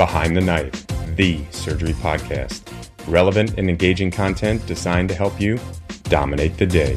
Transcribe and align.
Behind 0.00 0.34
the 0.34 0.40
Knife, 0.40 0.86
the 1.14 1.44
surgery 1.50 1.92
podcast. 1.92 2.62
Relevant 3.06 3.58
and 3.58 3.68
engaging 3.68 4.10
content 4.10 4.64
designed 4.64 5.10
to 5.10 5.14
help 5.14 5.38
you 5.38 5.60
dominate 6.04 6.56
the 6.56 6.64
day. 6.64 6.96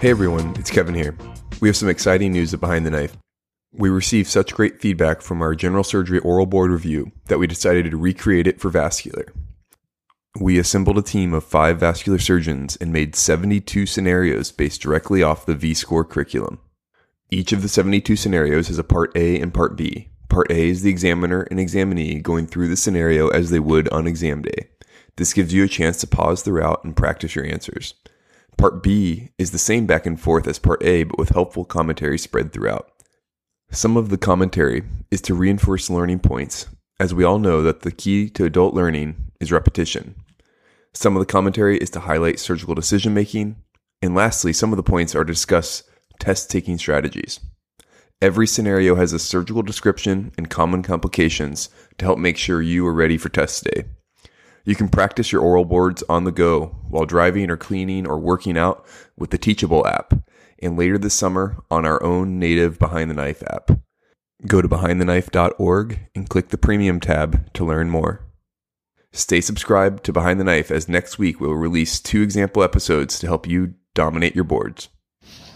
Hey 0.00 0.08
everyone, 0.08 0.56
it's 0.58 0.70
Kevin 0.70 0.94
here. 0.94 1.14
We 1.60 1.68
have 1.68 1.76
some 1.76 1.90
exciting 1.90 2.32
news 2.32 2.54
at 2.54 2.60
Behind 2.60 2.86
the 2.86 2.90
Knife. 2.90 3.18
We 3.74 3.90
received 3.90 4.30
such 4.30 4.54
great 4.54 4.80
feedback 4.80 5.20
from 5.20 5.42
our 5.42 5.54
general 5.54 5.84
surgery 5.84 6.20
oral 6.20 6.46
board 6.46 6.70
review 6.70 7.12
that 7.26 7.38
we 7.38 7.46
decided 7.46 7.90
to 7.90 7.98
recreate 7.98 8.46
it 8.46 8.62
for 8.62 8.70
vascular. 8.70 9.26
We 10.40 10.58
assembled 10.58 10.96
a 10.96 11.02
team 11.02 11.34
of 11.34 11.44
five 11.44 11.78
vascular 11.80 12.18
surgeons 12.18 12.76
and 12.76 12.90
made 12.90 13.14
72 13.14 13.84
scenarios 13.84 14.50
based 14.50 14.80
directly 14.80 15.22
off 15.22 15.44
the 15.44 15.54
VSCORE 15.54 16.08
curriculum. 16.08 16.58
Each 17.30 17.52
of 17.52 17.60
the 17.60 17.68
72 17.68 18.16
scenarios 18.16 18.68
has 18.68 18.78
a 18.78 18.84
part 18.84 19.14
A 19.14 19.38
and 19.38 19.52
part 19.52 19.76
B. 19.76 20.08
Part 20.30 20.50
A 20.50 20.68
is 20.68 20.80
the 20.80 20.90
examiner 20.90 21.42
and 21.50 21.60
examinee 21.60 22.20
going 22.20 22.46
through 22.46 22.68
the 22.68 22.76
scenario 22.76 23.28
as 23.28 23.50
they 23.50 23.60
would 23.60 23.90
on 23.90 24.06
exam 24.06 24.40
day. 24.40 24.70
This 25.16 25.34
gives 25.34 25.52
you 25.52 25.64
a 25.64 25.68
chance 25.68 25.98
to 25.98 26.06
pause 26.06 26.40
throughout 26.40 26.82
and 26.82 26.96
practice 26.96 27.34
your 27.34 27.44
answers. 27.44 27.92
Part 28.56 28.82
B 28.82 29.32
is 29.36 29.50
the 29.50 29.58
same 29.58 29.86
back 29.86 30.06
and 30.06 30.18
forth 30.18 30.46
as 30.46 30.58
Part 30.58 30.82
A, 30.82 31.04
but 31.04 31.18
with 31.18 31.30
helpful 31.30 31.66
commentary 31.66 32.16
spread 32.16 32.52
throughout. 32.52 32.90
Some 33.70 33.98
of 33.98 34.08
the 34.08 34.18
commentary 34.18 34.82
is 35.10 35.20
to 35.22 35.34
reinforce 35.34 35.90
learning 35.90 36.20
points, 36.20 36.68
as 36.98 37.12
we 37.12 37.24
all 37.24 37.38
know 37.38 37.62
that 37.62 37.80
the 37.80 37.90
key 37.90 38.30
to 38.30 38.44
adult 38.44 38.74
learning 38.74 39.31
is 39.42 39.52
repetition. 39.52 40.14
Some 40.94 41.16
of 41.16 41.20
the 41.20 41.26
commentary 41.26 41.76
is 41.78 41.90
to 41.90 42.00
highlight 42.00 42.38
surgical 42.38 42.74
decision 42.74 43.12
making. 43.12 43.56
And 44.00 44.14
lastly, 44.14 44.52
some 44.52 44.72
of 44.72 44.76
the 44.76 44.82
points 44.82 45.14
are 45.14 45.24
to 45.24 45.32
discuss 45.32 45.82
test 46.18 46.50
taking 46.50 46.78
strategies. 46.78 47.40
Every 48.20 48.46
scenario 48.46 48.94
has 48.94 49.12
a 49.12 49.18
surgical 49.18 49.62
description 49.62 50.32
and 50.38 50.48
common 50.48 50.82
complications 50.82 51.70
to 51.98 52.04
help 52.04 52.18
make 52.18 52.36
sure 52.36 52.62
you 52.62 52.86
are 52.86 52.92
ready 52.92 53.18
for 53.18 53.28
test 53.28 53.64
day. 53.64 53.84
You 54.64 54.76
can 54.76 54.88
practice 54.88 55.32
your 55.32 55.42
oral 55.42 55.64
boards 55.64 56.04
on 56.08 56.22
the 56.22 56.30
go 56.30 56.76
while 56.88 57.04
driving 57.04 57.50
or 57.50 57.56
cleaning 57.56 58.06
or 58.06 58.18
working 58.18 58.56
out 58.56 58.86
with 59.18 59.30
the 59.30 59.38
Teachable 59.38 59.84
app, 59.88 60.14
and 60.60 60.78
later 60.78 60.98
this 60.98 61.14
summer 61.14 61.56
on 61.68 61.84
our 61.84 62.00
own 62.00 62.38
native 62.38 62.78
Behind 62.78 63.10
the 63.10 63.14
Knife 63.14 63.42
app. 63.48 63.72
Go 64.46 64.62
to 64.62 64.68
behindtheknife.org 64.68 65.98
and 66.14 66.28
click 66.28 66.50
the 66.50 66.58
Premium 66.58 67.00
tab 67.00 67.52
to 67.54 67.64
learn 67.64 67.90
more. 67.90 68.24
Stay 69.14 69.42
subscribed 69.42 70.04
to 70.04 70.12
Behind 70.12 70.40
the 70.40 70.44
Knife 70.44 70.70
as 70.70 70.88
next 70.88 71.18
week 71.18 71.38
we'll 71.38 71.52
release 71.52 72.00
two 72.00 72.22
example 72.22 72.62
episodes 72.62 73.18
to 73.18 73.26
help 73.26 73.46
you 73.46 73.74
dominate 73.92 74.34
your 74.34 74.44
boards. 74.44 74.88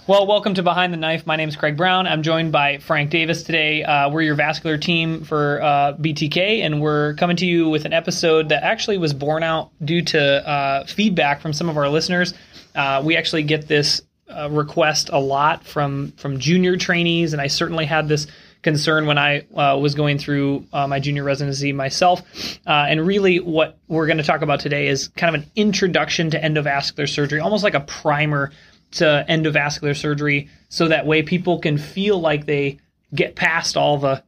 Well, 0.07 0.27
welcome 0.27 0.53
to 0.55 0.63
Behind 0.63 0.93
the 0.93 0.99
Knife. 0.99 1.27
My 1.27 1.37
name 1.37 1.49
is 1.49 1.57
Craig 1.57 1.75
Brown. 1.75 2.07
I'm 2.07 2.23
joined 2.23 2.53
by 2.53 2.79
Frank 2.79 3.11
Davis 3.11 3.45
today. 3.45 3.83
Uh, 3.83 4.11
we're 4.11 4.21
your 4.21 4.35
vascular 4.35 4.77
team 4.77 5.25
for 5.25 5.63
uh, 5.63 5.95
BTK, 5.95 6.61
and 6.61 6.83
we're 6.83 7.15
coming 7.15 7.37
to 7.39 7.47
you 7.47 7.71
with 7.71 7.87
an 7.87 7.95
episode 7.95 8.51
that 8.51 8.63
actually 8.63 8.99
was 8.99 9.15
born 9.15 9.43
out 9.43 9.71
due 9.83 10.03
to 10.03 10.49
uh, 10.49 10.85
feedback 10.85 11.41
from 11.41 11.55
some 11.55 11.71
of 11.71 11.79
our 11.79 11.89
listeners. 11.89 12.35
Uh, 12.75 13.01
we 13.03 13.17
actually 13.17 13.43
get 13.43 13.69
this 13.69 14.03
uh, 14.29 14.51
request 14.51 15.09
a 15.13 15.19
lot 15.19 15.65
from 15.65 16.13
from 16.19 16.39
junior 16.39 16.77
trainees, 16.77 17.33
and 17.33 17.41
I 17.41 17.47
certainly 17.47 17.87
had 17.87 18.07
this 18.07 18.27
concern 18.67 19.07
when 19.07 19.17
I 19.17 19.47
uh, 19.55 19.79
was 19.79 19.95
going 19.95 20.19
through 20.19 20.67
uh, 20.73 20.89
my 20.89 20.99
junior 20.99 21.23
residency 21.23 21.73
myself. 21.73 22.21
Uh, 22.67 22.87
and 22.91 23.07
really, 23.07 23.39
what 23.39 23.79
we're 23.87 24.07
going 24.09 24.17
to 24.17 24.25
talk 24.25 24.43
about 24.43 24.59
today 24.59 24.89
is 24.89 25.07
kind 25.07 25.33
of 25.37 25.41
an 25.41 25.49
introduction 25.55 26.31
to 26.31 26.41
endovascular 26.41 27.09
surgery, 27.09 27.39
almost 27.39 27.63
like 27.63 27.75
a 27.75 27.81
primer 27.81 28.51
to 28.91 29.25
endovascular 29.29 29.97
surgery 29.97 30.49
so 30.69 30.89
that 30.89 31.07
way 31.07 31.23
people 31.23 31.61
can 31.61 31.79
feel 31.79 32.21
like 32.21 32.47
they 32.47 32.81
get 33.15 33.37
past 33.37 33.77
all 33.77 33.99
the 33.99 34.25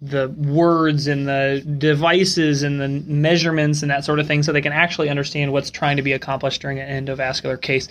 the 0.00 0.28
words 0.28 1.06
and 1.08 1.26
the 1.26 1.64
devices 1.78 2.62
and 2.62 2.80
the 2.80 2.88
measurements 2.88 3.82
and 3.82 3.90
that 3.90 4.04
sort 4.04 4.20
of 4.20 4.26
thing 4.28 4.42
so 4.42 4.52
they 4.52 4.60
can 4.60 4.72
actually 4.72 5.08
understand 5.08 5.50
what's 5.52 5.70
trying 5.70 5.96
to 5.96 6.02
be 6.02 6.12
accomplished 6.12 6.60
during 6.60 6.78
an 6.78 7.04
endovascular 7.04 7.60
case. 7.60 7.88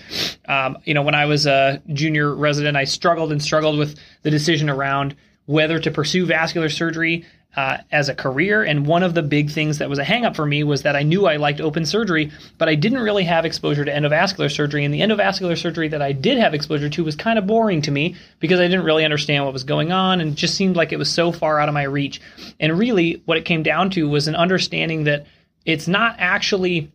Um, 0.48 0.78
you 0.86 0.94
know, 0.94 1.02
when 1.02 1.16
I 1.16 1.26
was 1.26 1.48
a 1.48 1.82
junior 1.92 2.34
resident, 2.34 2.78
I 2.78 2.86
struggled 2.86 3.32
and 3.34 3.42
struggled 3.42 3.78
with 3.78 4.00
the 4.22 4.32
decision 4.32 4.70
around 4.70 5.16
whether 5.48 5.80
to 5.80 5.90
pursue 5.90 6.28
vascular 6.28 6.70
surgery 6.70 7.26
uh, 7.56 7.80
as 7.92 8.08
a 8.08 8.14
career. 8.14 8.64
And 8.64 8.86
one 8.86 9.02
of 9.02 9.16
the 9.16 9.24
big 9.24 9.50
things 9.50 9.80
that 9.80 9.90
was 9.90 9.98
a 9.98 10.04
hangup 10.04 10.36
for 10.36 10.46
me 10.46 10.64
was 10.64 10.84
that 10.84 10.96
I 10.96 11.02
knew 11.02 11.26
I 11.26 11.38
liked 11.38 11.60
open 11.60 11.86
surgery, 11.86 12.32
but 12.60 12.70
I 12.70 12.76
didn't 12.76 13.00
really 13.00 13.24
have 13.24 13.46
exposure 13.46 13.84
to 13.84 13.92
endovascular 13.92 14.54
surgery. 14.54 14.86
And 14.86 14.94
the 14.94 15.00
endovascular 15.00 15.58
surgery 15.58 15.88
that 15.88 16.02
I 16.02 16.12
did 16.12 16.38
have 16.38 16.54
exposure 16.54 16.90
to 16.90 17.04
was 17.04 17.16
kind 17.16 17.40
of 17.40 17.48
boring 17.48 17.82
to 17.84 17.92
me 17.92 18.16
because 18.40 18.60
I 18.60 18.68
didn't 18.68 18.86
really 18.86 19.06
understand 19.06 19.44
what 19.44 19.54
was 19.54 19.64
going 19.64 19.92
on 19.92 20.22
and 20.22 20.36
just 20.36 20.54
seemed 20.54 20.76
like 20.76 20.92
it 20.92 21.00
was 21.00 21.12
so 21.12 21.32
far 21.32 21.60
out 21.60 21.68
of 21.68 21.74
my 21.74 21.84
reach. 21.84 22.22
And 22.60 22.78
really, 22.78 23.24
what 23.26 23.40
it 23.40 23.46
came 23.46 23.64
down 23.64 23.90
to 23.92 24.08
was 24.08 24.28
an 24.28 24.36
understanding 24.36 25.06
that 25.06 25.26
it's 25.66 25.88
not 25.88 26.18
actually 26.20 26.92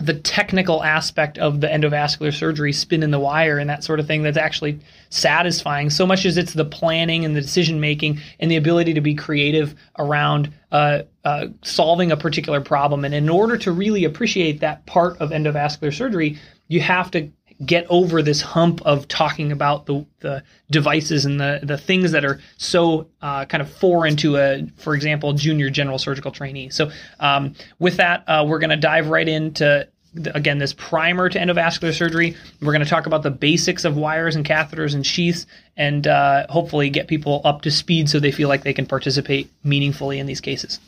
the 0.00 0.14
technical 0.14 0.84
aspect 0.84 1.38
of 1.38 1.60
the 1.60 1.66
endovascular 1.66 2.32
surgery, 2.32 2.72
spin 2.72 3.02
in 3.02 3.10
the 3.10 3.18
wire, 3.18 3.58
and 3.58 3.68
that 3.68 3.82
sort 3.82 3.98
of 3.98 4.06
thing 4.06 4.22
that's 4.22 4.36
actually 4.36 4.78
satisfying 5.10 5.90
so 5.90 6.06
much 6.06 6.24
as 6.24 6.36
it's 6.36 6.52
the 6.52 6.64
planning 6.64 7.24
and 7.24 7.34
the 7.34 7.40
decision 7.40 7.80
making 7.80 8.20
and 8.38 8.50
the 8.50 8.56
ability 8.56 8.94
to 8.94 9.00
be 9.00 9.14
creative 9.14 9.74
around 9.98 10.52
uh, 10.70 11.02
uh, 11.24 11.46
solving 11.62 12.12
a 12.12 12.16
particular 12.16 12.60
problem. 12.60 13.04
And 13.04 13.12
in 13.12 13.28
order 13.28 13.56
to 13.58 13.72
really 13.72 14.04
appreciate 14.04 14.60
that 14.60 14.86
part 14.86 15.18
of 15.18 15.30
endovascular 15.30 15.92
surgery, 15.92 16.38
you 16.68 16.80
have 16.80 17.10
to 17.12 17.30
get 17.64 17.86
over 17.88 18.22
this 18.22 18.40
hump 18.40 18.80
of 18.82 19.08
talking 19.08 19.50
about 19.50 19.86
the, 19.86 20.06
the 20.20 20.42
devices 20.70 21.24
and 21.24 21.40
the, 21.40 21.60
the 21.62 21.76
things 21.76 22.12
that 22.12 22.24
are 22.24 22.40
so 22.56 23.08
uh, 23.20 23.44
kind 23.46 23.60
of 23.60 23.70
foreign 23.70 24.16
to 24.16 24.36
a, 24.36 24.66
for 24.76 24.94
example, 24.94 25.32
junior 25.32 25.68
general 25.70 25.98
surgical 25.98 26.30
trainee. 26.30 26.68
So 26.70 26.90
um, 27.18 27.54
with 27.78 27.96
that, 27.96 28.24
uh, 28.28 28.44
we're 28.46 28.60
going 28.60 28.70
to 28.70 28.76
dive 28.76 29.08
right 29.08 29.28
into 29.28 29.88
again 30.34 30.58
this 30.58 30.72
primer 30.72 31.28
to 31.28 31.38
endovascular 31.38 31.94
surgery. 31.94 32.36
We're 32.60 32.72
going 32.72 32.84
to 32.84 32.88
talk 32.88 33.06
about 33.06 33.22
the 33.22 33.30
basics 33.30 33.84
of 33.84 33.96
wires 33.96 34.36
and 34.36 34.44
catheters 34.44 34.94
and 34.94 35.04
sheaths, 35.04 35.46
and 35.76 36.06
uh, 36.06 36.46
hopefully 36.48 36.90
get 36.90 37.08
people 37.08 37.40
up 37.44 37.62
to 37.62 37.70
speed 37.70 38.08
so 38.08 38.18
they 38.18 38.32
feel 38.32 38.48
like 38.48 38.62
they 38.62 38.72
can 38.72 38.86
participate 38.86 39.50
meaningfully 39.64 40.18
in 40.18 40.26
these 40.26 40.40
cases. 40.40 40.80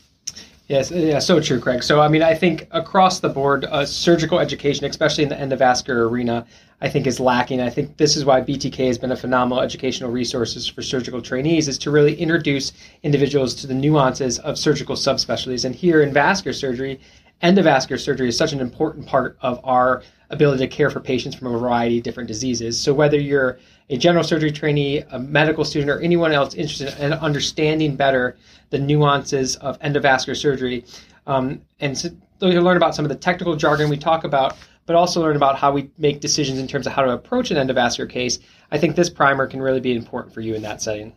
Yes, 0.70 0.92
yeah, 0.92 1.18
so 1.18 1.40
true, 1.40 1.58
Craig. 1.58 1.82
So, 1.82 2.00
I 2.00 2.06
mean, 2.06 2.22
I 2.22 2.32
think 2.32 2.68
across 2.70 3.18
the 3.18 3.28
board, 3.28 3.64
uh, 3.64 3.84
surgical 3.84 4.38
education, 4.38 4.86
especially 4.86 5.24
in 5.24 5.28
the 5.28 5.34
endovascular 5.34 6.08
arena, 6.08 6.46
I 6.80 6.88
think 6.88 7.08
is 7.08 7.18
lacking. 7.18 7.60
I 7.60 7.68
think 7.68 7.96
this 7.96 8.16
is 8.16 8.24
why 8.24 8.40
BTK 8.40 8.86
has 8.86 8.96
been 8.96 9.10
a 9.10 9.16
phenomenal 9.16 9.60
educational 9.64 10.12
resources 10.12 10.68
for 10.68 10.80
surgical 10.80 11.20
trainees, 11.20 11.66
is 11.66 11.76
to 11.78 11.90
really 11.90 12.14
introduce 12.14 12.72
individuals 13.02 13.52
to 13.56 13.66
the 13.66 13.74
nuances 13.74 14.38
of 14.38 14.56
surgical 14.56 14.94
subspecialties. 14.94 15.64
And 15.64 15.74
here 15.74 16.02
in 16.02 16.12
vascular 16.12 16.52
surgery, 16.52 17.00
endovascular 17.42 17.98
surgery 17.98 18.28
is 18.28 18.36
such 18.36 18.52
an 18.52 18.60
important 18.60 19.08
part 19.08 19.36
of 19.42 19.58
our 19.64 20.04
ability 20.30 20.64
to 20.68 20.72
care 20.72 20.88
for 20.88 21.00
patients 21.00 21.34
from 21.34 21.52
a 21.52 21.58
variety 21.58 21.98
of 21.98 22.04
different 22.04 22.28
diseases. 22.28 22.80
So, 22.80 22.94
whether 22.94 23.18
you're 23.18 23.58
a 23.90 23.96
general 23.96 24.24
surgery 24.24 24.52
trainee, 24.52 24.98
a 25.10 25.18
medical 25.18 25.64
student, 25.64 25.90
or 25.90 26.00
anyone 26.00 26.32
else 26.32 26.54
interested 26.54 26.96
in 26.98 27.12
understanding 27.12 27.96
better 27.96 28.36
the 28.70 28.78
nuances 28.78 29.56
of 29.56 29.78
endovascular 29.80 30.36
surgery. 30.36 30.84
Um, 31.26 31.60
and 31.80 31.98
so 31.98 32.08
you'll 32.40 32.62
learn 32.62 32.76
about 32.76 32.94
some 32.94 33.04
of 33.04 33.08
the 33.08 33.16
technical 33.16 33.56
jargon 33.56 33.90
we 33.90 33.96
talk 33.96 34.22
about, 34.22 34.56
but 34.86 34.94
also 34.94 35.20
learn 35.20 35.36
about 35.36 35.58
how 35.58 35.72
we 35.72 35.90
make 35.98 36.20
decisions 36.20 36.60
in 36.60 36.68
terms 36.68 36.86
of 36.86 36.92
how 36.92 37.02
to 37.02 37.10
approach 37.10 37.50
an 37.50 37.56
endovascular 37.56 38.08
case. 38.08 38.38
I 38.70 38.78
think 38.78 38.94
this 38.94 39.10
primer 39.10 39.48
can 39.48 39.60
really 39.60 39.80
be 39.80 39.94
important 39.94 40.32
for 40.32 40.40
you 40.40 40.54
in 40.54 40.62
that 40.62 40.80
setting. 40.80 41.12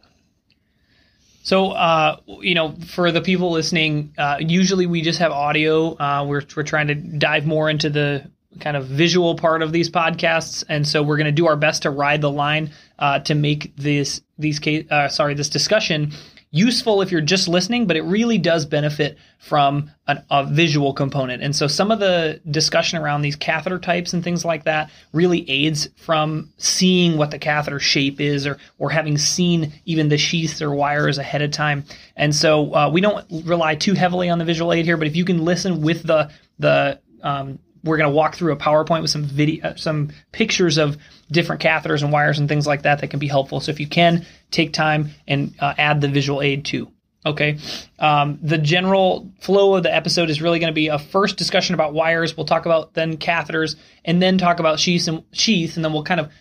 So, 1.44 1.72
uh, 1.72 2.18
you 2.26 2.56
know, 2.56 2.76
for 2.88 3.12
the 3.12 3.22
people 3.22 3.52
listening, 3.52 4.14
uh, 4.18 4.38
usually 4.40 4.86
we 4.88 5.02
just 5.02 5.20
have 5.20 5.32
audio. 5.32 5.96
Uh, 6.00 6.26
we're, 6.26 6.42
we're 6.56 6.64
trying 6.64 6.88
to 6.88 6.96
dive 6.96 7.46
more 7.46 7.70
into 7.70 7.90
the 7.90 8.32
kind 8.60 8.78
of 8.78 8.86
visual 8.86 9.36
part 9.36 9.62
of 9.62 9.72
these 9.72 9.90
podcasts, 9.90 10.64
and 10.68 10.88
so 10.88 11.04
we're 11.04 11.18
going 11.18 11.26
to 11.26 11.32
do 11.32 11.48
our 11.48 11.56
best 11.56 11.84
to 11.84 11.90
ride 11.90 12.22
the 12.22 12.32
line 12.32 12.72
uh, 13.00 13.20
to 13.20 13.36
make 13.36 13.76
this 13.76 14.22
these 14.38 14.60
case, 14.60 14.90
uh, 14.90 15.08
sorry, 15.08 15.34
this 15.34 15.50
discussion 15.50 16.12
useful 16.54 17.02
if 17.02 17.12
you're 17.12 17.20
just 17.20 17.48
listening, 17.48 17.88
but 17.88 17.98
it 17.98 18.04
really 18.04 18.38
does 18.38 18.64
benefit 18.64 19.18
from 19.40 19.90
an, 20.08 20.24
a 20.30 20.46
visual 20.46 20.94
component. 20.94 21.42
And 21.42 21.56
so 21.56 21.66
some 21.66 21.90
of 21.90 22.00
the 22.00 22.42
discussion 22.50 23.00
around 23.00 23.24
these 23.24 23.36
catheter 23.36 23.80
types 23.80 24.14
and 24.14 24.24
things 24.24 24.46
like 24.46 24.66
that 24.66 24.92
really 25.14 25.50
aids 25.50 25.90
from 25.98 26.54
seeing 26.58 27.18
what 27.18 27.32
the 27.32 27.40
catheter 27.40 27.80
shape 27.80 28.22
is 28.22 28.46
or, 28.46 28.60
or 28.78 28.92
having 28.92 29.18
seen 29.18 29.74
even 29.86 30.10
the 30.10 30.18
sheaths 30.18 30.62
or 30.62 30.72
wires 30.76 31.18
ahead 31.18 31.42
of 31.42 31.50
time. 31.50 31.86
And 32.16 32.36
so 32.36 32.72
uh, 32.76 32.90
we 32.92 33.02
don't 33.02 33.26
rely 33.46 33.74
too 33.74 33.96
heavily 33.96 34.30
on 34.30 34.38
the 34.38 34.46
visual 34.46 34.72
aid 34.74 34.86
here, 34.86 34.98
but 34.98 35.08
if 35.08 35.16
you 35.16 35.26
can 35.26 35.44
listen 35.44 35.82
with 35.82 36.04
the, 36.04 36.30
the, 36.60 37.00
um, 37.24 37.58
we're 37.84 37.98
going 37.98 38.10
to 38.10 38.16
walk 38.16 38.36
through 38.36 38.54
a 38.54 38.58
PowerPoint 38.58 39.02
with 39.02 39.12
some 39.12 39.24
video, 39.24 39.70
uh, 39.70 39.76
some 39.76 40.12
pictures 40.32 40.78
of 40.78 40.98
different 41.30 41.62
catheters 41.62 42.02
and 42.02 42.12
wires 42.12 42.40
and 42.40 42.48
things 42.48 42.66
like 42.66 42.84
that 42.84 43.02
that 43.02 43.10
can 43.10 43.20
be 43.20 43.28
helpful. 43.28 43.60
So 43.60 43.72
if 43.72 43.80
you 43.80 43.88
can 43.88 44.26
take 44.52 44.74
time 44.74 45.10
and 45.28 45.54
uh, 45.60 45.74
add 45.78 46.02
the 46.02 46.08
visual 46.08 46.42
aid 46.42 46.66
too. 46.66 46.92
Okay. 47.26 47.58
Um, 48.00 48.40
the 48.42 48.58
general 48.58 49.32
flow 49.40 49.76
of 49.76 49.84
the 49.84 49.94
episode 49.94 50.30
is 50.30 50.42
really 50.42 50.60
going 50.60 50.72
to 50.72 50.76
be 50.76 50.88
a 50.88 51.00
first 51.00 51.38
discussion 51.38 51.74
about 51.74 51.94
wires. 51.94 52.36
We'll 52.36 52.46
talk 52.46 52.66
about 52.66 52.94
then 52.94 53.18
catheters 53.18 53.76
and 54.04 54.22
then 54.22 54.38
talk 54.38 54.60
about 54.60 54.80
sheaths 54.80 55.08
and 55.08 55.24
sheaths, 55.32 55.78
and 55.78 55.86
then 55.86 55.94
we'll 55.94 56.04
kind 56.04 56.20
of 56.20 56.32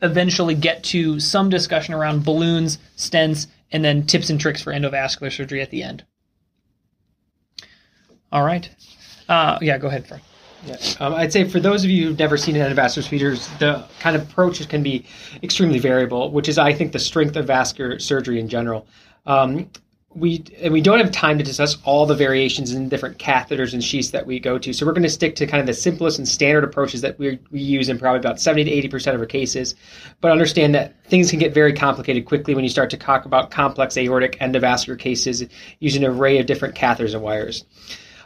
eventually 0.00 0.54
get 0.54 0.84
to 0.84 1.20
some 1.20 1.50
discussion 1.50 1.94
around 1.94 2.24
balloons, 2.24 2.78
stents, 2.96 3.46
and 3.70 3.84
then 3.84 4.06
tips 4.06 4.30
and 4.30 4.40
tricks 4.40 4.62
for 4.62 4.72
endovascular 4.72 5.30
surgery 5.30 5.60
at 5.60 5.70
the 5.70 5.82
end. 5.82 6.04
All 8.30 8.42
right. 8.42 8.68
Uh, 9.28 9.58
yeah, 9.60 9.76
go 9.76 9.88
ahead, 9.88 10.06
Frank. 10.06 10.22
Yeah. 10.64 10.76
Um, 11.00 11.14
I'd 11.14 11.32
say 11.32 11.44
for 11.44 11.60
those 11.60 11.84
of 11.84 11.90
you 11.90 12.06
who've 12.06 12.18
never 12.18 12.36
seen 12.36 12.56
an 12.56 12.70
endovascular 12.70 13.06
feeders, 13.06 13.48
the 13.58 13.84
kind 13.98 14.14
of 14.14 14.22
approaches 14.22 14.66
can 14.66 14.82
be 14.82 15.04
extremely 15.42 15.78
variable, 15.78 16.30
which 16.30 16.48
is, 16.48 16.58
I 16.58 16.72
think, 16.72 16.92
the 16.92 16.98
strength 16.98 17.36
of 17.36 17.46
vascular 17.46 17.98
surgery 17.98 18.38
in 18.38 18.48
general. 18.48 18.86
Um, 19.26 19.68
we 20.14 20.44
and 20.60 20.72
we 20.72 20.80
don't 20.80 20.98
have 20.98 21.10
time 21.10 21.38
to 21.38 21.44
discuss 21.44 21.78
all 21.84 22.04
the 22.06 22.14
variations 22.14 22.72
in 22.72 22.88
different 22.88 23.18
catheters 23.18 23.72
and 23.72 23.82
sheaths 23.82 24.10
that 24.10 24.26
we 24.26 24.38
go 24.38 24.58
to. 24.58 24.72
So 24.72 24.84
we're 24.84 24.92
going 24.92 25.04
to 25.04 25.08
stick 25.08 25.36
to 25.36 25.46
kind 25.46 25.60
of 25.60 25.66
the 25.66 25.74
simplest 25.74 26.18
and 26.18 26.28
standard 26.28 26.64
approaches 26.64 27.00
that 27.00 27.18
we, 27.18 27.38
we 27.50 27.60
use 27.60 27.88
in 27.88 27.98
probably 27.98 28.18
about 28.18 28.40
70 28.40 28.64
to 28.64 28.70
80 28.70 28.88
percent 28.88 29.14
of 29.14 29.20
our 29.20 29.26
cases. 29.26 29.74
But 30.20 30.32
understand 30.32 30.74
that 30.74 31.02
things 31.06 31.30
can 31.30 31.38
get 31.38 31.54
very 31.54 31.72
complicated 31.72 32.26
quickly 32.26 32.54
when 32.54 32.64
you 32.64 32.70
start 32.70 32.90
to 32.90 32.96
talk 32.96 33.24
about 33.24 33.50
complex 33.50 33.96
aortic 33.96 34.38
endovascular 34.38 34.98
cases 34.98 35.44
using 35.80 36.04
an 36.04 36.10
array 36.10 36.38
of 36.38 36.46
different 36.46 36.74
catheters 36.74 37.14
and 37.14 37.22
wires. 37.22 37.64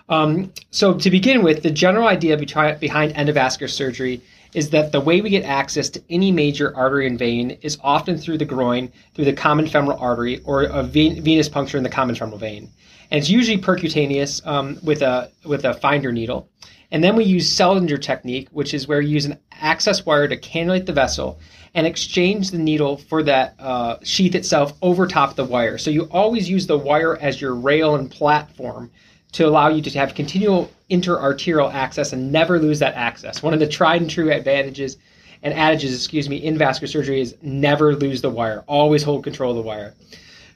Um, 0.09 0.53
so 0.71 0.95
to 0.95 1.11
begin 1.11 1.43
with, 1.43 1.63
the 1.63 1.71
general 1.71 2.07
idea 2.07 2.37
behind 2.37 3.15
endovascular 3.15 3.71
surgery 3.71 4.23
is 4.55 4.71
that 4.71 4.93
the 4.93 5.01
way 5.01 5.21
we 5.21 5.31
get 5.31 5.45
access 5.45 5.91
to 5.91 6.03
any 6.09 6.31
major 6.31 6.75
artery 6.77 7.07
and 7.07 7.19
vein 7.19 7.59
is 7.63 7.79
often 7.83 8.17
through 8.17 8.39
the 8.39 8.45
groin, 8.45 8.91
through 9.15 9.25
the 9.25 9.33
common 9.33 9.67
femoral 9.67 9.99
artery, 9.99 10.41
or 10.45 10.63
a 10.63 10.83
venous 10.83 11.49
puncture 11.49 11.77
in 11.77 11.83
the 11.83 11.91
common 11.91 12.15
femoral 12.15 12.39
vein. 12.39 12.71
And 13.11 13.19
it's 13.19 13.29
usually 13.29 13.59
percutaneous 13.59 14.45
um, 14.47 14.79
with 14.83 15.03
a 15.03 15.31
with 15.45 15.65
a 15.65 15.75
finder 15.75 16.13
needle. 16.13 16.49
And 16.91 17.03
then 17.03 17.17
we 17.17 17.25
use 17.25 17.55
Seldinger 17.55 18.01
technique, 18.01 18.49
which 18.53 18.73
is 18.73 18.87
where 18.87 19.01
you 19.01 19.11
use 19.11 19.25
an 19.25 19.39
access 19.61 20.07
wire 20.07 20.29
to 20.29 20.37
cannulate 20.37 20.87
the 20.87 20.93
vessel 20.93 21.41
and 21.75 21.87
exchange 21.87 22.51
the 22.51 22.59
needle 22.59 22.97
for 22.97 23.23
that 23.25 23.55
uh, 23.59 23.97
sheath 24.03 24.35
itself 24.35 24.73
over 24.83 25.07
top 25.07 25.35
the 25.35 25.45
wire. 25.45 25.79
So 25.79 25.91
you 25.91 26.05
always 26.11 26.49
use 26.49 26.67
the 26.67 26.79
wire 26.79 27.17
as 27.19 27.41
your 27.41 27.55
rail 27.55 27.97
and 27.97 28.11
platform 28.11 28.91
to 29.37 29.47
allow 29.47 29.69
you 29.69 29.83
to 29.83 29.91
have 29.99 30.15
continual 30.15 30.71
interarterial 30.91 31.71
access 31.73 32.15
and 32.15 32.33
never 32.33 32.59
lose 32.59 32.79
that 32.79 32.95
access. 32.95 33.43
One 33.43 33.53
of 33.53 33.61
the 33.61 33.67
tried 33.67 34.01
and 34.01 34.11
true 34.11 34.33
advantages 34.33 34.97
and 35.43 35.53
adages, 35.53 35.95
excuse 35.95 36.27
me, 36.27 36.37
in 36.37 36.57
vascular 36.57 36.91
surgery 36.91 37.21
is 37.21 37.37
never 37.43 37.95
lose 37.95 38.23
the 38.23 38.31
wire. 38.31 38.65
Always 38.67 39.03
hold 39.03 39.25
control 39.25 39.51
of 39.51 39.57
the 39.57 39.63
wire. 39.63 39.93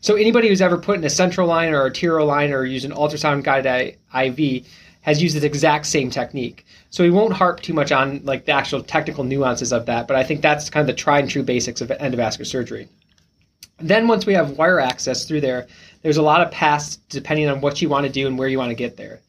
So 0.00 0.17
anybody 0.17 0.49
who's 0.49 0.62
ever 0.62 0.79
put 0.79 0.97
in 0.97 1.05
a 1.05 1.11
central 1.11 1.47
line 1.47 1.75
or 1.75 1.81
arterial 1.82 2.27
line 2.27 2.55
or 2.55 2.65
used 2.65 2.87
an 2.87 2.93
ultrasound 2.93 3.44
guided 3.44 3.99
IV 4.15 4.67
has 5.03 5.23
used 5.23 5.37
this 5.37 5.44
exact 5.44 5.85
same 5.85 6.09
technique. 6.09 6.65
So 6.88 7.05
we 7.05 7.11
won't 7.11 7.35
harp 7.35 7.61
too 7.61 7.75
much 7.75 7.93
on 7.93 8.23
like 8.25 8.47
the 8.47 8.53
actual 8.53 8.83
technical 8.83 9.25
nuances 9.25 9.75
of 9.75 9.85
that, 9.87 10.09
but 10.09 10.17
I 10.17 10.25
think 10.25 10.41
that's 10.41 10.71
kind 10.71 10.81
of 10.81 10.87
the 10.87 10.99
tried 10.99 11.21
and 11.21 11.31
true 11.31 11.43
basics 11.43 11.83
of 11.83 11.88
endovascular 11.88 12.47
surgery. 12.47 12.88
Then 13.81 14.09
once 14.09 14.27
we 14.27 14.35
have 14.35 14.59
wire 14.59 14.81
access 14.81 15.25
through 15.25 15.41
there, 15.41 15.67
there's 16.03 16.17
a 16.17 16.23
lot 16.23 16.41
of 16.41 16.50
paths 16.50 16.97
depending 17.09 17.49
on 17.49 17.61
what 17.61 17.81
you 17.81 17.88
want 17.88 18.06
to 18.06 18.12
do 18.12 18.27
and 18.27 18.38
where 18.38 18.49
you 18.49 18.59
want 18.59 18.71
to 18.71 18.75
get 18.75 18.97
there. 18.97 19.21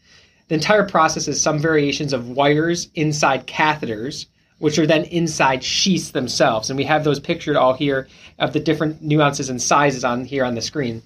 The 0.47 0.55
entire 0.55 0.87
process 0.87 1.27
is 1.27 1.41
some 1.41 1.59
variations 1.59 2.11
of 2.11 2.29
wires 2.29 2.89
inside 2.95 3.47
catheters, 3.47 4.25
which 4.59 4.77
are 4.77 4.85
then 4.85 5.05
inside 5.05 5.63
sheaths 5.63 6.11
themselves. 6.11 6.69
And 6.69 6.77
we 6.77 6.83
have 6.83 7.03
those 7.03 7.19
pictured 7.19 7.55
all 7.55 7.73
here 7.73 8.07
of 8.37 8.53
the 8.53 8.59
different 8.59 9.01
nuances 9.01 9.49
and 9.49 9.61
sizes 9.61 10.03
on 10.03 10.25
here 10.25 10.43
on 10.43 10.55
the 10.55 10.61
screen. 10.61 11.01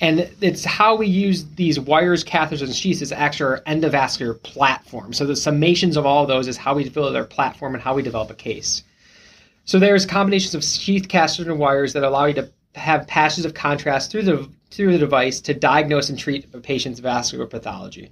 And 0.00 0.30
it's 0.40 0.64
how 0.64 0.94
we 0.94 1.08
use 1.08 1.44
these 1.56 1.80
wires, 1.80 2.22
catheters, 2.22 2.62
and 2.62 2.74
sheaths 2.74 3.02
is 3.02 3.10
actually 3.10 3.56
our 3.56 3.60
endovascular 3.62 4.40
platform. 4.42 5.12
So 5.12 5.26
the 5.26 5.32
summations 5.32 5.96
of 5.96 6.06
all 6.06 6.22
of 6.22 6.28
those 6.28 6.46
is 6.46 6.56
how 6.56 6.74
we 6.74 6.84
develop 6.84 7.16
our 7.16 7.24
platform 7.24 7.74
and 7.74 7.82
how 7.82 7.94
we 7.94 8.02
develop 8.02 8.30
a 8.30 8.34
case. 8.34 8.84
So 9.64 9.78
there's 9.78 10.06
combinations 10.06 10.54
of 10.54 10.62
sheath, 10.62 11.08
catheters, 11.08 11.46
and 11.46 11.58
wires 11.58 11.94
that 11.94 12.04
allow 12.04 12.26
you 12.26 12.34
to 12.34 12.50
have 12.74 13.06
patches 13.06 13.44
of 13.44 13.54
contrast 13.54 14.10
through 14.10 14.22
the 14.22 14.48
through 14.70 14.92
the 14.92 14.98
device 14.98 15.40
to 15.40 15.54
diagnose 15.54 16.10
and 16.10 16.18
treat 16.18 16.46
a 16.52 16.60
patient's 16.60 17.00
vascular 17.00 17.46
pathology. 17.46 18.10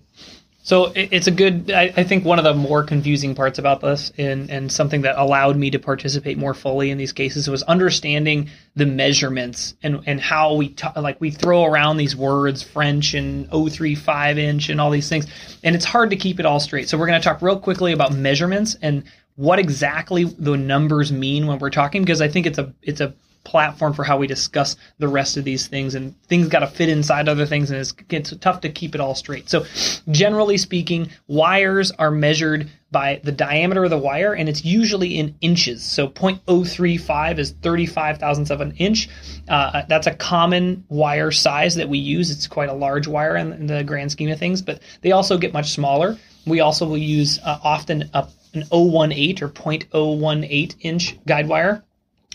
So 0.67 0.91
it's 0.97 1.29
a 1.29 1.31
good. 1.31 1.71
I, 1.71 1.93
I, 1.97 2.03
think 2.03 2.25
one 2.25 2.41
of 2.41 2.45
the 2.45 2.53
more 2.53 2.83
confusing 2.83 3.37
parts 3.37 3.61
about 3.61 3.83
this, 3.83 4.11
and 4.19 4.51
and 4.51 4.73
something 4.73 5.03
that 5.03 5.17
allowed 5.17 5.57
me 5.57 5.71
to 5.71 5.79
participate 5.79 6.39
more 6.39 6.55
fully 6.55 6.91
in 6.91 6.99
these 6.99 7.13
cases, 7.13 7.49
was 7.49 7.63
understanding 7.63 8.51
the 8.75 8.85
measurements 8.85 9.75
and 9.85 10.03
and 10.07 10.21
how 10.21 10.55
we 10.55 10.71
t- 10.71 10.89
like 10.97 11.21
we 11.21 11.31
throw 11.31 11.65
around 11.65 11.99
these 11.99 12.17
words, 12.17 12.65
French 12.65 13.15
and 13.15 13.49
035 13.51 14.39
inch 14.39 14.69
and 14.69 14.81
all 14.81 14.91
these 14.91 15.09
things, 15.09 15.27
and 15.63 15.77
it's 15.77 15.85
hard 15.85 16.11
to 16.11 16.17
keep 16.17 16.41
it 16.41 16.47
all 16.47 16.59
straight. 16.59 16.89
So 16.89 16.99
we're 16.99 17.07
going 17.07 17.21
to 17.21 17.25
talk 17.25 17.43
real 17.43 17.61
quickly 17.61 17.93
about 17.93 18.13
measurements 18.13 18.77
and 18.83 19.05
what 19.37 19.61
exactly 19.61 20.25
the 20.25 20.57
numbers 20.57 21.13
mean 21.13 21.47
when 21.47 21.61
we're 21.61 21.71
talking, 21.71 22.03
because 22.03 22.21
I 22.21 22.27
think 22.27 22.45
it's 22.45 22.59
a 22.59 22.75
it's 22.83 23.01
a 23.01 23.15
platform 23.47 23.95
for 23.95 24.03
how 24.03 24.19
we 24.19 24.27
discuss 24.27 24.77
the 24.99 25.07
rest 25.07 25.37
of 25.37 25.45
these 25.45 25.69
things 25.69 25.95
and 25.95 26.21
things 26.25 26.49
got 26.49 26.59
to 26.59 26.67
fit 26.67 26.89
inside 26.89 27.29
other 27.29 27.47
things 27.47 27.71
and 27.71 27.79
it's, 27.79 27.95
it's 28.11 28.37
tough 28.39 28.61
to 28.61 28.69
keep 28.69 28.95
it 28.95 29.01
all 29.01 29.15
straight. 29.15 29.49
So 29.49 29.65
generally 30.11 30.59
speaking 30.59 31.11
wires 31.29 31.93
are 31.93 32.11
measured 32.11 32.69
by 32.91 33.21
the 33.23 33.31
diameter 33.31 33.85
of 33.85 33.91
the 33.91 33.99
wire 33.99 34.35
and 34.35 34.49
it's 34.49 34.65
usually 34.65 35.17
in 35.17 35.37
inches. 35.41 35.85
So 35.85 36.09
0.035 36.09 37.39
is 37.39 37.53
35 37.53 38.19
thousandths 38.19 38.51
of 38.51 38.61
an 38.61 38.73
inch. 38.79 39.09
Uh, 39.49 39.83
that's 39.89 40.09
a 40.09 40.15
common 40.15 40.85
wire 40.89 41.31
size 41.31 41.77
that 41.77 41.89
we 41.89 41.99
use. 41.99 42.33
It's 42.33 42.49
quite 42.49 42.69
a 42.69 42.75
large 42.75 43.07
wire 43.07 43.37
in, 43.37 43.53
in 43.53 43.67
the 43.69 43.85
grand 43.85 44.11
scheme 44.11 44.31
of 44.31 44.41
things 44.41 44.61
but 44.61 44.83
they 45.03 45.13
also 45.13 45.39
get 45.39 45.53
much 45.53 45.71
smaller. 45.71 46.19
We 46.47 46.61
also 46.61 46.87
will 46.87 46.99
use 46.99 47.39
uh, 47.45 47.59
often 47.63 48.11
a, 48.13 48.29
an 48.55 48.65
018 48.73 49.45
or 49.45 49.51
0.018 49.51 50.77
inch 50.81 51.17
guide 51.27 51.47
wire 51.49 51.85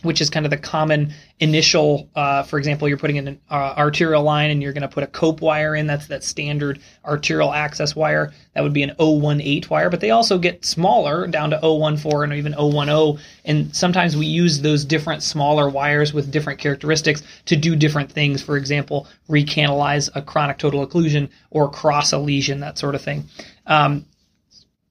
which 0.04 0.22
is 0.22 0.30
kind 0.30 0.46
of 0.46 0.50
the 0.50 0.58
common 0.58 1.14
initial. 1.40 2.10
Uh, 2.16 2.44
for 2.44 2.58
example, 2.58 2.88
you're 2.88 2.98
putting 2.98 3.16
in 3.18 3.28
an 3.28 3.40
uh, 3.50 3.74
arterial 3.78 4.24
line 4.24 4.50
and 4.50 4.62
you're 4.62 4.74
going 4.74 4.82
to 4.82 4.88
put 4.88 5.04
a 5.04 5.08
cope 5.08 5.42
wire 5.42 5.76
in. 5.76 5.88
That's 5.88 6.08
that 6.08 6.24
standard 6.24 6.80
arterial 7.06 7.54
access 7.54 7.96
wire. 7.96 8.34
That 8.54 8.62
would 8.62 8.74
be 8.74 8.84
an 8.84 8.96
018 9.00 9.64
wire, 9.70 9.90
but 9.90 10.00
they 10.02 10.12
also 10.12 10.38
get 10.38 10.66
smaller 10.66 11.28
down 11.28 11.52
to 11.52 11.60
014 11.60 12.32
and 12.32 12.34
even 12.34 12.54
010. 12.54 13.24
And 13.46 13.76
sometimes 13.76 14.16
we 14.18 14.26
use 14.26 14.62
those 14.62 14.86
different 14.86 15.24
smaller 15.24 15.70
wires 15.70 16.14
with 16.14 16.32
different 16.32 16.60
characteristics 16.60 17.24
to 17.46 17.56
do 17.56 17.76
different 17.76 18.12
things. 18.12 18.42
For 18.42 18.58
example, 18.58 19.08
recanalize 19.30 20.10
a 20.16 20.22
chronic 20.22 20.58
total 20.58 20.86
occlusion 20.86 21.30
or 21.50 21.70
cross 21.70 22.12
a 22.12 22.18
lesion, 22.18 22.60
that 22.60 22.78
sort 22.78 22.96
of 22.96 23.02
thing. 23.02 23.26
Um, 23.68 24.06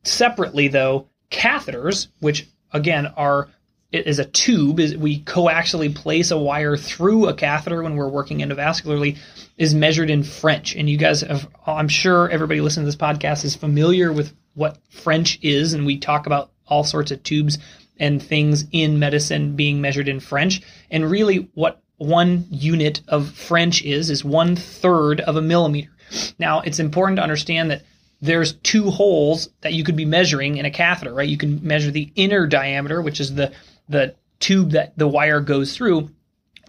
separately, 0.05 0.69
though, 0.69 1.09
catheters, 1.31 2.09
which 2.21 2.49
again 2.73 3.07
are 3.07 3.49
is 3.93 4.19
a 4.19 4.25
tube 4.25 4.79
is 4.79 4.97
we 4.97 5.21
coaxially 5.23 5.95
place 5.95 6.31
a 6.31 6.39
wire 6.39 6.77
through 6.77 7.29
a 7.29 7.35
catheter 7.35 7.83
when 7.83 7.97
we're 7.97 8.09
working 8.09 8.39
endovascularly 8.39 9.19
is 9.59 9.75
measured 9.75 10.11
in 10.11 10.23
French. 10.23 10.77
And 10.77 10.89
you 10.89 10.97
guys 10.97 11.23
have, 11.23 11.49
I'm 11.67 11.89
sure 11.89 12.29
everybody 12.29 12.61
listening 12.61 12.85
to 12.85 12.89
this 12.89 12.97
podcast 12.97 13.45
is 13.45 13.57
familiar 13.57 14.13
with 14.13 14.33
what 14.55 14.79
French 14.91 15.39
is. 15.43 15.73
And 15.73 15.87
we 15.87 15.99
talk 15.99 16.27
about 16.27 16.51
all 16.67 16.85
sorts 16.85 17.11
of 17.11 17.23
tubes 17.23 17.59
and 17.99 18.23
things 18.23 18.65
in 18.73 18.99
medicine 18.99 19.57
being 19.57 19.81
measured 19.81 20.09
in 20.09 20.21
French. 20.21 20.63
And 20.91 21.11
really 21.11 21.49
what 21.55 21.83
one 21.97 22.47
unit 22.51 23.03
of 23.09 23.31
French 23.31 23.85
is, 23.85 24.09
is 24.09 24.25
one 24.25 24.57
third 24.57 25.21
of 25.21 25.37
a 25.37 25.43
millimeter. 25.43 25.91
Now 26.39 26.61
it's 26.61 26.79
important 26.79 27.17
to 27.17 27.23
understand 27.23 27.71
that 27.71 27.83
there's 28.23 28.55
two 28.55 28.91
holes 28.91 29.49
that 29.63 29.73
you 29.73 29.83
could 29.83 29.97
be 29.97 30.05
measuring 30.05 30.59
in 30.59 30.65
a 30.65 30.71
catheter, 30.71 31.13
right? 31.13 31.29
You 31.29 31.39
can 31.39 31.67
measure 31.67 31.91
the 31.91 32.13
inner 32.17 32.47
diameter, 32.47 33.01
which 33.01 33.21
is 33.21 33.35
the 33.35 33.53
the 33.91 34.15
tube 34.39 34.71
that 34.71 34.97
the 34.97 35.09
wire 35.09 35.41
goes 35.41 35.77
through, 35.77 36.11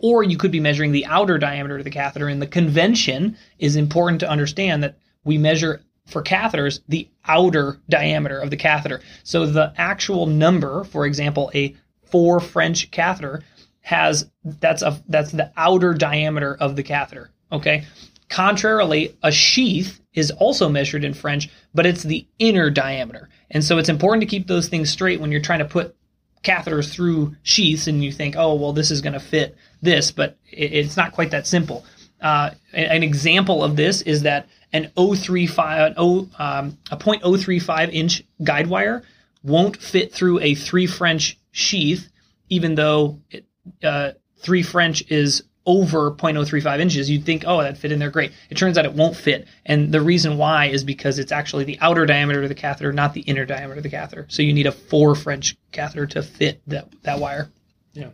or 0.01 0.23
you 0.23 0.37
could 0.37 0.51
be 0.51 0.59
measuring 0.59 0.91
the 0.91 1.05
outer 1.05 1.37
diameter 1.37 1.77
of 1.77 1.83
the 1.83 1.89
catheter. 1.89 2.27
And 2.27 2.41
the 2.41 2.47
convention 2.47 3.37
is 3.59 3.75
important 3.75 4.19
to 4.21 4.29
understand 4.29 4.83
that 4.83 4.97
we 5.23 5.37
measure 5.37 5.81
for 6.07 6.23
catheters 6.23 6.81
the 6.89 7.07
outer 7.25 7.79
diameter 7.89 8.39
of 8.39 8.49
the 8.49 8.57
catheter. 8.57 9.01
So 9.23 9.45
the 9.45 9.73
actual 9.77 10.25
number, 10.25 10.83
for 10.83 11.05
example, 11.05 11.51
a 11.53 11.75
four 12.03 12.39
French 12.39 12.91
catheter 12.91 13.43
has 13.81 14.29
that's 14.43 14.81
a 14.81 15.01
that's 15.07 15.31
the 15.31 15.51
outer 15.57 15.93
diameter 15.93 16.55
of 16.59 16.75
the 16.75 16.83
catheter. 16.83 17.31
Okay. 17.51 17.85
Contrarily, 18.29 19.17
a 19.23 19.31
sheath 19.31 19.99
is 20.13 20.31
also 20.31 20.69
measured 20.69 21.03
in 21.03 21.13
French, 21.13 21.49
but 21.73 21.85
it's 21.85 22.03
the 22.03 22.25
inner 22.39 22.69
diameter. 22.69 23.29
And 23.49 23.63
so 23.63 23.77
it's 23.77 23.89
important 23.89 24.21
to 24.21 24.27
keep 24.27 24.47
those 24.47 24.69
things 24.69 24.89
straight 24.89 25.19
when 25.19 25.31
you're 25.31 25.41
trying 25.41 25.59
to 25.59 25.65
put 25.65 25.95
catheters 26.43 26.91
through 26.91 27.36
sheaths 27.43 27.88
and 27.88 28.03
you 28.03 28.12
think, 28.12 28.36
oh, 28.38 28.55
well, 28.55 28.74
this 28.74 28.91
is 28.91 29.01
going 29.01 29.13
to 29.13 29.19
fit 29.19 29.55
this, 29.81 30.12
but 30.12 30.38
it's 30.45 30.98
not 30.98 31.12
quite 31.12 31.31
that 31.31 31.48
simple. 31.48 31.86
Uh, 32.19 32.51
an 32.74 33.03
example 33.03 33.63
of 33.63 33.75
this 33.75 34.01
is 34.01 34.24
that 34.24 34.48
an 34.74 34.91
035, 34.95 35.98
an 35.98 36.29
um, 36.38 36.77
a 36.91 36.98
0.035 36.98 37.93
inch 37.93 38.24
guide 38.43 38.67
wire 38.67 39.03
won't 39.43 39.77
fit 39.77 40.13
through 40.13 40.39
a 40.39 40.55
three 40.55 40.88
French 40.88 41.38
sheath, 41.51 42.10
even 42.50 42.75
though 42.75 43.19
it, 43.31 43.45
uh, 43.83 44.12
three 44.38 44.63
French 44.63 45.03
is 45.10 45.43
over 45.65 46.12
0.035 46.12 46.80
inches, 46.80 47.10
you'd 47.10 47.25
think, 47.25 47.44
oh, 47.46 47.62
that 47.62 47.77
fit 47.77 47.91
in 47.91 48.00
there 48.00 48.10
great. 48.10 48.32
It 48.50 48.56
turns 48.56 48.77
out 48.77 48.86
it 48.86 48.94
won't 48.94 49.15
fit. 49.15 49.48
And 49.65 49.91
the 49.91 50.01
reason 50.01 50.38
why 50.38 50.68
is 50.68 50.84
because 50.84 51.20
it's 51.20 51.32
actually 51.32 51.65
the 51.65 51.77
outer 51.82 52.06
diameter 52.06 52.41
of 52.41 52.50
the 52.50 52.56
catheter, 52.56 52.91
not 52.91 53.13
the 53.13 53.22
inner 53.22 53.46
diameter 53.46 53.77
of 53.77 53.84
the 53.84 53.89
catheter. 53.89 54.25
So 54.30 54.41
you 54.41 54.53
need 54.53 54.65
a 54.65 54.72
four 54.72 55.15
French 55.15 55.56
catheter 55.72 56.08
to 56.08 56.24
fit 56.24 56.62
that, 56.68 56.89
that 57.03 57.20
wire. 57.20 57.50
Yeah. 57.94 58.10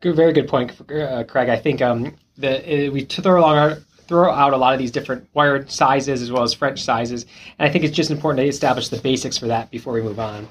Good, 0.00 0.16
very 0.16 0.32
good 0.32 0.48
point, 0.48 0.72
uh, 0.90 1.24
Craig. 1.24 1.48
I 1.48 1.56
think 1.56 1.80
um, 1.80 2.14
the, 2.36 2.88
uh, 2.88 2.90
we 2.90 3.04
throw 3.04 3.40
along 3.40 3.56
our, 3.56 3.74
throw 4.06 4.32
out 4.32 4.52
a 4.52 4.56
lot 4.56 4.72
of 4.72 4.78
these 4.78 4.90
different 4.90 5.28
wire 5.34 5.66
sizes 5.68 6.20
as 6.20 6.32
well 6.32 6.42
as 6.42 6.52
French 6.52 6.82
sizes. 6.82 7.26
And 7.58 7.68
I 7.68 7.72
think 7.72 7.84
it's 7.84 7.96
just 7.96 8.10
important 8.10 8.44
to 8.44 8.48
establish 8.48 8.88
the 8.88 8.98
basics 8.98 9.38
for 9.38 9.46
that 9.46 9.70
before 9.70 9.92
we 9.92 10.02
move 10.02 10.18
on. 10.18 10.48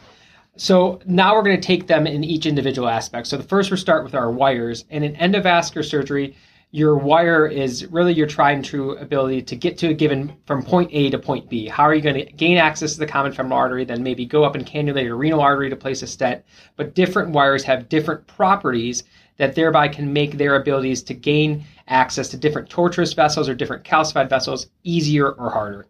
So 0.56 1.00
now 1.06 1.34
we're 1.34 1.44
going 1.44 1.60
to 1.60 1.68
take 1.68 1.88
them 1.88 2.06
in 2.06 2.24
each 2.24 2.46
individual 2.46 2.88
aspect. 2.88 3.28
So 3.28 3.38
the 3.38 3.44
first 3.44 3.72
we 3.72 3.78
start 3.78 4.04
with 4.04 4.14
our 4.14 4.30
wires. 4.30 4.86
And 4.92 5.04
in 5.04 5.16
endovascular 5.16 5.84
surgery, 5.84 6.36
your 6.70 6.96
wire 6.96 7.48
is 7.48 7.86
really 7.88 8.14
your 8.14 8.28
tried 8.28 8.54
and 8.54 8.66
true 8.66 8.98
ability 8.98 9.42
to 9.44 9.56
get 9.56 9.78
to 9.80 9.90
a 9.90 9.94
given 9.94 10.36
from 10.46 10.64
point 10.64 10.90
A 10.92 11.10
to 11.10 11.20
point 11.20 11.50
B. 11.50 11.68
How 11.68 11.84
are 11.84 11.94
you 11.94 12.02
going 12.02 12.24
to 12.24 12.32
gain 12.34 12.58
access 12.58 12.94
to 12.94 13.00
the 13.00 13.06
common 13.08 13.32
femoral 13.32 13.60
artery, 13.60 13.86
then 13.86 14.04
maybe 14.04 14.26
go 14.26 14.44
up 14.44 14.56
and 14.56 14.66
cannulate 14.66 15.10
a 15.10 15.14
renal 15.14 15.40
artery 15.40 15.70
to 15.70 15.76
place 15.76 16.02
a 16.02 16.08
stent? 16.08 16.44
But 16.76 16.96
different 16.96 17.32
wires 17.32 17.64
have 17.64 17.90
different 17.90 18.26
properties 18.28 19.04
that 19.38 19.56
thereby 19.56 19.88
can 19.88 20.14
make 20.14 20.38
their 20.38 20.56
abilities 20.56 21.02
to 21.04 21.14
gain 21.14 21.64
access 21.88 22.30
to 22.30 22.38
different 22.38 22.70
tortuous 22.70 23.14
vessels 23.14 23.50
or 23.50 23.56
different 23.56 23.84
calcified 23.84 24.30
vessels 24.30 24.68
easier 24.84 25.32
or 25.32 25.50
harder. 25.50 25.88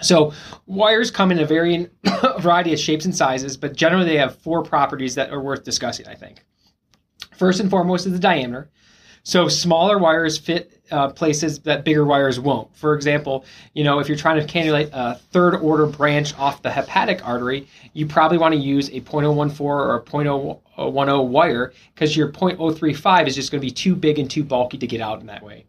So 0.00 0.32
wires 0.66 1.10
come 1.10 1.30
in 1.30 1.38
a 1.38 1.46
varying 1.46 1.88
variety 2.38 2.72
of 2.72 2.78
shapes 2.78 3.04
and 3.04 3.14
sizes, 3.14 3.56
but 3.56 3.76
generally 3.76 4.06
they 4.06 4.18
have 4.18 4.38
four 4.38 4.62
properties 4.62 5.14
that 5.14 5.30
are 5.30 5.40
worth 5.40 5.64
discussing, 5.64 6.06
I 6.06 6.14
think. 6.14 6.44
First 7.36 7.60
and 7.60 7.70
foremost 7.70 8.06
is 8.06 8.12
the 8.12 8.18
diameter. 8.18 8.70
So 9.22 9.48
smaller 9.48 9.98
wires 9.98 10.38
fit 10.38 10.80
uh, 10.90 11.08
places 11.08 11.60
that 11.60 11.84
bigger 11.84 12.04
wires 12.04 12.40
won't. 12.40 12.74
For 12.76 12.94
example, 12.94 13.44
you 13.74 13.84
know, 13.84 13.98
if 13.98 14.08
you're 14.08 14.16
trying 14.16 14.44
to 14.44 14.52
cannulate 14.52 14.90
a 14.92 15.16
third 15.16 15.56
order 15.56 15.86
branch 15.86 16.36
off 16.38 16.62
the 16.62 16.70
hepatic 16.70 17.26
artery, 17.26 17.68
you 17.92 18.06
probably 18.06 18.38
want 18.38 18.54
to 18.54 18.60
use 18.60 18.88
a 18.88 19.00
0.014 19.00 19.60
or 19.60 19.96
a 19.96 20.02
0.010 20.02 21.28
wire 21.28 21.72
because 21.94 22.16
your 22.16 22.32
0.035 22.32 23.28
is 23.28 23.34
just 23.34 23.52
going 23.52 23.60
to 23.60 23.66
be 23.66 23.70
too 23.70 23.94
big 23.94 24.18
and 24.18 24.30
too 24.30 24.42
bulky 24.42 24.78
to 24.78 24.86
get 24.86 25.00
out 25.00 25.20
in 25.20 25.26
that 25.26 25.42
way. 25.42 25.66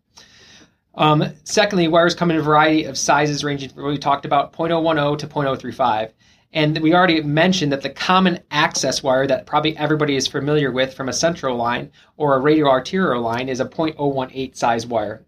Um, 0.96 1.24
secondly, 1.44 1.88
wires 1.88 2.16
come 2.16 2.32
in 2.32 2.38
a 2.38 2.42
variety 2.42 2.84
of 2.84 2.98
sizes 2.98 3.44
ranging 3.44 3.70
from 3.70 3.84
what 3.84 3.92
we 3.92 3.98
talked 3.98 4.26
about 4.26 4.54
0.010 4.54 5.18
to 5.20 5.28
0.035. 5.28 6.12
And 6.54 6.78
we 6.80 6.94
already 6.94 7.22
mentioned 7.22 7.72
that 7.72 7.82
the 7.82 7.90
common 7.90 8.40
access 8.52 9.02
wire 9.02 9.26
that 9.28 9.46
probably 9.46 9.78
everybody 9.78 10.18
is 10.18 10.28
familiar 10.28 10.72
with 10.72 10.94
from 10.94 11.08
a 11.08 11.14
central 11.14 11.56
line 11.56 11.92
or 12.18 12.36
a 12.36 12.40
radial 12.40 12.70
arterial 12.70 13.22
line 13.22 13.48
is 13.48 13.62
a 13.62 13.66
0.018 13.66 14.56
size 14.56 14.86
wire. 14.86 15.24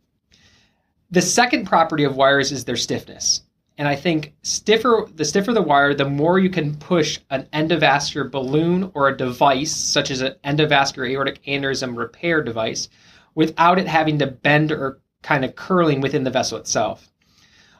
The 1.12 1.22
second 1.22 1.66
property 1.66 2.04
of 2.04 2.18
wires 2.18 2.52
is 2.52 2.66
their 2.66 2.76
stiffness. 2.76 3.44
And 3.78 3.88
I 3.88 3.96
think 3.96 4.34
stiffer 4.44 5.08
the 5.16 5.26
stiffer 5.26 5.54
the 5.54 5.62
wire, 5.62 5.94
the 5.94 6.06
more 6.06 6.40
you 6.40 6.50
can 6.50 6.76
push 6.76 7.20
an 7.30 7.48
endovascular 7.54 8.30
balloon 8.30 8.92
or 8.94 9.08
a 9.08 9.18
device, 9.18 9.76
such 9.76 10.12
as 10.12 10.22
an 10.22 10.36
endovascular 10.44 11.10
aortic 11.10 11.44
aneurysm 11.46 11.98
repair 11.98 12.44
device, 12.44 12.90
without 13.34 13.80
it 13.80 13.88
having 13.88 14.20
to 14.20 14.28
bend 14.28 14.72
or 14.72 15.00
kind 15.24 15.44
of 15.44 15.56
curling 15.56 16.02
within 16.02 16.24
the 16.24 16.30
vessel 16.30 16.58
itself. 16.58 17.10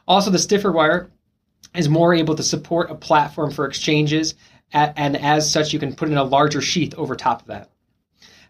Also, 0.08 0.30
the 0.30 0.38
stiffer 0.38 0.72
wire 0.72 1.10
is 1.74 1.88
more 1.88 2.14
able 2.14 2.34
to 2.34 2.42
support 2.42 2.90
a 2.90 2.94
platform 2.94 3.50
for 3.50 3.66
exchanges, 3.66 4.34
and 4.72 5.16
as 5.16 5.50
such, 5.50 5.72
you 5.72 5.78
can 5.78 5.94
put 5.94 6.08
in 6.08 6.16
a 6.16 6.24
larger 6.24 6.60
sheath 6.60 6.94
over 6.94 7.14
top 7.14 7.42
of 7.42 7.46
that. 7.46 7.70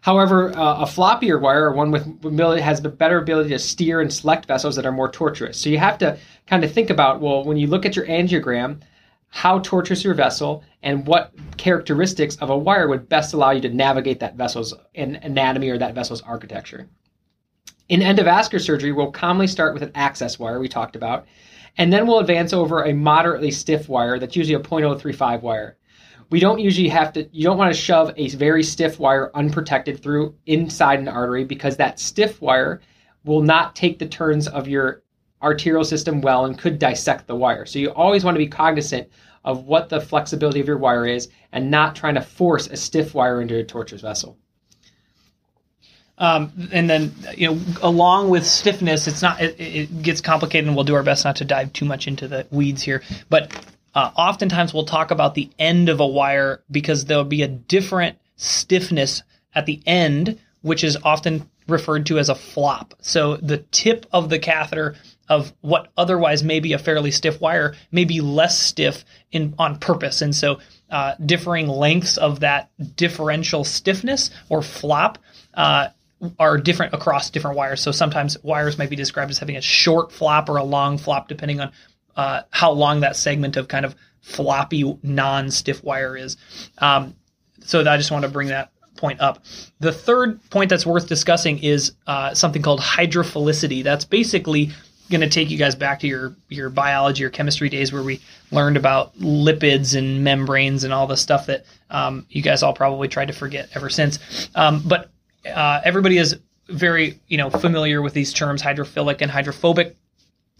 However, 0.01 0.55
uh, 0.55 0.81
a 0.81 0.85
floppier 0.85 1.41
wire, 1.41 1.71
one 1.71 1.89
with 1.89 2.59
has 2.59 2.79
the 2.79 2.89
better 2.89 3.17
ability 3.17 3.49
to 3.49 3.59
steer 3.59 4.01
and 4.01 4.13
select 4.13 4.45
vessels 4.45 4.75
that 4.75 4.85
are 4.85 4.91
more 4.91 5.11
tortuous. 5.11 5.57
So 5.57 5.69
you 5.69 5.79
have 5.79 5.97
to 5.97 6.19
kind 6.45 6.63
of 6.63 6.71
think 6.71 6.91
about 6.91 7.21
well, 7.21 7.43
when 7.43 7.57
you 7.57 7.65
look 7.65 7.87
at 7.87 7.95
your 7.95 8.05
angiogram, 8.05 8.81
how 9.29 9.59
tortuous 9.59 10.03
your 10.03 10.13
vessel 10.13 10.63
and 10.83 11.07
what 11.07 11.33
characteristics 11.57 12.35
of 12.35 12.51
a 12.51 12.57
wire 12.57 12.87
would 12.87 13.09
best 13.09 13.33
allow 13.33 13.49
you 13.49 13.61
to 13.61 13.69
navigate 13.69 14.19
that 14.19 14.35
vessel's 14.35 14.75
anatomy 14.93 15.69
or 15.69 15.77
that 15.79 15.95
vessel's 15.95 16.21
architecture. 16.21 16.87
In 17.87 17.99
endovascular 17.99 18.59
surgery, 18.59 18.91
we'll 18.91 19.11
commonly 19.11 19.45
start 19.45 19.75
with 19.75 19.83
an 19.83 19.91
access 19.93 20.39
wire 20.39 20.59
we 20.59 20.67
talked 20.67 20.95
about, 20.95 21.27
and 21.77 21.93
then 21.93 22.07
we'll 22.07 22.17
advance 22.17 22.51
over 22.51 22.83
a 22.83 22.93
moderately 22.93 23.51
stiff 23.51 23.87
wire 23.87 24.17
that's 24.17 24.35
usually 24.35 24.55
a 24.55 24.59
0.035 24.59 25.41
wire. 25.43 25.77
We 26.31 26.39
don't 26.39 26.57
usually 26.57 26.89
have 26.89 27.13
to, 27.13 27.29
you 27.31 27.43
don't 27.43 27.59
want 27.59 27.71
to 27.71 27.79
shove 27.79 28.11
a 28.17 28.29
very 28.29 28.63
stiff 28.63 28.99
wire 28.99 29.29
unprotected 29.35 30.01
through 30.01 30.33
inside 30.47 30.97
an 30.97 31.07
artery 31.07 31.43
because 31.43 31.77
that 31.77 31.99
stiff 31.99 32.41
wire 32.41 32.81
will 33.23 33.43
not 33.43 33.75
take 33.75 33.99
the 33.99 34.07
turns 34.07 34.47
of 34.47 34.67
your 34.67 35.03
arterial 35.43 35.83
system 35.83 36.21
well 36.21 36.45
and 36.45 36.57
could 36.57 36.79
dissect 36.79 37.27
the 37.27 37.35
wire. 37.35 37.67
So 37.67 37.77
you 37.77 37.89
always 37.89 38.23
want 38.23 38.33
to 38.33 38.39
be 38.39 38.47
cognizant 38.47 39.09
of 39.43 39.65
what 39.65 39.89
the 39.89 40.01
flexibility 40.01 40.59
of 40.59 40.67
your 40.67 40.79
wire 40.79 41.05
is 41.05 41.29
and 41.51 41.69
not 41.69 41.95
trying 41.95 42.15
to 42.15 42.21
force 42.21 42.65
a 42.65 42.77
stiff 42.77 43.13
wire 43.13 43.41
into 43.41 43.57
a 43.57 43.63
tortuous 43.63 44.01
vessel. 44.01 44.39
Um, 46.17 46.69
and 46.71 46.89
then, 46.89 47.13
you 47.35 47.51
know, 47.51 47.61
along 47.81 48.29
with 48.29 48.45
stiffness, 48.45 49.07
it's 49.07 49.21
not, 49.21 49.41
it, 49.41 49.59
it, 49.59 50.01
gets 50.01 50.21
complicated 50.21 50.67
and 50.67 50.75
we'll 50.75 50.85
do 50.85 50.95
our 50.95 51.03
best 51.03 51.25
not 51.25 51.35
to 51.37 51.45
dive 51.45 51.73
too 51.73 51.85
much 51.85 52.07
into 52.07 52.27
the 52.27 52.47
weeds 52.51 52.81
here. 52.81 53.03
But 53.29 53.51
uh, 53.93 54.11
oftentimes 54.15 54.73
we'll 54.73 54.85
talk 54.85 55.11
about 55.11 55.35
the 55.35 55.49
end 55.59 55.89
of 55.89 55.99
a 55.99 56.07
wire 56.07 56.63
because 56.71 57.05
there'll 57.05 57.25
be 57.25 57.41
a 57.41 57.47
different 57.47 58.17
stiffness 58.37 59.23
at 59.53 59.65
the 59.65 59.81
end, 59.85 60.39
which 60.61 60.83
is 60.83 60.97
often 61.03 61.49
referred 61.67 62.05
to 62.05 62.19
as 62.19 62.29
a 62.29 62.35
flop. 62.35 62.93
So 63.01 63.37
the 63.37 63.57
tip 63.57 64.05
of 64.11 64.29
the 64.29 64.39
catheter 64.39 64.95
of 65.27 65.53
what 65.61 65.91
otherwise 65.97 66.43
may 66.43 66.59
be 66.59 66.73
a 66.73 66.77
fairly 66.77 67.11
stiff 67.11 67.41
wire 67.41 67.75
may 67.91 68.05
be 68.05 68.21
less 68.21 68.59
stiff 68.59 69.03
in 69.31 69.55
on 69.57 69.79
purpose. 69.79 70.21
And 70.21 70.35
so 70.35 70.59
uh, 70.89 71.15
differing 71.25 71.67
lengths 71.67 72.17
of 72.17 72.41
that 72.41 72.69
differential 72.95 73.63
stiffness 73.63 74.29
or 74.49 74.61
flop 74.61 75.17
uh, 75.55 75.87
are 76.39 76.57
different 76.57 76.93
across 76.93 77.29
different 77.29 77.57
wires. 77.57 77.81
So 77.81 77.91
sometimes 77.91 78.37
wires 78.43 78.77
might 78.77 78.89
be 78.89 78.95
described 78.95 79.31
as 79.31 79.37
having 79.37 79.57
a 79.57 79.61
short 79.61 80.11
flop 80.11 80.49
or 80.49 80.57
a 80.57 80.63
long 80.63 80.97
flop, 80.97 81.27
depending 81.27 81.59
on 81.59 81.71
uh, 82.15 82.43
how 82.51 82.71
long 82.71 83.01
that 83.01 83.15
segment 83.15 83.57
of 83.57 83.67
kind 83.67 83.85
of 83.85 83.95
floppy, 84.21 84.97
non-stiff 85.03 85.83
wire 85.83 86.17
is. 86.17 86.37
Um, 86.77 87.15
so 87.61 87.81
I 87.81 87.97
just 87.97 88.11
want 88.11 88.23
to 88.23 88.29
bring 88.29 88.47
that 88.47 88.71
point 88.95 89.19
up. 89.19 89.43
The 89.79 89.91
third 89.91 90.39
point 90.49 90.69
that's 90.69 90.85
worth 90.85 91.07
discussing 91.07 91.59
is 91.59 91.93
uh, 92.07 92.33
something 92.33 92.61
called 92.61 92.79
hydrophilicity. 92.79 93.83
That's 93.83 94.05
basically 94.05 94.71
going 95.11 95.21
to 95.21 95.29
take 95.29 95.51
you 95.51 95.57
guys 95.57 95.75
back 95.75 95.99
to 95.99 96.07
your 96.07 96.35
your 96.49 96.69
biology 96.69 97.23
or 97.23 97.29
chemistry 97.29 97.69
days 97.69 97.93
where 97.93 98.01
we 98.01 98.21
learned 98.51 98.77
about 98.77 99.15
lipids 99.19 99.95
and 99.95 100.23
membranes 100.23 100.83
and 100.83 100.91
all 100.93 101.05
the 101.05 101.17
stuff 101.17 101.45
that 101.47 101.65
um, 101.89 102.25
you 102.29 102.41
guys 102.41 102.63
all 102.63 102.73
probably 102.73 103.07
tried 103.07 103.27
to 103.27 103.33
forget 103.33 103.69
ever 103.75 103.89
since. 103.89 104.49
Um, 104.55 104.81
but 104.85 105.11
uh, 105.45 105.81
everybody 105.83 106.17
is 106.17 106.37
very 106.67 107.19
you 107.27 107.37
know 107.37 107.49
familiar 107.49 108.01
with 108.01 108.13
these 108.13 108.33
terms 108.33 108.61
hydrophilic 108.61 109.21
and 109.21 109.31
hydrophobic. 109.31 109.97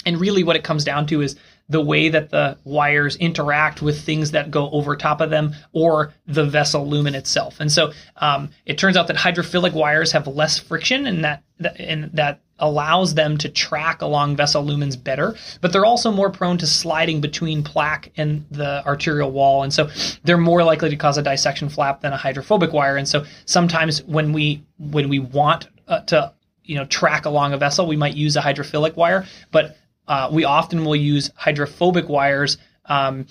And 0.05 0.19
really 0.19 0.43
what 0.43 0.55
it 0.55 0.63
comes 0.63 0.83
down 0.83 1.07
to 1.07 1.21
is 1.21 1.35
the 1.67 1.81
way 1.81 2.09
that 2.09 2.29
the 2.29 2.57
wires 2.63 3.15
interact 3.15 3.81
with 3.81 3.99
things 4.01 4.31
that 4.31 4.51
go 4.51 4.69
over 4.69 4.95
top 4.95 5.19
of 5.21 5.29
them 5.29 5.53
or 5.73 6.13
the 6.27 6.45
vessel 6.45 6.87
lumen 6.87 7.15
itself 7.15 7.59
and 7.59 7.71
so 7.71 7.91
um, 8.17 8.49
it 8.65 8.77
turns 8.77 8.97
out 8.97 9.07
that 9.07 9.17
hydrophilic 9.17 9.73
wires 9.73 10.11
have 10.11 10.27
less 10.27 10.57
friction 10.57 11.07
and 11.07 11.23
that 11.23 11.43
and 11.77 12.11
that 12.13 12.41
allows 12.59 13.13
them 13.13 13.37
to 13.37 13.49
track 13.49 14.01
along 14.01 14.35
vessel 14.35 14.63
lumens 14.63 15.01
better, 15.01 15.35
but 15.61 15.73
they're 15.73 15.85
also 15.85 16.11
more 16.11 16.29
prone 16.29 16.57
to 16.57 16.67
sliding 16.67 17.19
between 17.21 17.63
plaque 17.63 18.11
and 18.17 18.45
the 18.51 18.85
arterial 18.85 19.31
wall. 19.31 19.63
And 19.63 19.73
so 19.73 19.89
they're 20.23 20.37
more 20.37 20.63
likely 20.63 20.89
to 20.89 20.95
cause 20.95 21.17
a 21.17 21.21
dissection 21.21 21.69
flap 21.69 22.01
than 22.01 22.13
a 22.13 22.17
hydrophobic 22.17 22.71
wire. 22.71 22.97
And 22.97 23.07
so 23.07 23.25
sometimes 23.45 24.03
when 24.03 24.31
we, 24.31 24.63
when 24.79 25.09
we 25.09 25.19
want 25.19 25.67
uh, 25.87 26.01
to, 26.01 26.33
you 26.63 26.75
know, 26.75 26.85
track 26.85 27.25
along 27.25 27.53
a 27.53 27.57
vessel, 27.57 27.87
we 27.87 27.97
might 27.97 28.15
use 28.15 28.35
a 28.37 28.41
hydrophilic 28.41 28.95
wire, 28.95 29.25
but 29.51 29.77
uh, 30.07 30.29
we 30.31 30.43
often 30.43 30.85
will 30.85 30.95
use 30.95 31.31
hydrophobic 31.35 32.09
wires 32.09 32.57
um, 32.85 33.25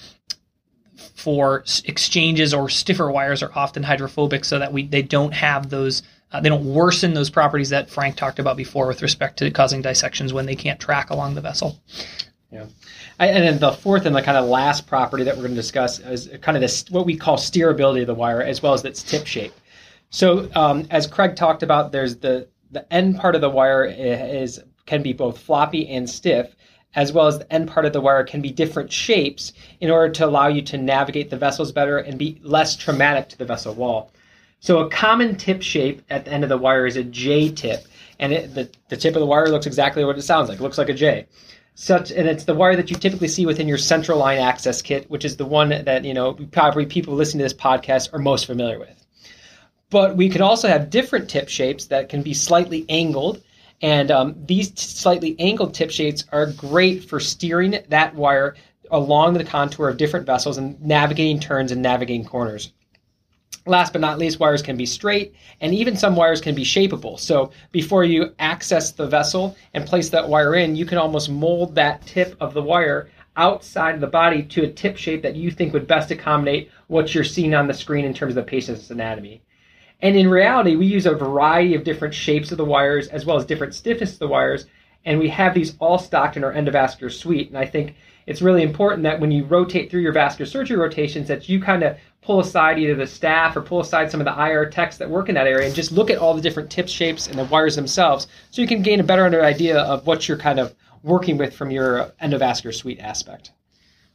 for 1.15 1.65
exchanges 1.85 2.55
or 2.55 2.69
stiffer 2.69 3.11
wires 3.11 3.43
are 3.43 3.51
often 3.55 3.83
hydrophobic 3.83 4.45
so 4.45 4.59
that 4.59 4.73
we 4.73 4.87
they 4.87 5.03
don't 5.03 5.33
have 5.33 5.71
those 5.71 6.03
uh, 6.33 6.41
they 6.41 6.49
don't 6.49 6.65
worsen 6.65 7.15
those 7.15 7.31
properties 7.31 7.71
that 7.71 7.89
Frank 7.89 8.17
talked 8.17 8.39
about 8.39 8.57
before 8.57 8.87
with 8.87 9.03
respect 9.03 9.39
to 9.39 9.51
causing 9.51 9.83
dissections 9.83 10.33
when 10.33 10.47
they 10.47 10.57
can't 10.57 10.81
track 10.81 11.11
along 11.11 11.35
the 11.35 11.41
vessel. 11.41 11.79
Yeah. 12.51 12.67
And 13.19 13.45
then 13.45 13.59
the 13.61 13.73
fourth 13.73 14.07
and 14.07 14.15
the 14.15 14.23
kind 14.23 14.37
of 14.37 14.47
last 14.47 14.87
property 14.87 15.25
that 15.25 15.37
we're 15.37 15.43
going 15.43 15.55
to 15.55 15.61
discuss 15.61 16.01
is 16.01 16.29
kind 16.41 16.57
of 16.57 16.61
this 16.61 16.85
what 16.91 17.07
we 17.07 17.17
call 17.17 17.37
steerability 17.37 18.01
of 18.01 18.09
the 18.09 18.15
wire 18.15 18.43
as 18.43 18.63
well 18.63 18.73
as 18.73 18.85
its 18.85 19.03
tip 19.03 19.27
shape. 19.27 19.53
So 20.11 20.49
um, 20.55 20.87
as 20.91 21.07
Craig 21.07 21.37
talked 21.37 21.63
about, 21.63 21.93
there's 21.93 22.17
the 22.17 22.49
the 22.71 22.93
end 22.93 23.19
part 23.19 23.35
of 23.37 23.41
the 23.41 23.51
wire 23.51 23.85
is 23.85 24.61
can 24.87 25.03
be 25.03 25.13
both 25.13 25.39
floppy 25.39 25.89
and 25.89 26.09
stiff, 26.09 26.55
as 26.95 27.13
well 27.13 27.27
as 27.27 27.39
the 27.39 27.53
end 27.53 27.69
part 27.69 27.87
of 27.87 27.93
the 27.93 28.01
wire 28.01 28.25
can 28.25 28.41
be 28.41 28.51
different 28.51 28.93
shapes 28.93 29.53
in 29.81 29.91
order 29.91 30.13
to 30.13 30.27
allow 30.27 30.49
you 30.49 30.63
to 30.63 30.79
navigate 30.79 31.31
the 31.31 31.37
vessels 31.37 31.73
better 31.73 31.99
and 31.99 32.19
be 32.19 32.41
less 32.43 32.77
traumatic 32.77 33.29
to 33.29 33.39
the 33.39 33.45
vessel 33.45 33.75
wall. 33.75 34.11
So 34.61 34.79
a 34.79 34.89
common 34.89 35.37
tip 35.37 35.61
shape 35.61 36.03
at 36.09 36.25
the 36.25 36.33
end 36.33 36.43
of 36.43 36.49
the 36.49 36.57
wire 36.57 36.87
is 36.87 36.97
a 36.97 37.05
J 37.05 37.51
tip, 37.51 37.87
and 38.19 38.33
it, 38.33 38.55
the, 38.55 38.71
the 38.89 38.97
tip 38.97 39.15
of 39.15 39.21
the 39.21 39.27
wire 39.27 39.49
looks 39.49 39.67
exactly 39.67 40.05
what 40.05 40.17
it 40.17 40.23
sounds 40.23 40.49
like. 40.49 40.59
It 40.59 40.63
looks 40.63 40.79
like 40.79 40.89
a 40.89 40.95
J. 40.95 41.27
Such, 41.75 42.13
and 42.13 42.29
it's 42.29 42.45
the 42.45 42.55
wire 42.55 42.77
that 42.77 42.89
you 42.89 42.97
typically 42.97 43.29
see 43.29 43.47
within 43.47 43.69
your 43.69 43.79
central 43.79 44.19
line 44.19 44.39
access 44.39 44.81
kit, 44.81 45.11
which 45.11 45.25
is 45.25 45.37
the 45.37 45.45
one 45.45 45.69
that 45.69 46.05
you 46.05 46.15
know 46.15 46.33
probably 46.53 46.87
people 46.87 47.15
listening 47.15 47.41
to 47.41 47.45
this 47.45 47.53
podcast 47.53 48.15
are 48.15 48.21
most 48.21 48.47
familiar 48.47 48.79
with. 48.79 49.05
But 49.91 50.17
we 50.17 50.31
can 50.31 50.41
also 50.41 50.67
have 50.67 50.89
different 50.89 51.29
tip 51.29 51.49
shapes 51.49 51.85
that 51.87 52.09
can 52.09 52.23
be 52.23 52.33
slightly 52.33 52.87
angled. 52.89 53.43
And 53.83 54.11
um, 54.11 54.35
these 54.47 54.73
slightly 54.81 55.37
angled 55.39 55.75
tip 55.75 55.91
shapes 55.91 56.25
are 56.33 56.47
great 56.53 57.05
for 57.05 57.21
steering 57.21 57.79
that 57.89 58.15
wire 58.15 58.55
along 58.91 59.35
the 59.35 59.45
contour 59.45 59.89
of 59.89 59.97
different 59.97 60.27
vessels 60.27 60.59
and 60.59 60.81
navigating 60.81 61.41
turns 61.41 61.73
and 61.73 61.83
navigating 61.83 62.25
corners. 62.25 62.73
Last 63.67 63.93
but 63.93 64.03
not 64.03 64.19
least, 64.19 64.41
wires 64.41 64.61
can 64.61 64.77
be 64.77 64.85
straight, 64.85 65.35
and 65.63 65.75
even 65.75 65.97
some 65.97 66.17
wires 66.17 66.43
can 66.43 66.55
be 66.55 66.65
shapeable. 66.65 67.19
So 67.19 67.51
before 67.73 68.05
you 68.05 68.35
access 68.39 68.93
the 68.93 69.07
vessel 69.07 69.57
and 69.73 69.87
place 69.87 70.11
that 70.11 70.29
wire 70.29 70.55
in, 70.55 70.77
you 70.77 70.85
can 70.85 70.99
almost 70.99 71.31
mold 71.31 71.75
that 71.75 72.05
tip 72.07 72.37
of 72.41 72.53
the 72.53 72.63
wire 72.63 73.09
outside 73.37 73.95
of 73.95 74.03
the 74.03 74.07
body 74.07 74.43
to 74.43 74.65
a 74.65 74.71
tip 74.71 74.99
shape 74.99 75.23
that 75.23 75.35
you 75.35 75.51
think 75.51 75.73
would 75.73 75.87
best 75.87 76.11
accommodate 76.11 76.71
what 76.89 77.15
you're 77.15 77.25
seeing 77.25 77.55
on 77.55 77.67
the 77.67 77.75
screen 77.75 78.05
in 78.05 78.13
terms 78.13 78.33
of 78.33 78.45
the 78.45 78.51
patient's 78.51 78.91
anatomy. 78.91 79.43
And 80.03 80.17
in 80.17 80.29
reality, 80.29 80.77
we 80.77 80.87
use 80.87 81.07
a 81.07 81.15
variety 81.15 81.75
of 81.75 81.85
different 81.85 82.15
shapes 82.15 82.53
of 82.53 82.59
the 82.59 82.65
wires 82.65 83.09
as 83.09 83.25
well 83.25 83.37
as 83.37 83.45
different 83.47 83.75
stiffness 83.75 84.13
of 84.13 84.19
the 84.19 84.29
wires. 84.29 84.67
And 85.05 85.19
we 85.19 85.29
have 85.29 85.55
these 85.55 85.77
all 85.79 85.99
stocked 85.99 86.37
in 86.37 86.45
our 86.45 86.53
endovascular 86.53 87.13
suite. 87.13 87.49
And 87.49 87.59
I 87.59 87.67
think 87.67 87.95
it's 88.27 88.43
really 88.43 88.63
important 88.63 89.03
that 89.03 89.21
when 89.21 89.31
you 89.31 89.45
rotate 89.45 89.91
through 89.91 90.01
your 90.01 90.13
vascular 90.13 90.47
surgery 90.47 90.77
rotations, 90.77 91.29
that 91.29 91.49
you 91.49 91.61
kind 91.61 91.83
of 91.83 91.97
pull 92.23 92.41
aside 92.41 92.79
either 92.79 92.95
the 92.95 93.07
staff 93.07 93.57
or 93.57 93.61
pull 93.61 93.81
aside 93.81 94.11
some 94.11 94.21
of 94.21 94.25
the 94.25 94.43
IR 94.43 94.69
techs 94.71 94.97
that 94.97 95.09
work 95.09 95.29
in 95.29 95.35
that 95.35 95.47
area 95.47 95.67
and 95.67 95.75
just 95.75 95.93
look 95.93 96.11
at 96.11 96.19
all 96.19 96.35
the 96.35 96.41
different 96.41 96.71
tip 96.71 96.89
shapes 96.89 97.27
and 97.27 97.39
the 97.39 97.45
wires 97.45 97.77
themselves 97.77 98.27
so 98.51 98.63
you 98.63 98.69
can 98.69 98.83
gain 98.83 99.01
a 99.01 99.05
better 99.05 99.45
idea 99.45 99.79
of 99.79 100.07
what 100.07 100.27
you're 100.27 100.39
kind 100.39 100.59
of 100.59 100.75
working 101.03 101.37
with 101.37 101.55
from 101.55 101.71
your 101.71 102.13
endovascular 102.23 102.75
suite 102.75 102.99
aspect. 102.99 103.53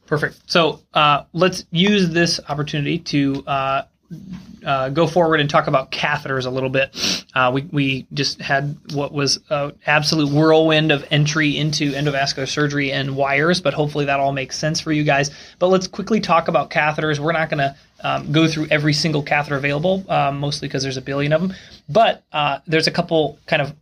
Perfect. 0.06 0.40
So 0.46 0.80
uh, 0.92 1.22
let's 1.32 1.64
use 1.70 2.10
this 2.10 2.40
opportunity 2.48 2.98
to 2.98 3.44
uh, 3.46 3.82
uh, 4.64 4.88
go 4.90 5.06
forward 5.06 5.40
and 5.40 5.48
talk 5.48 5.66
about 5.66 5.90
catheters 5.90 6.46
a 6.46 6.50
little 6.50 6.68
bit. 6.68 7.24
Uh, 7.34 7.50
we, 7.54 7.62
we 7.70 8.06
just 8.12 8.40
had 8.40 8.76
what 8.92 9.12
was 9.12 9.38
an 9.50 9.72
absolute 9.86 10.30
whirlwind 10.30 10.90
of 10.92 11.06
entry 11.10 11.56
into 11.56 11.92
endovascular 11.92 12.48
surgery 12.48 12.92
and 12.92 13.16
wires, 13.16 13.60
but 13.60 13.72
hopefully 13.72 14.04
that 14.06 14.20
all 14.20 14.32
makes 14.32 14.58
sense 14.58 14.80
for 14.80 14.92
you 14.92 15.04
guys. 15.04 15.30
But 15.58 15.68
let's 15.68 15.86
quickly 15.86 16.20
talk 16.20 16.48
about 16.48 16.70
catheters. 16.70 17.18
We're 17.18 17.32
not 17.32 17.50
going 17.50 17.58
to 17.58 17.76
um, 18.02 18.32
go 18.32 18.48
through 18.48 18.66
every 18.70 18.92
single 18.92 19.22
catheter 19.22 19.56
available, 19.56 20.04
um, 20.08 20.40
mostly 20.40 20.68
because 20.68 20.82
there's 20.82 20.96
a 20.96 21.02
billion 21.02 21.32
of 21.32 21.40
them. 21.40 21.54
But 21.88 22.24
uh, 22.32 22.58
there's 22.66 22.86
a 22.86 22.92
couple 22.92 23.38
kind 23.46 23.62
of 23.62 23.74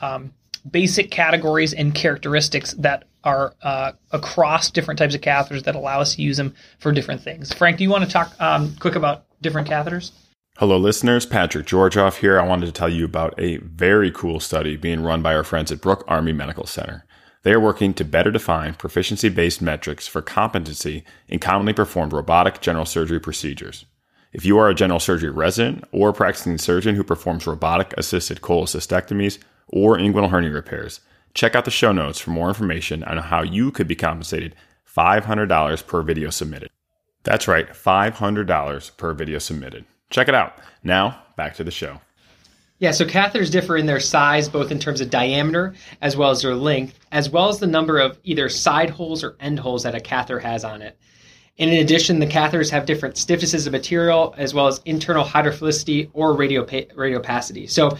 um, 0.00 0.32
basic 0.68 1.10
categories 1.10 1.72
and 1.72 1.94
characteristics 1.94 2.72
that 2.74 3.04
are 3.24 3.54
uh, 3.62 3.92
across 4.12 4.70
different 4.70 4.98
types 4.98 5.14
of 5.14 5.20
catheters 5.20 5.64
that 5.64 5.74
allow 5.74 6.00
us 6.00 6.14
to 6.14 6.22
use 6.22 6.36
them 6.36 6.54
for 6.78 6.92
different 6.92 7.20
things. 7.20 7.52
Frank, 7.52 7.76
do 7.76 7.84
you 7.84 7.90
want 7.90 8.04
to 8.04 8.10
talk 8.10 8.32
um, 8.40 8.74
quick 8.80 8.94
about 8.94 9.24
different 9.40 9.68
catheters? 9.68 10.12
Hello, 10.58 10.76
listeners. 10.76 11.24
Patrick 11.24 11.66
Georgoff 11.66 12.18
here. 12.18 12.40
I 12.40 12.46
wanted 12.46 12.66
to 12.66 12.72
tell 12.72 12.88
you 12.88 13.04
about 13.04 13.32
a 13.38 13.58
very 13.58 14.10
cool 14.10 14.40
study 14.40 14.76
being 14.76 15.02
run 15.02 15.22
by 15.22 15.34
our 15.34 15.44
friends 15.44 15.70
at 15.70 15.80
Brooke 15.80 16.04
Army 16.08 16.32
Medical 16.32 16.66
Center. 16.66 17.04
They 17.44 17.52
are 17.52 17.60
working 17.60 17.94
to 17.94 18.04
better 18.04 18.32
define 18.32 18.74
proficiency 18.74 19.28
based 19.28 19.62
metrics 19.62 20.08
for 20.08 20.20
competency 20.20 21.04
in 21.28 21.38
commonly 21.38 21.72
performed 21.72 22.12
robotic 22.12 22.60
general 22.60 22.84
surgery 22.84 23.20
procedures. 23.20 23.84
If 24.32 24.44
you 24.44 24.58
are 24.58 24.68
a 24.68 24.74
general 24.74 25.00
surgery 25.00 25.30
resident 25.30 25.84
or 25.92 26.12
practicing 26.12 26.58
surgeon 26.58 26.96
who 26.96 27.04
performs 27.04 27.46
robotic 27.46 27.94
assisted 27.96 28.40
cholecystectomies 28.40 29.38
or 29.68 29.96
inguinal 29.96 30.30
hernia 30.30 30.50
repairs, 30.50 31.00
check 31.34 31.54
out 31.54 31.64
the 31.64 31.70
show 31.70 31.92
notes 31.92 32.18
for 32.18 32.30
more 32.30 32.48
information 32.48 33.04
on 33.04 33.18
how 33.18 33.42
you 33.42 33.70
could 33.70 33.86
be 33.86 33.94
compensated 33.94 34.56
$500 34.92 35.86
per 35.86 36.02
video 36.02 36.30
submitted. 36.30 36.68
That's 37.28 37.46
right, 37.46 37.68
$500 37.68 38.96
per 38.96 39.12
video 39.12 39.38
submitted. 39.38 39.84
Check 40.08 40.28
it 40.28 40.34
out. 40.34 40.54
Now, 40.82 41.24
back 41.36 41.56
to 41.56 41.64
the 41.64 41.70
show. 41.70 42.00
Yeah, 42.78 42.92
so 42.92 43.04
catheters 43.04 43.50
differ 43.50 43.76
in 43.76 43.84
their 43.84 44.00
size, 44.00 44.48
both 44.48 44.70
in 44.70 44.78
terms 44.78 45.02
of 45.02 45.10
diameter 45.10 45.74
as 46.00 46.16
well 46.16 46.30
as 46.30 46.40
their 46.40 46.54
length, 46.54 46.98
as 47.12 47.28
well 47.28 47.50
as 47.50 47.58
the 47.58 47.66
number 47.66 47.98
of 47.98 48.18
either 48.24 48.48
side 48.48 48.88
holes 48.88 49.22
or 49.22 49.36
end 49.40 49.60
holes 49.60 49.82
that 49.82 49.94
a 49.94 50.00
catheter 50.00 50.38
has 50.38 50.64
on 50.64 50.80
it. 50.80 50.98
And 51.58 51.70
in 51.70 51.84
addition, 51.84 52.18
the 52.18 52.26
catheters 52.26 52.70
have 52.70 52.86
different 52.86 53.16
stiffnesses 53.16 53.66
of 53.66 53.72
material 53.72 54.34
as 54.38 54.54
well 54.54 54.66
as 54.66 54.80
internal 54.86 55.22
hydrophilicity 55.22 56.08
or 56.14 56.34
radiopacity. 56.34 57.68
So, 57.68 57.90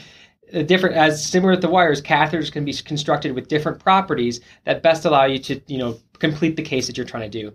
uh, 0.55 0.63
different 0.63 0.97
as 0.97 1.23
similar 1.23 1.51
with 1.51 1.61
the 1.61 1.69
wires, 1.69 2.01
catheters 2.01 2.51
can 2.51 2.65
be 2.65 2.73
constructed 2.73 3.35
with 3.35 3.49
different 3.49 3.79
properties 3.79 4.41
that 4.65 4.83
best 4.83 5.05
allow 5.05 5.27
you 5.27 5.39
to, 5.41 5.61
you 5.67 5.77
know, 5.77 5.99
complete 6.19 6.57
the 6.57 6.63
case 6.63 6.87
that 6.87 6.97
you're 6.97 7.05
trying 7.05 7.31
to 7.31 7.43
do. 7.43 7.53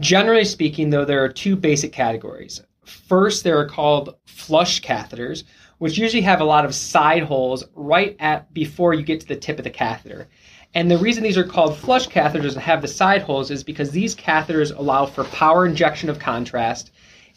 Generally 0.00 0.46
speaking, 0.46 0.90
though, 0.90 1.04
there 1.04 1.22
are 1.22 1.28
two 1.28 1.54
basic 1.54 1.92
categories. 1.92 2.62
First, 2.84 3.44
there 3.44 3.58
are 3.58 3.68
called 3.68 4.16
flush 4.24 4.80
catheters, 4.80 5.44
which 5.78 5.98
usually 5.98 6.22
have 6.22 6.40
a 6.40 6.44
lot 6.44 6.64
of 6.64 6.74
side 6.74 7.22
holes 7.22 7.64
right 7.74 8.16
at 8.18 8.52
before 8.54 8.94
you 8.94 9.02
get 9.02 9.20
to 9.20 9.26
the 9.26 9.36
tip 9.36 9.58
of 9.58 9.64
the 9.64 9.70
catheter. 9.70 10.28
And 10.74 10.90
the 10.90 10.98
reason 10.98 11.22
these 11.22 11.36
are 11.36 11.44
called 11.44 11.76
flush 11.76 12.08
catheters 12.08 12.54
and 12.54 12.62
have 12.62 12.80
the 12.80 12.88
side 12.88 13.22
holes 13.22 13.50
is 13.50 13.62
because 13.62 13.90
these 13.90 14.16
catheters 14.16 14.76
allow 14.76 15.04
for 15.04 15.24
power 15.24 15.66
injection 15.66 16.08
of 16.08 16.18
contrast 16.18 16.90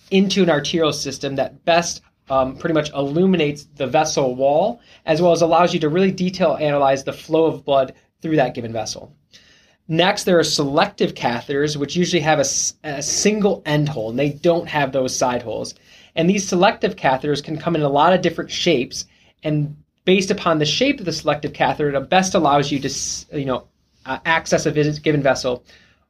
into 0.10 0.42
an 0.42 0.50
arterial 0.50 0.94
system 0.94 1.36
that 1.36 1.66
best 1.66 2.02
um, 2.30 2.56
pretty 2.58 2.74
much 2.74 2.92
illuminates 2.92 3.66
the 3.76 3.88
vessel 3.88 4.36
wall, 4.36 4.80
as 5.06 5.22
well 5.22 5.32
as 5.32 5.42
allows 5.42 5.74
you 5.74 5.80
to 5.82 5.90
really 5.90 6.12
detail 6.12 6.58
analyze 6.60 7.04
the 7.04 7.14
flow 7.14 7.46
of 7.46 7.66
blood 7.66 7.94
through 8.22 8.38
that 8.38 8.54
given 8.54 8.72
vessel. 8.72 9.16
Next, 9.88 10.24
there 10.24 10.40
are 10.40 10.44
selective 10.44 11.14
catheters, 11.14 11.78
which 11.78 11.96
usually 11.96 12.22
have 12.22 12.40
a, 12.40 12.46
a, 12.84 13.04
single 13.04 13.62
end 13.66 13.88
hole, 13.88 14.10
and 14.10 14.18
they 14.18 14.32
don't 14.32 14.68
have 14.68 14.92
those 14.92 15.16
side 15.16 15.44
holes. 15.44 15.76
And 16.16 16.28
these 16.28 16.48
selective 16.48 16.96
catheters 16.96 17.44
can 17.44 17.58
come 17.58 17.76
in 17.76 17.84
a 17.84 17.90
lot 17.90 18.14
of 18.14 18.22
different 18.22 18.50
shapes, 18.50 19.06
and 19.44 19.76
based 20.06 20.32
upon 20.32 20.58
the 20.58 20.66
shape 20.66 21.00
of 21.00 21.06
the 21.06 21.12
selective 21.12 21.54
catheter, 21.54 21.94
it 21.94 22.10
best 22.10 22.34
allows 22.34 22.72
you 22.72 22.80
to, 22.80 22.90
you 23.38 23.46
know, 23.46 23.68
uh, 24.06 24.20
access 24.26 24.66
a 24.66 24.72
given 24.72 25.22
vessel 25.22 25.64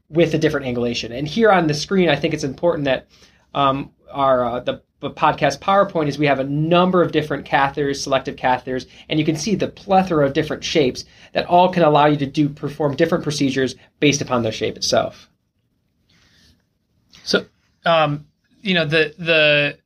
with 0.10 0.34
a 0.34 0.38
different 0.38 0.66
angulation. 0.66 1.18
And 1.18 1.28
here 1.28 1.52
on 1.52 1.68
the 1.68 1.74
screen, 1.74 2.10
I 2.10 2.16
think 2.16 2.34
it's 2.34 2.44
important 2.44 2.86
that 2.86 3.08
um, 3.54 3.92
our 4.12 4.46
uh, 4.46 4.60
the, 4.62 4.82
podcast 5.02 5.60
PowerPoint 5.60 6.08
is 6.08 6.18
we 6.18 6.26
have 6.26 6.40
a 6.40 6.44
number 6.44 7.04
of 7.04 7.12
different 7.12 7.46
catheters, 7.46 7.98
selective 7.98 8.36
catheters, 8.38 8.88
and 9.08 9.20
you 9.20 9.26
can 9.26 9.36
see 9.36 9.54
the 9.54 9.68
plethora 9.68 10.26
of 10.26 10.34
different 10.34 10.64
shapes 10.64 11.06
that 11.34 11.46
all 11.46 11.72
can 11.72 11.84
allow 11.84 12.08
you 12.08 12.18
to 12.18 12.26
do 12.26 12.50
perform 12.50 12.96
different 12.96 13.24
procedures 13.24 13.76
based 14.00 14.22
upon 14.22 14.42
their 14.42 14.52
shape 14.52 14.76
itself. 14.76 15.30
So, 17.24 17.46
um, 17.86 18.26
you 18.62 18.74
know, 18.74 18.86
the 18.86 19.14
the 19.20 19.78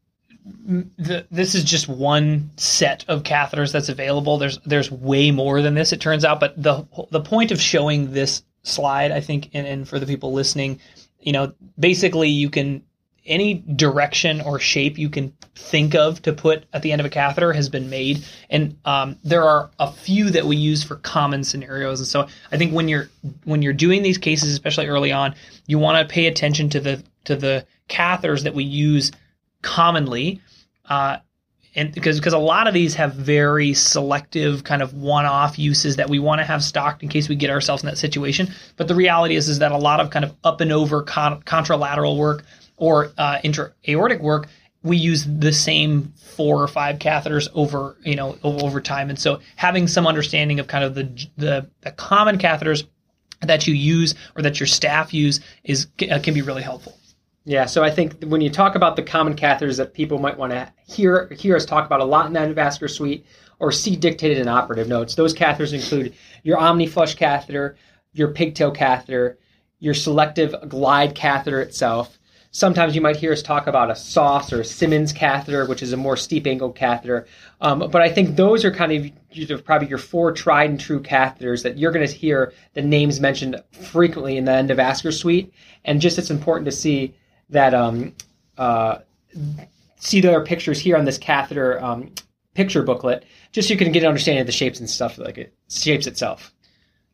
the, 0.97 1.25
this 1.32 1.55
is 1.55 1.63
just 1.63 1.88
one 1.88 2.51
set 2.58 3.05
of 3.08 3.23
catheters 3.23 3.71
that's 3.71 3.89
available. 3.89 4.38
There's 4.38 4.60
there's 4.60 4.91
way 4.91 5.32
more 5.32 5.62
than 5.62 5.73
this, 5.73 5.91
it 5.91 6.01
turns 6.01 6.23
out. 6.25 6.39
But 6.39 6.62
the 6.62 6.88
the 7.12 7.21
point 7.21 7.51
of 7.51 7.62
showing 7.62 8.13
this 8.13 8.43
slide, 8.63 9.12
I 9.12 9.21
think, 9.21 9.49
and, 9.53 9.65
and 9.67 9.88
for 9.88 9.99
the 9.99 10.05
people 10.05 10.34
listening, 10.34 10.79
you 11.19 11.32
know, 11.32 11.53
basically 11.77 12.29
you 12.29 12.49
can 12.49 12.84
any 13.29 13.53
direction 13.53 14.41
or 14.41 14.59
shape 14.59 14.97
you 14.97 15.09
can 15.09 15.33
think 15.55 15.95
of 15.95 16.21
to 16.23 16.33
put 16.33 16.65
at 16.73 16.81
the 16.81 16.91
end 16.91 16.99
of 16.99 17.05
a 17.05 17.09
catheter 17.09 17.53
has 17.53 17.69
been 17.69 17.89
made, 17.89 18.25
and 18.49 18.77
um, 18.85 19.17
there 19.23 19.43
are 19.43 19.69
a 19.79 19.91
few 19.91 20.29
that 20.31 20.45
we 20.45 20.55
use 20.55 20.83
for 20.83 20.95
common 20.97 21.43
scenarios. 21.43 21.99
And 21.99 22.07
so 22.07 22.27
I 22.51 22.57
think 22.57 22.73
when 22.73 22.87
you're 22.87 23.09
when 23.45 23.61
you're 23.61 23.73
doing 23.73 24.03
these 24.03 24.17
cases, 24.17 24.51
especially 24.51 24.87
early 24.87 25.11
on, 25.11 25.35
you 25.67 25.79
want 25.79 26.07
to 26.07 26.13
pay 26.13 26.27
attention 26.27 26.69
to 26.71 26.79
the 26.79 27.03
to 27.25 27.35
the 27.35 27.65
catheters 27.87 28.43
that 28.43 28.53
we 28.53 28.63
use 28.63 29.11
commonly. 29.61 30.41
Uh, 30.85 31.17
and 31.75 31.93
because 31.93 32.19
because 32.19 32.33
a 32.33 32.39
lot 32.39 32.67
of 32.67 32.73
these 32.73 32.95
have 32.95 33.13
very 33.13 33.73
selective 33.73 34.63
kind 34.63 34.81
of 34.81 34.93
one-off 34.93 35.59
uses 35.59 35.97
that 35.97 36.09
we 36.09 36.17
want 36.17 36.39
to 36.39 36.45
have 36.45 36.63
stocked 36.63 37.03
in 37.03 37.09
case 37.09 37.29
we 37.29 37.35
get 37.35 37.49
ourselves 37.49 37.83
in 37.83 37.87
that 37.87 37.97
situation. 37.97 38.49
But 38.75 38.87
the 38.87 38.95
reality 38.95 39.35
is 39.35 39.47
is 39.47 39.59
that 39.59 39.71
a 39.71 39.77
lot 39.77 39.99
of 39.99 40.09
kind 40.09 40.25
of 40.25 40.35
up 40.43 40.61
and 40.61 40.71
over 40.71 41.03
con- 41.03 41.41
contralateral 41.43 42.17
work 42.17 42.43
or 42.79 43.11
uh, 43.17 43.39
intra-aortic 43.43 44.21
work 44.21 44.47
we 44.83 44.97
use 44.97 45.25
the 45.25 45.51
same 45.51 46.13
four 46.15 46.61
or 46.61 46.67
five 46.67 46.99
catheters 46.99 47.49
over 47.53 47.97
you 48.03 48.15
know 48.15 48.37
over 48.43 48.79
time, 48.79 49.09
and 49.09 49.19
so 49.19 49.39
having 49.55 49.87
some 49.87 50.07
understanding 50.07 50.59
of 50.59 50.67
kind 50.67 50.83
of 50.83 50.95
the 50.95 51.27
the, 51.37 51.69
the 51.81 51.91
common 51.91 52.37
catheters 52.37 52.87
that 53.41 53.67
you 53.67 53.73
use 53.73 54.15
or 54.35 54.41
that 54.41 54.59
your 54.59 54.67
staff 54.67 55.13
use 55.13 55.39
is 55.63 55.87
uh, 56.09 56.19
can 56.19 56.33
be 56.33 56.41
really 56.41 56.61
helpful. 56.63 56.97
Yeah, 57.45 57.65
so 57.65 57.83
I 57.83 57.89
think 57.89 58.23
when 58.23 58.41
you 58.41 58.49
talk 58.49 58.75
about 58.75 58.95
the 58.95 59.03
common 59.03 59.35
catheters 59.35 59.77
that 59.77 59.93
people 59.93 60.19
might 60.19 60.37
want 60.37 60.51
to 60.51 60.71
hear 60.87 61.27
hear 61.29 61.55
us 61.55 61.65
talk 61.65 61.85
about 61.85 61.99
a 61.99 62.05
lot 62.05 62.27
in 62.27 62.33
the 62.33 62.39
endovascular 62.39 62.89
suite 62.89 63.25
or 63.59 63.71
see 63.73 63.95
dictated 63.95 64.37
in 64.37 64.47
operative 64.47 64.87
notes, 64.87 65.15
those 65.15 65.33
catheters 65.33 65.73
include 65.73 66.13
your 66.43 66.57
OmniFlush 66.57 67.17
catheter, 67.17 67.75
your 68.13 68.29
pigtail 68.29 68.71
catheter, 68.71 69.37
your 69.79 69.93
selective 69.93 70.55
glide 70.69 71.15
catheter 71.15 71.59
itself, 71.59 72.18
Sometimes 72.51 72.95
you 72.95 73.01
might 73.01 73.15
hear 73.15 73.31
us 73.31 73.43
talk 73.43 73.67
about 73.67 73.91
a 73.91 73.95
Sauce 73.95 74.51
or 74.51 74.62
a 74.62 74.65
Simmons 74.65 75.13
catheter, 75.13 75.67
which 75.67 75.83
is 75.83 75.93
a 75.93 75.97
more 75.97 76.17
steep 76.17 76.47
angled 76.47 76.75
catheter. 76.75 77.27
Um, 77.62 77.79
but 77.91 78.01
I 78.01 78.09
think 78.09 78.35
those 78.35 78.65
are 78.65 78.71
kind 78.71 78.91
of 78.91 79.65
probably 79.65 79.88
your 79.88 79.99
four 79.99 80.31
tried 80.31 80.71
and 80.71 80.79
true 80.79 80.99
catheters 80.99 81.62
that 81.62 81.77
you're 81.77 81.91
going 81.91 82.07
to 82.07 82.12
hear 82.12 82.53
the 82.73 82.81
names 82.81 83.19
mentioned 83.19 83.62
frequently 83.71 84.38
in 84.38 84.45
the 84.45 84.51
endovascular 84.51 85.13
suite. 85.13 85.53
And 85.85 86.01
just 86.01 86.17
it's 86.17 86.31
important 86.31 86.65
to 86.65 86.71
see 86.71 87.13
that 87.51 87.75
um, 87.75 88.15
uh, 88.57 88.99
see 89.97 90.19
their 90.19 90.43
pictures 90.43 90.79
here 90.79 90.97
on 90.97 91.05
this 91.05 91.19
catheter 91.19 91.83
um, 91.83 92.12
picture 92.55 92.81
booklet, 92.81 93.25
just 93.51 93.67
so 93.67 93.73
you 93.73 93.77
can 93.77 93.91
get 93.91 94.03
an 94.03 94.09
understanding 94.09 94.41
of 94.41 94.47
the 94.47 94.53
shapes 94.53 94.79
and 94.79 94.89
stuff 94.89 95.17
like 95.19 95.38
it 95.38 95.53
shapes 95.69 96.07
itself. 96.07 96.51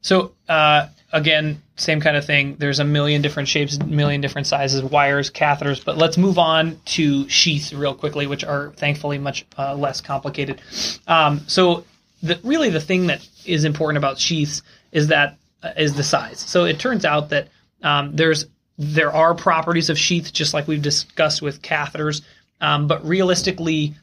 So 0.02 0.34
uh, 0.48 0.88
again, 1.15 1.62
same 1.78 2.01
kind 2.01 2.17
of 2.17 2.25
thing. 2.25 2.58
There's 2.60 2.80
a 2.80 2.84
million 2.84 3.21
different 3.21 3.47
shapes, 3.47 3.80
million 3.80 4.19
different 4.19 4.47
sizes, 4.47 4.84
wires, 4.84 5.32
catheters. 5.32 5.84
But 5.84 5.97
let's 5.97 6.17
move 6.17 6.38
on 6.38 6.80
to 6.86 7.28
sheaths 7.30 7.73
real 7.73 7.95
quickly, 7.95 8.28
which 8.28 8.43
are 8.43 8.71
thankfully 8.75 9.17
much 9.17 9.45
uh, 9.58 9.75
less 9.75 10.01
complicated. 10.01 10.62
Um, 11.08 11.41
so, 11.47 11.86
the, 12.21 12.39
really, 12.43 12.69
the 12.69 12.82
thing 12.82 13.08
that 13.08 13.28
is 13.45 13.63
important 13.63 13.97
about 13.97 14.19
sheaths 14.19 14.62
is 14.91 15.08
that 15.08 15.38
uh, 15.63 15.71
is 15.78 15.95
the 15.95 16.04
size. 16.04 16.39
So 16.39 16.65
it 16.65 16.80
turns 16.80 17.06
out 17.06 17.30
that 17.30 17.47
um, 17.82 18.15
there's 18.15 18.45
there 18.78 19.13
are 19.13 19.34
properties 19.34 19.89
of 19.89 19.97
sheaths, 19.97 20.32
just 20.32 20.54
like 20.54 20.67
we've 20.67 20.82
discussed 20.82 21.41
with 21.41 21.62
catheters. 21.62 22.21
Um, 22.60 22.88
but 22.88 23.06
realistically, 23.08 23.95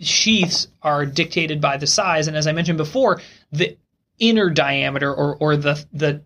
sheaths 0.00 0.66
are 0.82 1.06
dictated 1.06 1.60
by 1.60 1.76
the 1.76 1.86
size, 1.86 2.26
and 2.26 2.36
as 2.36 2.48
I 2.48 2.52
mentioned 2.52 2.78
before, 2.78 3.20
the 3.52 3.76
inner 4.18 4.50
diameter 4.50 5.12
or 5.12 5.36
or 5.36 5.56
the 5.56 5.84
the 5.92 6.22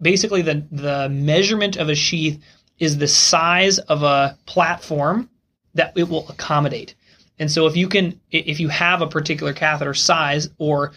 basically 0.00 0.42
the 0.42 0.64
the 0.70 1.08
measurement 1.08 1.76
of 1.76 1.88
a 1.88 1.94
sheath 1.94 2.42
is 2.78 2.98
the 2.98 3.08
size 3.08 3.78
of 3.78 4.02
a 4.02 4.38
platform 4.46 5.28
that 5.74 5.92
it 5.96 6.08
will 6.08 6.28
accommodate. 6.28 6.94
And 7.38 7.50
so 7.50 7.66
if 7.66 7.76
you 7.76 7.88
can 7.88 8.20
if 8.30 8.60
you 8.60 8.68
have 8.68 9.02
a 9.02 9.06
particular 9.06 9.52
catheter 9.52 9.94
size 9.94 10.48
or 10.58 10.92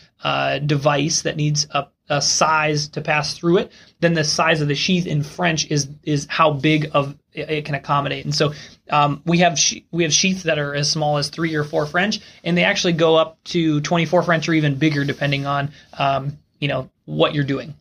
device 0.65 1.23
that 1.23 1.37
needs 1.37 1.67
a, 1.71 1.87
a 2.09 2.21
size 2.21 2.87
to 2.89 3.01
pass 3.01 3.37
through 3.37 3.57
it, 3.57 3.71
then 3.99 4.13
the 4.13 4.23
size 4.23 4.61
of 4.61 4.67
the 4.67 4.75
sheath 4.75 5.07
in 5.07 5.23
French 5.23 5.69
is 5.71 5.89
is 6.03 6.27
how 6.29 6.51
big 6.51 6.91
of 6.93 7.17
it 7.33 7.65
can 7.65 7.75
accommodate. 7.75 8.25
And 8.25 8.35
so 8.35 8.53
um, 8.89 9.21
we 9.25 9.39
have 9.39 9.57
she- 9.57 9.85
we 9.91 10.03
have 10.03 10.13
sheaths 10.13 10.43
that 10.43 10.59
are 10.59 10.75
as 10.75 10.89
small 10.91 11.17
as 11.17 11.29
three 11.29 11.55
or 11.55 11.63
four 11.63 11.85
French, 11.85 12.19
and 12.43 12.57
they 12.57 12.63
actually 12.63 12.93
go 12.93 13.15
up 13.15 13.43
to 13.45 13.81
24 13.81 14.23
French 14.23 14.47
or 14.47 14.53
even 14.53 14.75
bigger 14.75 15.03
depending 15.03 15.45
on 15.45 15.71
um, 15.97 16.37
you 16.59 16.67
know 16.67 16.89
what 17.05 17.33
you're 17.33 17.43
doing. 17.43 17.73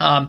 Um, 0.00 0.28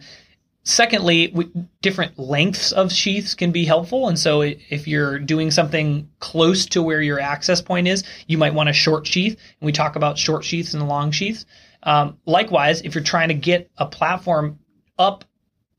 secondly, 0.63 1.31
we, 1.33 1.49
different 1.81 2.19
lengths 2.19 2.71
of 2.71 2.91
sheaths 2.91 3.33
can 3.33 3.51
be 3.51 3.65
helpful. 3.65 4.07
And 4.07 4.19
so 4.19 4.41
if 4.41 4.87
you're 4.87 5.17
doing 5.17 5.49
something 5.49 6.09
close 6.19 6.65
to 6.67 6.83
where 6.83 7.01
your 7.01 7.19
access 7.19 7.61
point 7.61 7.87
is, 7.87 8.03
you 8.27 8.37
might 8.37 8.53
want 8.53 8.69
a 8.69 8.73
short 8.73 9.07
sheath. 9.07 9.33
And 9.33 9.65
we 9.65 9.71
talk 9.71 9.95
about 9.95 10.17
short 10.17 10.43
sheaths 10.43 10.73
and 10.73 10.87
long 10.87 11.11
sheaths. 11.11 11.45
Um, 11.83 12.19
likewise, 12.25 12.81
if 12.81 12.93
you're 12.93 13.03
trying 13.03 13.29
to 13.29 13.33
get 13.33 13.71
a 13.77 13.87
platform 13.87 14.59
up 14.99 15.25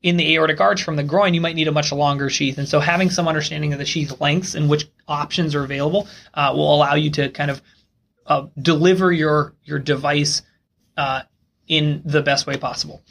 in 0.01 0.17
the 0.17 0.33
aortic 0.33 0.59
arch 0.59 0.83
from 0.83 0.97
the 0.97 1.03
groin, 1.03 1.33
you 1.33 1.39
might 1.39 1.55
need 1.55 1.69
a 1.69 1.71
much 1.71 1.93
longer 1.93 2.29
sheath. 2.29 2.57
And 2.57 2.67
so 2.67 2.81
having 2.81 3.09
some 3.09 3.27
understanding 3.27 3.71
of 3.71 3.79
the 3.79 3.85
sheath 3.85 4.19
lengths 4.19 4.53
and 4.53 4.69
which 4.69 4.89
options 5.07 5.55
are 5.55 5.63
available 5.63 6.09
uh, 6.33 6.51
will 6.53 6.75
allow 6.75 6.95
you 6.95 7.09
to 7.11 7.29
kind 7.29 7.49
of 7.49 7.61
uh, 8.27 8.47
deliver 8.61 9.11
your 9.11 9.53
your 9.63 9.79
device 9.79 10.41
uh, 10.97 11.21
in 11.67 12.01
the 12.05 12.21
best 12.21 12.47
way 12.47 12.57
possible. 12.57 13.01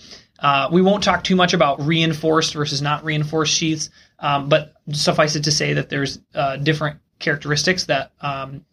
Uh, 0.42 0.68
we 0.72 0.82
won't 0.82 1.04
talk 1.04 1.22
too 1.22 1.36
much 1.36 1.54
about 1.54 1.80
reinforced 1.80 2.52
versus 2.52 2.82
not 2.82 3.04
reinforced 3.04 3.54
sheaths, 3.54 3.90
um, 4.18 4.48
but 4.48 4.74
suffice 4.90 5.36
it 5.36 5.44
to 5.44 5.52
say 5.52 5.72
that 5.72 5.88
there's 5.88 6.18
uh, 6.34 6.56
different 6.56 6.98
characteristics 7.20 7.84
that 7.84 8.12
um, 8.20 8.64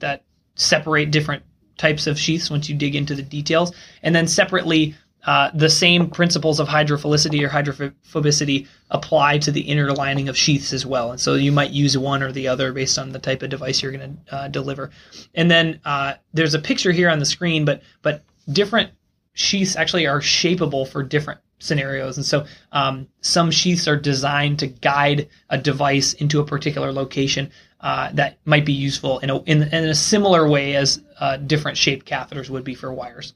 that 0.00 0.24
separate 0.54 1.10
different 1.10 1.42
types 1.76 2.06
of 2.06 2.18
sheaths 2.18 2.50
once 2.50 2.68
you 2.68 2.74
dig 2.74 2.96
into 2.96 3.14
the 3.14 3.22
details, 3.22 3.72
and 4.02 4.16
then 4.16 4.26
separately. 4.26 4.96
Uh, 5.26 5.50
the 5.52 5.68
same 5.68 6.08
principles 6.08 6.60
of 6.60 6.68
hydrophilicity 6.68 7.42
or 7.42 7.48
hydrophobicity 7.48 8.66
apply 8.90 9.36
to 9.36 9.50
the 9.50 9.60
inner 9.60 9.92
lining 9.92 10.28
of 10.28 10.36
sheaths 10.38 10.72
as 10.72 10.86
well. 10.86 11.10
And 11.10 11.20
so 11.20 11.34
you 11.34 11.50
might 11.52 11.70
use 11.72 11.98
one 11.98 12.22
or 12.22 12.30
the 12.32 12.48
other 12.48 12.72
based 12.72 12.98
on 12.98 13.10
the 13.10 13.18
type 13.18 13.42
of 13.42 13.50
device 13.50 13.82
you're 13.82 13.92
going 13.92 14.16
to 14.28 14.34
uh, 14.34 14.48
deliver. 14.48 14.90
And 15.34 15.50
then 15.50 15.80
uh, 15.84 16.14
there's 16.32 16.54
a 16.54 16.58
picture 16.60 16.92
here 16.92 17.10
on 17.10 17.18
the 17.18 17.26
screen, 17.26 17.64
but 17.64 17.82
but 18.00 18.22
different 18.50 18.92
sheaths 19.38 19.76
actually 19.76 20.06
are 20.06 20.20
shapeable 20.20 20.86
for 20.86 21.02
different 21.02 21.40
scenarios. 21.60 22.16
And 22.16 22.26
so 22.26 22.44
um, 22.72 23.06
some 23.20 23.50
sheaths 23.50 23.86
are 23.86 23.96
designed 23.96 24.58
to 24.60 24.66
guide 24.66 25.28
a 25.48 25.58
device 25.58 26.12
into 26.12 26.40
a 26.40 26.44
particular 26.44 26.92
location 26.92 27.50
uh, 27.80 28.10
that 28.14 28.38
might 28.44 28.66
be 28.66 28.72
useful 28.72 29.20
in 29.20 29.30
a, 29.30 29.40
in, 29.44 29.62
in 29.62 29.84
a 29.84 29.94
similar 29.94 30.48
way 30.48 30.74
as 30.74 31.00
uh, 31.20 31.36
different 31.36 31.78
shaped 31.78 32.06
catheters 32.06 32.50
would 32.50 32.64
be 32.64 32.74
for 32.74 32.92
wires. 32.92 33.34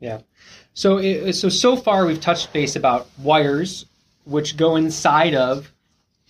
Yeah. 0.00 0.20
So, 0.74 1.30
so 1.32 1.48
so 1.48 1.76
far 1.76 2.04
we've 2.04 2.20
touched 2.20 2.52
base 2.52 2.76
about 2.76 3.08
wires, 3.18 3.86
which 4.24 4.56
go 4.56 4.76
inside 4.76 5.34
of 5.34 5.72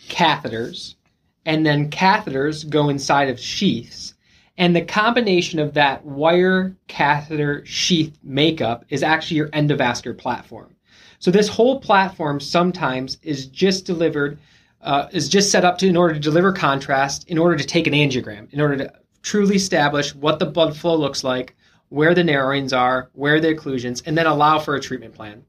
catheters, 0.08 0.94
and 1.44 1.66
then 1.66 1.90
catheters 1.90 2.68
go 2.68 2.88
inside 2.88 3.30
of 3.30 3.40
sheaths. 3.40 4.13
And 4.56 4.74
the 4.74 4.82
combination 4.82 5.58
of 5.58 5.74
that 5.74 6.04
wire 6.04 6.76
catheter 6.86 7.64
sheath 7.66 8.16
makeup 8.22 8.84
is 8.88 9.02
actually 9.02 9.38
your 9.38 9.48
endovascular 9.48 10.16
platform. 10.16 10.74
So 11.18 11.30
this 11.30 11.48
whole 11.48 11.80
platform 11.80 12.38
sometimes 12.38 13.18
is 13.22 13.46
just 13.46 13.84
delivered, 13.84 14.38
uh, 14.82 15.08
is 15.10 15.28
just 15.28 15.50
set 15.50 15.64
up 15.64 15.78
to 15.78 15.88
in 15.88 15.96
order 15.96 16.14
to 16.14 16.20
deliver 16.20 16.52
contrast, 16.52 17.28
in 17.28 17.38
order 17.38 17.56
to 17.56 17.64
take 17.64 17.86
an 17.86 17.94
angiogram, 17.94 18.52
in 18.52 18.60
order 18.60 18.76
to 18.76 18.92
truly 19.22 19.56
establish 19.56 20.14
what 20.14 20.38
the 20.38 20.46
blood 20.46 20.76
flow 20.76 20.94
looks 20.94 21.24
like, 21.24 21.56
where 21.88 22.14
the 22.14 22.22
narrowings 22.22 22.72
are, 22.72 23.10
where 23.14 23.40
the 23.40 23.54
occlusions, 23.54 24.02
and 24.06 24.16
then 24.16 24.26
allow 24.26 24.58
for 24.58 24.74
a 24.74 24.80
treatment 24.80 25.14
plan. 25.14 25.44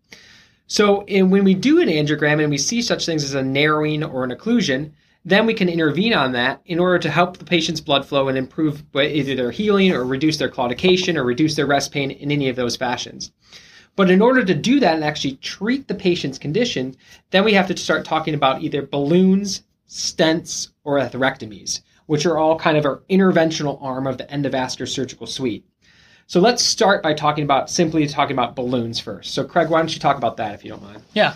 So 0.67 1.03
in, 1.05 1.29
when 1.29 1.43
we 1.43 1.53
do 1.53 1.81
an 1.81 1.89
angiogram 1.89 2.41
and 2.41 2.49
we 2.49 2.57
see 2.57 2.81
such 2.81 3.05
things 3.05 3.23
as 3.23 3.35
a 3.35 3.43
narrowing 3.43 4.03
or 4.03 4.23
an 4.23 4.31
occlusion, 4.31 4.91
then 5.25 5.47
we 5.47 5.55
can 5.55 5.67
intervene 5.67 6.13
on 6.13 6.31
that 6.33 6.61
in 6.65 6.79
order 6.79 6.99
to 6.99 7.09
help 7.09 7.37
the 7.37 7.45
patient's 7.45 7.81
blood 7.81 8.05
flow 8.05 8.27
and 8.27 8.37
improve 8.37 8.83
either 8.95 9.35
their 9.35 9.51
healing 9.51 9.91
or 9.91 10.05
reduce 10.05 10.37
their 10.37 10.51
claudication 10.51 11.17
or 11.17 11.23
reduce 11.23 11.55
their 11.55 11.65
rest 11.65 11.91
pain 11.91 12.11
in 12.11 12.31
any 12.31 12.47
of 12.47 12.55
those 12.55 12.75
fashions. 12.75 13.31
But 13.95 14.11
in 14.11 14.21
order 14.21 14.45
to 14.45 14.53
do 14.53 14.79
that 14.81 14.93
and 14.93 15.03
actually 15.03 15.37
treat 15.37 15.87
the 15.87 15.95
patient's 15.95 16.37
condition, 16.37 16.95
then 17.31 17.43
we 17.43 17.53
have 17.53 17.67
to 17.67 17.77
start 17.77 18.05
talking 18.05 18.35
about 18.35 18.61
either 18.61 18.85
balloons, 18.85 19.63
stents, 19.89 20.69
or 20.83 20.99
atherectomies, 20.99 21.81
which 22.05 22.25
are 22.25 22.37
all 22.37 22.59
kind 22.59 22.77
of 22.77 22.85
our 22.85 23.01
interventional 23.09 23.81
arm 23.81 24.05
of 24.05 24.17
the 24.17 24.25
endovascular 24.25 24.87
surgical 24.87 25.25
suite. 25.25 25.65
So 26.27 26.39
let's 26.39 26.63
start 26.63 27.01
by 27.01 27.13
talking 27.13 27.43
about 27.43 27.69
simply 27.69 28.05
talking 28.07 28.35
about 28.35 28.55
balloons 28.55 28.99
first. 28.99 29.33
So 29.33 29.43
Craig, 29.43 29.69
why 29.69 29.79
don't 29.79 29.93
you 29.93 29.99
talk 29.99 30.17
about 30.17 30.37
that 30.37 30.53
if 30.53 30.63
you 30.63 30.71
don't 30.71 30.83
mind? 30.83 31.01
Yeah. 31.13 31.35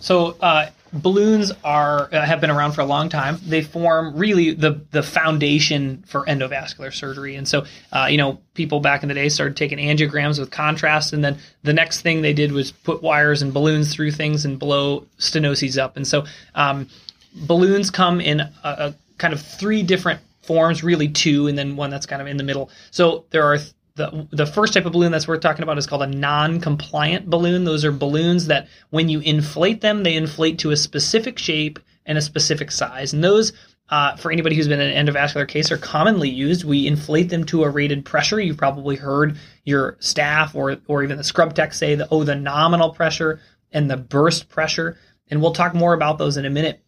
So 0.00 0.36
uh, 0.40 0.70
balloons 0.92 1.52
are 1.64 2.08
uh, 2.12 2.24
have 2.24 2.40
been 2.40 2.50
around 2.50 2.72
for 2.72 2.80
a 2.80 2.86
long 2.86 3.08
time. 3.08 3.38
They 3.46 3.62
form 3.62 4.16
really 4.16 4.52
the 4.52 4.80
the 4.90 5.02
foundation 5.02 6.04
for 6.06 6.24
endovascular 6.26 6.92
surgery. 6.92 7.36
And 7.36 7.46
so, 7.46 7.64
uh, 7.92 8.08
you 8.10 8.16
know, 8.16 8.40
people 8.54 8.80
back 8.80 9.02
in 9.02 9.08
the 9.08 9.14
day 9.14 9.28
started 9.28 9.56
taking 9.56 9.78
angiograms 9.78 10.38
with 10.38 10.50
contrast, 10.50 11.12
and 11.12 11.24
then 11.24 11.38
the 11.62 11.72
next 11.72 12.00
thing 12.00 12.22
they 12.22 12.32
did 12.32 12.52
was 12.52 12.72
put 12.72 13.02
wires 13.02 13.42
and 13.42 13.52
balloons 13.52 13.94
through 13.94 14.12
things 14.12 14.44
and 14.44 14.58
blow 14.58 15.06
stenoses 15.18 15.78
up. 15.78 15.96
And 15.96 16.06
so, 16.06 16.24
um, 16.54 16.88
balloons 17.34 17.90
come 17.90 18.20
in 18.20 18.40
a, 18.40 18.50
a 18.64 18.94
kind 19.18 19.34
of 19.34 19.40
three 19.40 19.82
different 19.82 20.20
forms, 20.42 20.82
really 20.82 21.08
two, 21.08 21.46
and 21.46 21.58
then 21.58 21.76
one 21.76 21.90
that's 21.90 22.06
kind 22.06 22.22
of 22.22 22.28
in 22.28 22.38
the 22.38 22.44
middle. 22.44 22.70
So 22.90 23.26
there 23.30 23.44
are 23.44 23.58
the 23.98 24.26
the 24.30 24.46
first 24.46 24.72
type 24.72 24.86
of 24.86 24.92
balloon 24.92 25.12
that's 25.12 25.28
worth 25.28 25.42
talking 25.42 25.62
about 25.62 25.76
is 25.76 25.86
called 25.86 26.02
a 26.02 26.06
non-compliant 26.06 27.28
balloon. 27.28 27.64
Those 27.64 27.84
are 27.84 27.92
balloons 27.92 28.46
that 28.46 28.68
when 28.88 29.10
you 29.10 29.20
inflate 29.20 29.82
them, 29.82 30.02
they 30.02 30.16
inflate 30.16 30.60
to 30.60 30.70
a 30.70 30.76
specific 30.76 31.38
shape 31.38 31.78
and 32.06 32.16
a 32.16 32.22
specific 32.22 32.70
size. 32.70 33.12
And 33.12 33.22
those 33.22 33.52
uh, 33.90 34.16
for 34.16 34.30
anybody 34.30 34.54
who's 34.54 34.68
been 34.68 34.80
in 34.80 34.90
an 34.90 35.06
endovascular 35.06 35.48
case, 35.48 35.72
are 35.72 35.78
commonly 35.78 36.28
used. 36.28 36.64
We 36.64 36.86
inflate 36.86 37.30
them 37.30 37.44
to 37.44 37.64
a 37.64 37.70
rated 37.70 38.04
pressure. 38.04 38.38
You've 38.38 38.58
probably 38.58 38.96
heard 38.96 39.38
your 39.64 39.96
staff 40.00 40.54
or 40.54 40.76
or 40.86 41.02
even 41.02 41.16
the 41.16 41.24
scrub 41.24 41.54
tech 41.54 41.72
say 41.72 41.94
that 41.94 42.08
oh 42.10 42.24
the 42.24 42.34
nominal 42.34 42.90
pressure 42.92 43.40
and 43.72 43.90
the 43.90 43.96
burst 43.96 44.48
pressure, 44.48 44.98
and 45.30 45.40
we'll 45.40 45.52
talk 45.52 45.74
more 45.74 45.94
about 45.94 46.18
those 46.18 46.36
in 46.36 46.44
a 46.44 46.50
minute. 46.50 46.82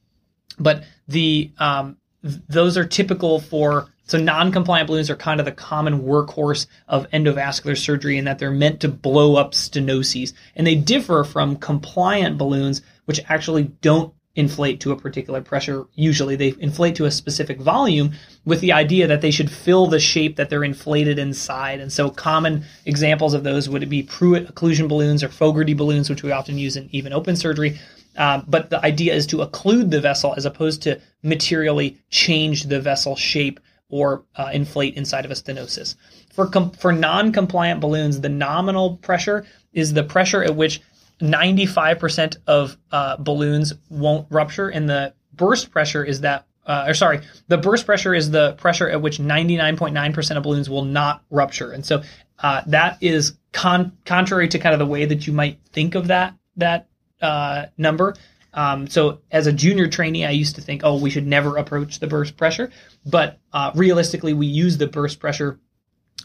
But 0.59 0.85
the 1.09 1.53
um, 1.59 1.97
th- 2.23 2.43
those 2.49 2.77
are 2.77 2.85
typical 2.85 3.41
for 3.41 3.89
so 4.11 4.19
non-compliant 4.19 4.89
balloons 4.89 5.09
are 5.09 5.15
kind 5.15 5.39
of 5.39 5.47
the 5.47 5.53
common 5.53 6.03
workhorse 6.03 6.67
of 6.89 7.09
endovascular 7.11 7.79
surgery 7.79 8.19
in 8.19 8.25
that 8.25 8.41
they're 8.41 8.51
meant 8.51 8.81
to 8.81 8.89
blow 8.89 9.37
up 9.37 9.53
stenoses, 9.53 10.33
and 10.57 10.67
they 10.67 10.75
differ 10.75 11.23
from 11.23 11.55
compliant 11.55 12.37
balloons, 12.37 12.83
which 13.05 13.21
actually 13.29 13.71
don't 13.83 14.13
inflate 14.35 14.81
to 14.81 14.91
a 14.91 14.97
particular 14.97 15.41
pressure. 15.41 15.87
Usually, 15.95 16.35
they 16.35 16.57
inflate 16.59 16.97
to 16.97 17.05
a 17.05 17.11
specific 17.13 17.61
volume 17.61 18.11
with 18.45 18.61
the 18.61 18.73
idea 18.73 19.07
that 19.07 19.21
they 19.21 19.31
should 19.31 19.49
fill 19.49 19.87
the 19.87 20.01
shape 20.01 20.35
that 20.35 20.51
they're 20.51 20.65
inflated 20.65 21.21
inside. 21.21 21.79
And 21.79 21.93
so, 21.93 22.11
common 22.11 22.65
examples 22.87 23.33
of 23.33 23.45
those 23.45 23.69
would 23.69 23.89
be 23.89 24.03
Pruitt 24.03 24.53
occlusion 24.53 24.89
balloons 24.89 25.23
or 25.23 25.29
Fogarty 25.29 25.75
balloons, 25.75 26.11
which 26.11 26.25
we 26.25 26.33
often 26.33 26.59
use 26.59 26.77
in 26.77 26.89
even 26.91 27.13
open 27.13 27.37
surgery. 27.37 27.79
Um, 28.17 28.45
but 28.49 28.71
the 28.71 28.85
idea 28.85 29.15
is 29.15 29.25
to 29.29 29.37
occlude 29.37 29.93
the 29.93 30.01
vessel 30.01 30.35
as 30.37 30.47
opposed 30.47 30.83
to 30.83 31.01
materially 31.23 31.97
change 32.11 32.65
the 32.65 32.81
vessel 32.81 33.15
shape 33.15 33.61
or 33.91 34.25
uh, 34.37 34.51
inflate 34.53 34.97
inside 34.97 35.25
of 35.25 35.31
a 35.31 35.35
stenosis. 35.35 35.97
For 36.33 36.47
com- 36.47 36.71
for 36.71 36.93
non-compliant 36.93 37.81
balloons, 37.81 38.21
the 38.21 38.29
nominal 38.29 38.97
pressure 38.97 39.47
is 39.73 39.93
the 39.93 40.05
pressure 40.05 40.43
at 40.43 40.57
which 40.57 40.81
95% 41.21 42.37
of 42.47 42.77
uh, 42.93 43.17
balloons 43.17 43.75
won't 43.91 44.27
rupture, 44.31 44.69
and 44.69 44.89
the 44.89 45.15
burst 45.33 45.71
pressure 45.71 46.05
is 46.05 46.21
that. 46.23 46.47
Uh, 46.67 46.85
or 46.89 46.95
sorry, 46.95 47.21
the 47.49 47.59
burst 47.59 47.85
pressure 47.85 48.15
is 48.15 48.31
the 48.31 48.53
pressure 48.53 48.89
at 48.89 49.01
which 49.03 49.19
99.9% 49.19 50.37
of 50.37 50.43
balloons 50.43 50.71
will 50.71 50.85
not 50.85 51.25
rupture, 51.31 51.73
and 51.73 51.85
so 51.85 52.03
uh, 52.39 52.63
that 52.67 52.99
is 53.01 53.37
con- 53.53 53.97
contrary 54.05 54.47
to 54.49 54.59
kind 54.59 54.73
of 54.73 54.79
the 54.79 54.87
way 54.87 55.05
that 55.05 55.27
you 55.27 55.33
might 55.33 55.59
think 55.73 55.95
of 55.95 56.09
that 56.09 56.35
that 56.57 56.89
uh, 57.21 57.67
number. 57.77 58.15
Um, 58.53 58.89
so 58.89 59.21
as 59.31 59.47
a 59.47 59.53
junior 59.53 59.89
trainee, 59.89 60.25
I 60.25 60.31
used 60.31 60.57
to 60.57 60.61
think, 60.61 60.83
oh, 60.85 60.99
we 60.99 61.11
should 61.11 61.27
never 61.27 61.57
approach 61.57 62.01
the 62.01 62.07
burst 62.07 62.37
pressure. 62.37 62.71
But 63.07 63.39
uh, 63.53 63.73
realistically, 63.75 64.35
we 64.35 64.47
use 64.47 64.79
the 64.79 64.87
burst 64.87 65.21
pressure 65.21 65.61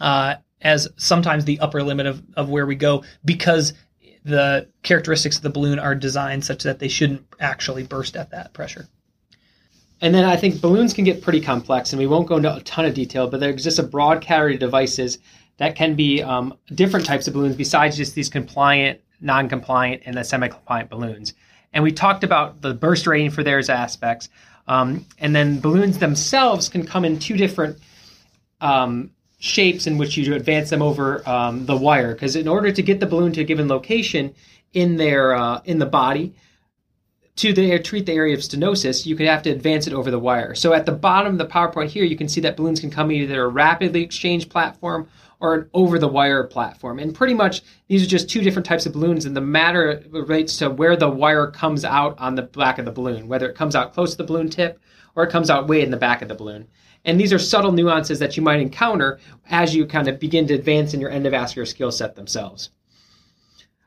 uh, 0.01 0.35
as 0.61 0.87
sometimes 0.97 1.45
the 1.45 1.59
upper 1.59 1.83
limit 1.83 2.07
of, 2.07 2.23
of 2.35 2.49
where 2.49 2.65
we 2.65 2.75
go 2.75 3.03
because 3.23 3.73
the 4.23 4.67
characteristics 4.81 5.37
of 5.37 5.43
the 5.43 5.49
balloon 5.51 5.77
are 5.77 5.93
designed 5.93 6.43
such 6.43 6.63
that 6.63 6.79
they 6.79 6.87
shouldn't 6.87 7.25
actually 7.39 7.83
burst 7.83 8.15
at 8.15 8.31
that 8.31 8.53
pressure. 8.53 8.87
And 10.01 10.13
then 10.13 10.25
I 10.25 10.35
think 10.35 10.59
balloons 10.61 10.93
can 10.93 11.05
get 11.05 11.21
pretty 11.21 11.39
complex, 11.39 11.93
and 11.93 11.99
we 11.99 12.07
won't 12.07 12.27
go 12.27 12.37
into 12.37 12.53
a 12.53 12.59
ton 12.61 12.85
of 12.85 12.93
detail, 12.93 13.29
but 13.29 13.39
there 13.39 13.51
exists 13.51 13.79
a 13.79 13.83
broad 13.83 14.21
category 14.21 14.55
of 14.55 14.59
devices 14.59 15.19
that 15.57 15.75
can 15.75 15.95
be 15.95 16.21
um, 16.21 16.55
different 16.73 17.05
types 17.05 17.27
of 17.27 17.33
balloons 17.33 17.55
besides 17.55 17.95
just 17.95 18.13
these 18.13 18.29
compliant, 18.29 18.99
non 19.21 19.47
compliant, 19.47 20.03
and 20.05 20.17
the 20.17 20.23
semi 20.23 20.47
compliant 20.47 20.89
balloons. 20.89 21.33
And 21.75 21.83
we 21.83 21.91
talked 21.91 22.23
about 22.23 22.61
the 22.61 22.73
burst 22.73 23.05
rating 23.05 23.29
for 23.29 23.43
theirs 23.43 23.69
aspects. 23.69 24.29
Um, 24.67 25.05
and 25.19 25.35
then 25.35 25.59
balloons 25.59 25.99
themselves 25.99 26.69
can 26.69 26.85
come 26.85 27.05
in 27.05 27.19
two 27.19 27.35
different 27.37 27.77
um, 28.61 29.11
shapes 29.39 29.85
in 29.85 29.97
which 29.97 30.17
you 30.17 30.33
advance 30.33 30.69
them 30.69 30.81
over 30.81 31.27
um, 31.29 31.65
the 31.65 31.75
wire. 31.75 32.13
Because 32.13 32.37
in 32.37 32.47
order 32.47 32.71
to 32.71 32.81
get 32.81 33.01
the 33.01 33.05
balloon 33.05 33.33
to 33.33 33.41
a 33.41 33.43
given 33.43 33.67
location 33.67 34.33
in 34.73 34.95
their 34.95 35.35
uh, 35.35 35.61
in 35.65 35.77
the 35.77 35.85
body 35.85 36.33
to 37.35 37.51
the, 37.51 37.77
treat 37.79 38.05
the 38.05 38.13
area 38.13 38.33
of 38.33 38.39
stenosis, 38.39 39.05
you 39.05 39.15
could 39.17 39.27
have 39.27 39.43
to 39.43 39.49
advance 39.49 39.85
it 39.85 39.93
over 39.93 40.09
the 40.09 40.17
wire. 40.19 40.55
So 40.55 40.73
at 40.73 40.85
the 40.85 40.93
bottom 40.93 41.33
of 41.33 41.37
the 41.37 41.45
PowerPoint 41.45 41.89
here, 41.89 42.05
you 42.05 42.15
can 42.15 42.29
see 42.29 42.39
that 42.41 42.55
balloons 42.55 42.79
can 42.79 42.89
come 42.89 43.11
either 43.11 43.43
a 43.43 43.47
rapidly 43.49 44.01
exchange 44.01 44.47
platform 44.47 45.09
or 45.39 45.53
an 45.55 45.69
over 45.73 45.99
the 45.99 46.07
wire 46.07 46.43
platform. 46.43 46.99
And 46.99 47.13
pretty 47.13 47.33
much 47.33 47.61
these 47.87 48.03
are 48.03 48.07
just 48.07 48.29
two 48.29 48.41
different 48.41 48.65
types 48.65 48.85
of 48.85 48.93
balloons, 48.93 49.25
and 49.25 49.35
the 49.35 49.41
matter 49.41 50.03
relates 50.09 50.57
to 50.57 50.69
where 50.69 50.95
the 50.95 51.09
wire 51.09 51.51
comes 51.51 51.85
out 51.85 52.17
on 52.19 52.35
the 52.35 52.43
back 52.43 52.79
of 52.79 52.85
the 52.85 52.91
balloon, 52.91 53.27
whether 53.27 53.49
it 53.49 53.55
comes 53.55 53.75
out 53.75 53.93
close 53.93 54.11
to 54.11 54.17
the 54.17 54.23
balloon 54.23 54.49
tip 54.49 54.79
or 55.15 55.23
it 55.23 55.31
comes 55.31 55.49
out 55.49 55.67
way 55.67 55.81
in 55.81 55.91
the 55.91 55.97
back 55.97 56.21
of 56.21 56.27
the 56.27 56.35
balloon. 56.35 56.67
And 57.05 57.19
these 57.19 57.31
are 57.31 57.39
subtle 57.39 57.71
nuances 57.71 58.19
that 58.19 58.35
you 58.35 58.43
might 58.43 58.59
encounter 58.59 59.19
as 59.49 59.75
you 59.75 59.85
kind 59.85 60.07
of 60.07 60.19
begin 60.19 60.47
to 60.47 60.53
advance 60.53 60.93
in 60.93 60.99
your 60.99 61.11
endovascular 61.11 61.67
skill 61.67 61.91
set 61.91 62.15
themselves. 62.15 62.71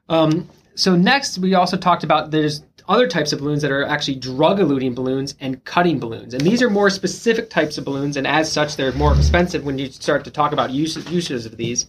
Um, 0.08 0.48
so 0.74 0.96
next, 0.96 1.38
we 1.38 1.54
also 1.54 1.76
talked 1.76 2.04
about 2.04 2.30
there's 2.30 2.62
other 2.88 3.06
types 3.06 3.32
of 3.32 3.40
balloons 3.40 3.62
that 3.62 3.70
are 3.70 3.84
actually 3.84 4.16
drug 4.16 4.58
eluting 4.58 4.94
balloons 4.94 5.34
and 5.40 5.62
cutting 5.64 5.98
balloons. 5.98 6.32
And 6.32 6.42
these 6.42 6.62
are 6.62 6.70
more 6.70 6.88
specific 6.88 7.50
types 7.50 7.76
of 7.76 7.84
balloons, 7.84 8.16
and 8.16 8.26
as 8.26 8.50
such, 8.50 8.76
they're 8.76 8.92
more 8.92 9.14
expensive 9.14 9.64
when 9.64 9.78
you 9.78 9.90
start 9.90 10.24
to 10.24 10.30
talk 10.30 10.52
about 10.52 10.70
uses, 10.70 11.10
uses 11.10 11.44
of 11.44 11.56
these. 11.56 11.86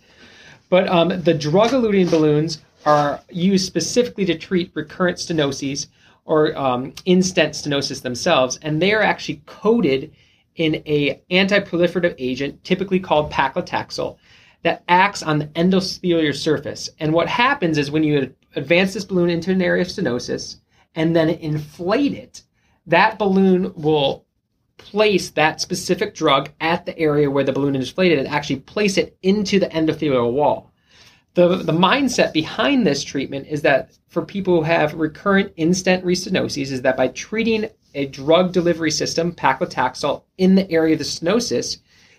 But 0.70 0.88
um, 0.90 1.22
the 1.22 1.34
drug 1.34 1.72
eluting 1.72 2.12
balloons 2.12 2.62
are 2.86 3.22
used 3.30 3.66
specifically 3.66 4.26
to 4.26 4.38
treat 4.38 4.72
recurrent 4.74 5.18
stenoses 5.18 5.88
or 6.26 6.56
um, 6.58 6.94
in-stent 7.06 7.54
stenosis 7.54 8.02
themselves, 8.02 8.60
and 8.62 8.82
they 8.82 8.94
are 8.94 9.02
actually 9.02 9.42
coated 9.46 10.14
in 10.56 10.76
a 10.86 11.22
anti-proliferative 11.32 12.14
agent, 12.18 12.64
typically 12.64 13.00
called 13.00 13.32
paclitaxel, 13.32 14.18
that 14.64 14.84
acts 14.90 15.24
on 15.24 15.40
the 15.40 15.46
endothelial 15.48 16.36
surface. 16.36 16.90
And 17.00 17.14
what 17.14 17.30
happens 17.30 17.78
is 17.78 17.90
when 17.90 18.04
you 18.04 18.34
advance 18.56 18.94
this 18.94 19.06
balloon 19.06 19.30
into 19.30 19.52
an 19.52 19.62
area 19.62 19.82
of 19.82 19.88
stenosis, 19.88 20.58
and 20.96 21.16
then 21.16 21.30
inflate 21.30 22.14
it, 22.14 22.44
that 22.88 23.20
balloon 23.20 23.74
will 23.76 24.26
place 24.78 25.30
that 25.32 25.62
specific 25.62 26.16
drug 26.16 26.50
at 26.62 26.86
the 26.86 26.98
area 26.98 27.30
where 27.30 27.44
the 27.44 27.52
balloon 27.52 27.76
is 27.76 27.90
inflated 27.90 28.18
and 28.18 28.28
actually 28.28 28.60
place 28.62 28.98
it 28.98 29.18
into 29.22 29.60
the 29.60 29.68
endothelial 29.68 30.32
wall. 30.32 30.72
The, 31.36 31.58
the 31.58 31.74
mindset 31.74 32.34
behind 32.34 32.88
this 32.88 33.04
treatment 33.04 33.48
is 33.48 33.62
that 33.62 33.92
for 34.08 34.26
people 34.26 34.56
who 34.56 34.64
have 34.64 34.94
recurrent 34.96 35.54
in-stent 35.58 36.04
restenoses 36.04 36.72
is 36.72 36.82
that 36.82 36.98
by 36.98 37.10
treating 37.10 37.70
a 37.94 38.08
drug 38.08 38.52
delivery 38.52 38.92
system, 38.92 39.32
paclitaxel, 39.32 40.24
in 40.38 40.56
the 40.56 40.70
area 40.72 40.94
of 40.94 41.00
the 41.00 41.06
stenosis, 41.06 41.78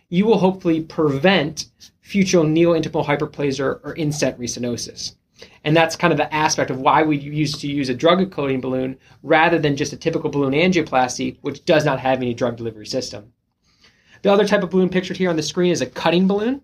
you 0.08 0.26
will 0.26 0.38
hopefully 0.38 0.82
prevent 0.82 1.66
future 2.00 2.38
neointimal 2.38 3.04
hyperplasia 3.04 3.80
or 3.82 3.92
in-stent 3.94 4.38
restenosis. 4.38 5.14
And 5.64 5.76
that's 5.76 5.96
kind 5.96 6.12
of 6.12 6.16
the 6.16 6.32
aspect 6.34 6.70
of 6.70 6.80
why 6.80 7.02
we 7.02 7.16
used 7.18 7.60
to 7.60 7.68
use 7.68 7.88
a 7.88 7.94
drug 7.94 8.30
coating 8.30 8.60
balloon 8.60 8.98
rather 9.22 9.58
than 9.58 9.76
just 9.76 9.92
a 9.92 9.96
typical 9.96 10.30
balloon 10.30 10.52
angioplasty, 10.52 11.38
which 11.42 11.64
does 11.64 11.84
not 11.84 12.00
have 12.00 12.18
any 12.18 12.34
drug 12.34 12.56
delivery 12.56 12.86
system. 12.86 13.32
The 14.22 14.32
other 14.32 14.46
type 14.46 14.62
of 14.62 14.70
balloon 14.70 14.88
pictured 14.90 15.16
here 15.16 15.30
on 15.30 15.36
the 15.36 15.42
screen 15.42 15.72
is 15.72 15.80
a 15.80 15.86
cutting 15.86 16.26
balloon. 16.26 16.62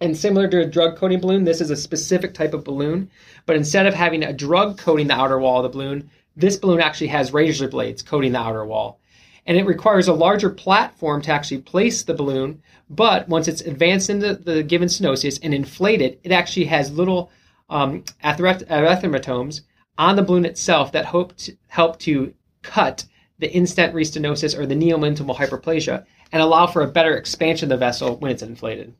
And 0.00 0.16
similar 0.16 0.48
to 0.48 0.60
a 0.60 0.66
drug 0.66 0.96
coating 0.96 1.20
balloon, 1.20 1.44
this 1.44 1.60
is 1.60 1.70
a 1.70 1.76
specific 1.76 2.34
type 2.34 2.52
of 2.52 2.64
balloon. 2.64 3.10
But 3.46 3.56
instead 3.56 3.86
of 3.86 3.94
having 3.94 4.22
a 4.22 4.32
drug 4.32 4.76
coating 4.76 5.06
the 5.06 5.14
outer 5.14 5.38
wall 5.38 5.58
of 5.58 5.62
the 5.62 5.68
balloon, 5.78 6.10
this 6.36 6.56
balloon 6.56 6.80
actually 6.80 7.06
has 7.08 7.32
razor 7.32 7.68
blades 7.68 8.02
coating 8.02 8.32
the 8.32 8.40
outer 8.40 8.64
wall. 8.64 9.00
And 9.46 9.56
it 9.56 9.66
requires 9.66 10.08
a 10.08 10.14
larger 10.14 10.50
platform 10.50 11.22
to 11.22 11.30
actually 11.30 11.58
place 11.58 12.02
the 12.02 12.14
balloon. 12.14 12.62
But 12.90 13.28
once 13.28 13.46
it's 13.46 13.60
advanced 13.60 14.10
into 14.10 14.34
the 14.34 14.62
given 14.62 14.88
stenosis 14.88 15.38
and 15.42 15.54
inflated, 15.54 16.18
it 16.24 16.32
actually 16.32 16.66
has 16.66 16.90
little 16.90 17.30
um, 17.74 18.04
atherotomes 18.22 19.60
on 19.98 20.16
the 20.16 20.22
balloon 20.22 20.44
itself 20.44 20.92
that 20.92 21.06
to, 21.36 21.56
help 21.68 21.98
to 21.98 22.32
cut 22.62 23.04
the 23.38 23.54
in-stent 23.54 23.94
restenosis 23.94 24.56
or 24.56 24.64
the 24.64 24.74
neointimal 24.74 25.36
hyperplasia 25.36 26.04
and 26.32 26.40
allow 26.40 26.66
for 26.66 26.82
a 26.82 26.88
better 26.88 27.16
expansion 27.16 27.66
of 27.66 27.70
the 27.70 27.84
vessel 27.84 28.16
when 28.16 28.30
it's 28.30 28.42
inflated. 28.42 28.94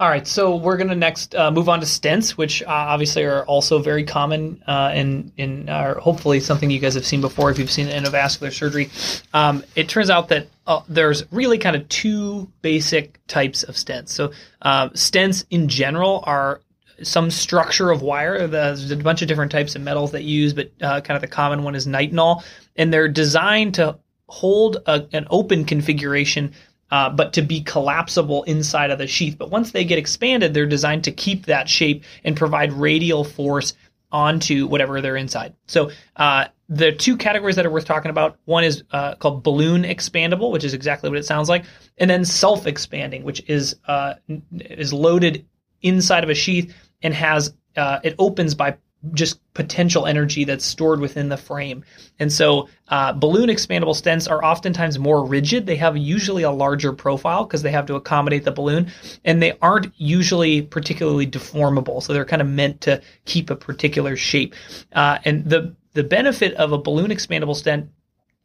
All 0.00 0.08
right, 0.08 0.26
so 0.26 0.56
we're 0.56 0.78
going 0.78 0.88
to 0.88 0.94
next 0.94 1.34
uh, 1.34 1.50
move 1.50 1.68
on 1.68 1.80
to 1.80 1.86
stents, 1.86 2.30
which 2.30 2.62
uh, 2.62 2.68
obviously 2.68 3.22
are 3.24 3.44
also 3.44 3.80
very 3.80 4.02
common 4.02 4.62
uh, 4.66 4.90
and 4.94 5.30
in, 5.36 5.68
are 5.68 5.96
hopefully 5.96 6.40
something 6.40 6.70
you 6.70 6.78
guys 6.78 6.94
have 6.94 7.04
seen 7.04 7.20
before 7.20 7.50
if 7.50 7.58
you've 7.58 7.70
seen 7.70 7.86
endovascular 7.86 8.50
surgery. 8.50 8.88
Um, 9.34 9.62
it 9.76 9.90
turns 9.90 10.08
out 10.08 10.28
that 10.28 10.48
uh, 10.66 10.80
there's 10.88 11.30
really 11.30 11.58
kind 11.58 11.76
of 11.76 11.86
two 11.90 12.50
basic 12.62 13.20
types 13.26 13.62
of 13.62 13.74
stents. 13.74 14.08
So 14.08 14.32
uh, 14.62 14.88
stents 14.90 15.44
in 15.50 15.68
general 15.68 16.24
are 16.26 16.62
some 17.02 17.30
structure 17.30 17.90
of 17.90 18.02
wire. 18.02 18.46
There's 18.46 18.90
a 18.90 18.96
bunch 18.96 19.22
of 19.22 19.28
different 19.28 19.52
types 19.52 19.74
of 19.74 19.82
metals 19.82 20.12
that 20.12 20.22
use, 20.22 20.52
but 20.52 20.70
uh, 20.80 21.00
kind 21.00 21.16
of 21.16 21.20
the 21.20 21.28
common 21.28 21.62
one 21.62 21.74
is 21.74 21.86
nitinol, 21.86 22.42
and 22.76 22.92
they're 22.92 23.08
designed 23.08 23.74
to 23.74 23.98
hold 24.28 24.78
a, 24.86 25.06
an 25.12 25.26
open 25.30 25.64
configuration. 25.64 26.52
Uh, 26.92 27.08
but 27.08 27.32
to 27.32 27.40
be 27.40 27.60
collapsible 27.60 28.42
inside 28.42 28.90
of 28.90 28.98
the 28.98 29.06
sheath. 29.06 29.38
But 29.38 29.48
once 29.48 29.70
they 29.70 29.84
get 29.84 29.96
expanded, 29.96 30.54
they're 30.54 30.66
designed 30.66 31.04
to 31.04 31.12
keep 31.12 31.46
that 31.46 31.68
shape 31.68 32.02
and 32.24 32.36
provide 32.36 32.72
radial 32.72 33.22
force 33.22 33.74
onto 34.12 34.66
whatever 34.66 35.00
they're 35.00 35.16
inside. 35.16 35.54
So 35.66 35.90
uh, 36.16 36.46
the 36.68 36.92
two 36.92 37.16
categories 37.16 37.56
that 37.56 37.66
are 37.66 37.70
worth 37.70 37.84
talking 37.84 38.10
about 38.10 38.38
one 38.44 38.64
is 38.64 38.82
uh, 38.90 39.14
called 39.16 39.42
balloon 39.42 39.82
expandable, 39.82 40.50
which 40.52 40.64
is 40.64 40.74
exactly 40.74 41.10
what 41.10 41.18
it 41.18 41.24
sounds 41.24 41.48
like, 41.48 41.64
and 41.98 42.10
then 42.10 42.24
self 42.24 42.66
expanding, 42.66 43.24
which 43.24 43.48
is 43.48 43.76
uh, 43.86 44.14
is 44.52 44.92
loaded 44.92 45.46
inside 45.82 46.24
of 46.24 46.30
a 46.30 46.34
sheath 46.34 46.74
and 47.02 47.14
has 47.14 47.54
uh, 47.76 48.00
it 48.02 48.14
opens 48.18 48.54
by 48.54 48.76
just 49.14 49.40
potential 49.54 50.06
energy 50.06 50.44
that's 50.44 50.64
stored 50.64 51.00
within 51.00 51.30
the 51.30 51.36
frame. 51.36 51.82
And 52.18 52.30
so 52.30 52.68
uh, 52.88 53.12
balloon 53.14 53.48
expandable 53.48 53.96
stents 53.96 54.30
are 54.30 54.44
oftentimes 54.44 54.98
more 54.98 55.24
rigid. 55.24 55.64
They 55.64 55.76
have 55.76 55.96
usually 55.96 56.42
a 56.42 56.50
larger 56.50 56.92
profile 56.92 57.44
because 57.44 57.62
they 57.62 57.70
have 57.70 57.86
to 57.86 57.94
accommodate 57.94 58.44
the 58.44 58.52
balloon, 58.52 58.92
and 59.24 59.42
they 59.42 59.56
aren't 59.62 59.92
usually 59.96 60.62
particularly 60.62 61.26
deformable. 61.26 62.02
So 62.02 62.12
they're 62.12 62.26
kind 62.26 62.42
of 62.42 62.48
meant 62.48 62.82
to 62.82 63.00
keep 63.24 63.48
a 63.48 63.56
particular 63.56 64.16
shape. 64.16 64.54
Uh, 64.92 65.18
and 65.24 65.48
the 65.48 65.74
the 65.94 66.04
benefit 66.04 66.54
of 66.54 66.72
a 66.72 66.78
balloon 66.78 67.10
expandable 67.10 67.56
stent 67.56 67.90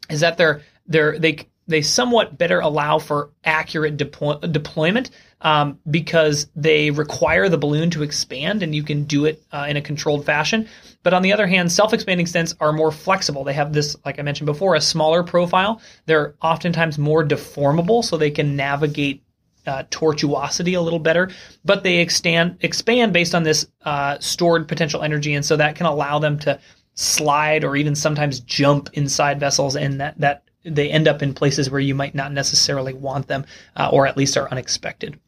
is 0.09 0.21
that 0.21 0.37
they're 0.37 0.61
they're 0.87 1.19
they 1.19 1.47
they 1.67 1.81
somewhat 1.81 2.37
better 2.37 2.59
allow 2.59 2.99
for 2.99 3.31
accurate 3.43 3.97
deploy- 3.97 4.39
deployment 4.39 5.09
um, 5.41 5.79
because 5.89 6.47
they 6.55 6.91
require 6.91 7.49
the 7.49 7.57
balloon 7.57 7.89
to 7.91 8.03
expand 8.03 8.63
and 8.63 8.73
you 8.73 8.83
can 8.83 9.03
do 9.03 9.25
it 9.25 9.43
uh, 9.51 9.65
in 9.67 9.77
a 9.77 9.81
controlled 9.81 10.25
fashion. 10.25 10.67
But 11.03 11.13
on 11.13 11.21
the 11.21 11.33
other 11.33 11.47
hand, 11.47 11.71
self-expanding 11.71 12.25
stents 12.25 12.55
are 12.59 12.73
more 12.73 12.91
flexible. 12.91 13.43
They 13.43 13.53
have 13.53 13.73
this, 13.73 13.95
like 14.05 14.19
I 14.19 14.23
mentioned 14.23 14.47
before, 14.47 14.75
a 14.75 14.81
smaller 14.81 15.23
profile. 15.23 15.81
They're 16.05 16.35
oftentimes 16.41 16.97
more 16.97 17.23
deformable, 17.23 18.03
so 18.03 18.17
they 18.17 18.31
can 18.31 18.55
navigate 18.55 19.23
uh, 19.67 19.83
tortuosity 19.89 20.77
a 20.77 20.81
little 20.81 20.99
better, 20.99 21.31
but 21.63 21.83
they 21.83 21.97
expand 21.97 22.57
expand 22.61 23.13
based 23.13 23.33
on 23.33 23.43
this 23.43 23.67
uh, 23.83 24.17
stored 24.19 24.67
potential 24.67 25.01
energy, 25.01 25.33
and 25.33 25.45
so 25.45 25.55
that 25.57 25.75
can 25.75 25.85
allow 25.85 26.19
them 26.19 26.39
to 26.39 26.59
slide 26.93 27.63
or 27.63 27.75
even 27.75 27.95
sometimes 27.95 28.39
jump 28.39 28.89
inside 28.93 29.39
vessels, 29.39 29.75
and 29.75 29.99
that 29.99 30.19
that 30.19 30.43
they 30.65 30.89
end 30.89 31.07
up 31.07 31.21
in 31.21 31.33
places 31.33 31.69
where 31.69 31.79
you 31.79 31.95
might 31.95 32.15
not 32.15 32.31
necessarily 32.31 32.93
want 32.93 33.27
them, 33.27 33.45
uh, 33.75 33.89
or 33.91 34.07
at 34.07 34.17
least 34.17 34.37
are 34.37 34.49
unexpected. 34.49 35.19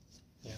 Yeah. 0.43 0.53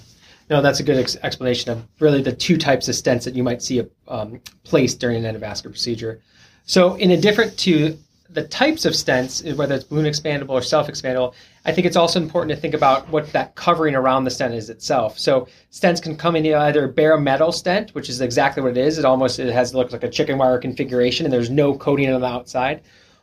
No, 0.49 0.61
that's 0.61 0.79
a 0.79 0.83
good 0.83 0.97
ex- 0.97 1.17
explanation 1.21 1.71
of 1.71 1.85
really 1.99 2.21
the 2.21 2.33
two 2.33 2.57
types 2.57 2.87
of 2.87 2.95
stents 2.95 3.25
that 3.25 3.35
you 3.35 3.43
might 3.43 3.61
see 3.61 3.83
um, 4.07 4.41
placed 4.63 4.99
during 4.99 5.23
an 5.23 5.35
endovascular 5.35 5.71
procedure. 5.71 6.21
So, 6.65 6.95
in 6.95 7.11
addition 7.11 7.55
to 7.55 7.97
the 8.29 8.47
types 8.47 8.85
of 8.85 8.93
stents, 8.93 9.55
whether 9.55 9.75
it's 9.75 9.83
balloon 9.83 10.05
expandable 10.05 10.51
or 10.51 10.61
self 10.61 10.87
expandable, 10.87 11.33
I 11.65 11.71
think 11.71 11.87
it's 11.87 11.95
also 11.95 12.21
important 12.21 12.55
to 12.55 12.61
think 12.61 12.73
about 12.73 13.09
what 13.09 13.31
that 13.33 13.55
covering 13.55 13.95
around 13.95 14.23
the 14.23 14.31
stent 14.31 14.53
is 14.53 14.69
itself. 14.69 15.17
So 15.17 15.47
stents 15.71 16.01
can 16.01 16.15
come 16.15 16.35
in 16.35 16.45
either 16.45 16.87
bare 16.87 17.17
metal 17.17 17.51
stent, 17.51 17.95
which 17.95 18.07
is 18.07 18.21
exactly 18.21 18.61
what 18.61 18.71
it 18.71 18.77
is. 18.77 18.97
It 18.97 19.05
almost 19.05 19.39
it 19.39 19.51
has 19.51 19.73
looks 19.73 19.93
like 19.93 20.03
a 20.03 20.09
chicken 20.09 20.37
wire 20.37 20.59
configuration, 20.59 21.25
and 21.25 21.33
there's 21.33 21.49
no 21.49 21.75
coating 21.75 22.11
on 22.11 22.21
the 22.21 22.27
outside, 22.27 22.81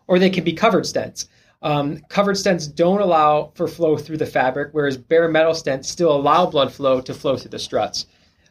or 0.08 0.18
they 0.18 0.30
can 0.30 0.44
be 0.44 0.52
covered 0.52 0.84
stents. 0.84 1.28
Um, 1.62 2.00
covered 2.08 2.36
stents 2.36 2.72
don't 2.72 3.00
allow 3.00 3.52
for 3.54 3.66
flow 3.66 3.96
through 3.96 4.18
the 4.18 4.26
fabric, 4.26 4.70
whereas 4.72 4.96
bare 4.96 5.28
metal 5.28 5.52
stents 5.52 5.86
still 5.86 6.14
allow 6.14 6.46
blood 6.46 6.72
flow 6.72 7.00
to 7.00 7.14
flow 7.14 7.36
through 7.36 7.50
the 7.50 7.58
struts. 7.58 8.06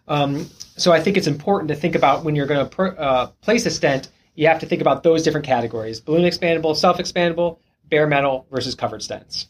Um, 0.08 0.50
so 0.78 0.92
I 0.92 1.00
think 1.00 1.18
it's 1.18 1.28
important 1.28 1.70
to 1.70 1.76
think 1.76 1.96
about 1.96 2.24
when 2.24 2.36
you're 2.36 2.46
going 2.46 2.68
to 2.68 2.84
uh, 3.00 3.28
place 3.42 3.66
a 3.66 3.72
stent, 3.72 4.10
you 4.36 4.48
have 4.48 4.60
to 4.60 4.66
think 4.66 4.82
about 4.82 5.04
those 5.04 5.24
different 5.24 5.46
categories: 5.46 6.00
balloon 6.02 6.24
expandable, 6.24 6.76
self 6.76 6.98
expandable, 6.98 7.60
bare 7.90 8.08
metal 8.08 8.48
versus 8.52 8.76
covered 8.76 9.02
stents. 9.02 9.48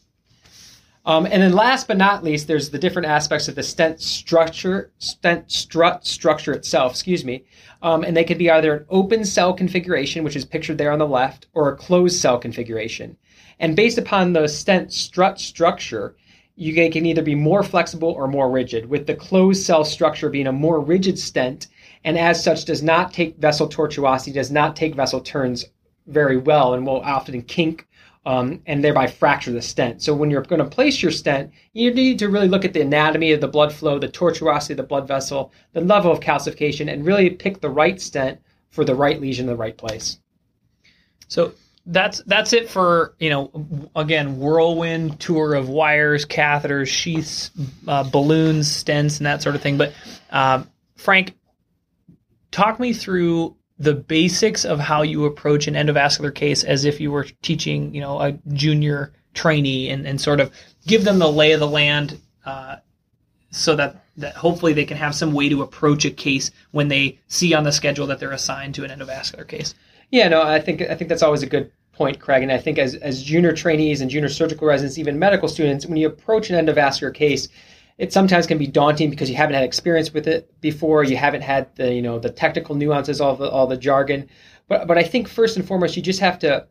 Um, 1.06 1.24
and 1.24 1.40
then 1.40 1.52
last 1.52 1.86
but 1.86 1.96
not 1.96 2.24
least, 2.24 2.48
there's 2.48 2.70
the 2.70 2.80
different 2.80 3.06
aspects 3.06 3.46
of 3.46 3.54
the 3.54 3.62
stent 3.62 4.00
structure, 4.00 4.90
stent 4.98 5.52
strut 5.52 6.04
structure 6.04 6.52
itself, 6.52 6.92
excuse 6.92 7.24
me. 7.24 7.44
Um, 7.80 8.02
and 8.02 8.16
they 8.16 8.24
could 8.24 8.38
be 8.38 8.50
either 8.50 8.74
an 8.74 8.86
open 8.90 9.24
cell 9.24 9.54
configuration, 9.54 10.24
which 10.24 10.34
is 10.34 10.44
pictured 10.44 10.78
there 10.78 10.90
on 10.90 10.98
the 10.98 11.06
left, 11.06 11.46
or 11.54 11.68
a 11.68 11.76
closed 11.76 12.18
cell 12.18 12.38
configuration. 12.38 13.16
And 13.58 13.74
based 13.74 13.98
upon 13.98 14.32
the 14.32 14.46
stent 14.48 14.92
strut 14.92 15.40
structure, 15.40 16.16
you 16.56 16.74
can 16.90 17.06
either 17.06 17.22
be 17.22 17.34
more 17.34 17.62
flexible 17.62 18.10
or 18.10 18.26
more 18.26 18.50
rigid, 18.50 18.88
with 18.88 19.06
the 19.06 19.14
closed 19.14 19.64
cell 19.64 19.84
structure 19.84 20.30
being 20.30 20.46
a 20.46 20.52
more 20.52 20.80
rigid 20.80 21.18
stent, 21.18 21.68
and 22.04 22.18
as 22.18 22.42
such 22.42 22.64
does 22.64 22.82
not 22.82 23.12
take 23.12 23.36
vessel 23.36 23.68
tortuosity, 23.68 24.32
does 24.32 24.50
not 24.50 24.76
take 24.76 24.94
vessel 24.94 25.20
turns 25.20 25.66
very 26.06 26.36
well, 26.36 26.74
and 26.74 26.86
will 26.86 27.00
often 27.00 27.42
kink 27.42 27.86
um, 28.24 28.60
and 28.66 28.82
thereby 28.82 29.06
fracture 29.06 29.52
the 29.52 29.62
stent. 29.62 30.02
So 30.02 30.14
when 30.14 30.30
you're 30.30 30.42
going 30.42 30.62
to 30.62 30.68
place 30.68 31.02
your 31.02 31.12
stent, 31.12 31.52
you 31.74 31.94
need 31.94 32.18
to 32.18 32.28
really 32.28 32.48
look 32.48 32.64
at 32.64 32.72
the 32.72 32.80
anatomy 32.80 33.32
of 33.32 33.40
the 33.40 33.48
blood 33.48 33.72
flow, 33.72 33.98
the 33.98 34.08
tortuosity 34.08 34.70
of 34.70 34.78
the 34.78 34.82
blood 34.82 35.06
vessel, 35.06 35.52
the 35.72 35.80
level 35.80 36.10
of 36.10 36.20
calcification, 36.20 36.92
and 36.92 37.06
really 37.06 37.30
pick 37.30 37.60
the 37.60 37.70
right 37.70 38.00
stent 38.00 38.40
for 38.70 38.84
the 38.84 38.94
right 38.94 39.20
lesion 39.20 39.44
in 39.44 39.50
the 39.50 39.56
right 39.56 39.76
place. 39.76 40.18
So 41.28 41.52
that's 41.86 42.22
that's 42.26 42.52
it 42.52 42.68
for 42.68 43.14
you 43.18 43.30
know 43.30 43.90
again 43.94 44.38
whirlwind 44.38 45.20
tour 45.20 45.54
of 45.54 45.68
wires, 45.68 46.26
catheters, 46.26 46.88
sheaths, 46.88 47.50
uh, 47.86 48.02
balloons, 48.10 48.68
stents, 48.68 49.18
and 49.18 49.26
that 49.26 49.42
sort 49.42 49.54
of 49.54 49.62
thing. 49.62 49.78
But 49.78 49.92
uh, 50.30 50.64
Frank, 50.96 51.34
talk 52.50 52.80
me 52.80 52.92
through 52.92 53.56
the 53.78 53.94
basics 53.94 54.64
of 54.64 54.80
how 54.80 55.02
you 55.02 55.26
approach 55.26 55.66
an 55.66 55.74
endovascular 55.74 56.34
case 56.34 56.64
as 56.64 56.84
if 56.84 57.00
you 57.00 57.12
were 57.12 57.24
teaching, 57.42 57.94
you 57.94 58.00
know, 58.00 58.20
a 58.20 58.32
junior 58.52 59.12
trainee 59.34 59.90
and, 59.90 60.06
and 60.06 60.20
sort 60.20 60.40
of 60.40 60.50
give 60.86 61.04
them 61.04 61.18
the 61.18 61.30
lay 61.30 61.52
of 61.52 61.60
the 61.60 61.66
land 61.66 62.18
uh, 62.46 62.76
so 63.50 63.76
that, 63.76 64.02
that 64.16 64.34
hopefully 64.34 64.72
they 64.72 64.86
can 64.86 64.96
have 64.96 65.14
some 65.14 65.32
way 65.32 65.50
to 65.50 65.62
approach 65.62 66.04
a 66.06 66.10
case 66.10 66.50
when 66.70 66.88
they 66.88 67.18
see 67.28 67.52
on 67.52 67.64
the 67.64 67.72
schedule 67.72 68.06
that 68.06 68.18
they're 68.18 68.32
assigned 68.32 68.74
to 68.74 68.84
an 68.84 68.90
endovascular 68.90 69.46
case. 69.46 69.74
Yeah, 70.10 70.28
no, 70.28 70.42
I 70.42 70.60
think 70.60 70.82
I 70.82 70.94
think 70.94 71.08
that's 71.08 71.22
always 71.22 71.42
a 71.42 71.46
good 71.46 71.70
point, 71.92 72.20
Craig. 72.20 72.42
And 72.42 72.52
I 72.52 72.58
think 72.58 72.78
as, 72.78 72.94
as 72.96 73.22
junior 73.22 73.52
trainees 73.52 74.00
and 74.00 74.10
junior 74.10 74.28
surgical 74.28 74.68
residents, 74.68 74.98
even 74.98 75.18
medical 75.18 75.48
students, 75.48 75.86
when 75.86 75.96
you 75.96 76.06
approach 76.06 76.50
an 76.50 76.64
endovascular 76.64 77.12
case, 77.12 77.48
it 77.98 78.12
sometimes 78.12 78.46
can 78.46 78.58
be 78.58 78.66
daunting 78.66 79.08
because 79.08 79.30
you 79.30 79.36
haven't 79.36 79.54
had 79.54 79.64
experience 79.64 80.12
with 80.12 80.28
it 80.28 80.52
before. 80.60 81.02
You 81.04 81.16
haven't 81.16 81.42
had 81.42 81.74
the 81.76 81.92
you 81.92 82.02
know 82.02 82.18
the 82.18 82.30
technical 82.30 82.74
nuances, 82.74 83.20
all 83.20 83.36
the 83.36 83.50
all 83.50 83.66
the 83.66 83.76
jargon. 83.76 84.28
But 84.68 84.86
but 84.86 84.98
I 84.98 85.02
think 85.02 85.28
first 85.28 85.56
and 85.56 85.66
foremost, 85.66 85.96
you 85.96 86.02
just 86.02 86.20
have 86.20 86.38
to 86.40 86.66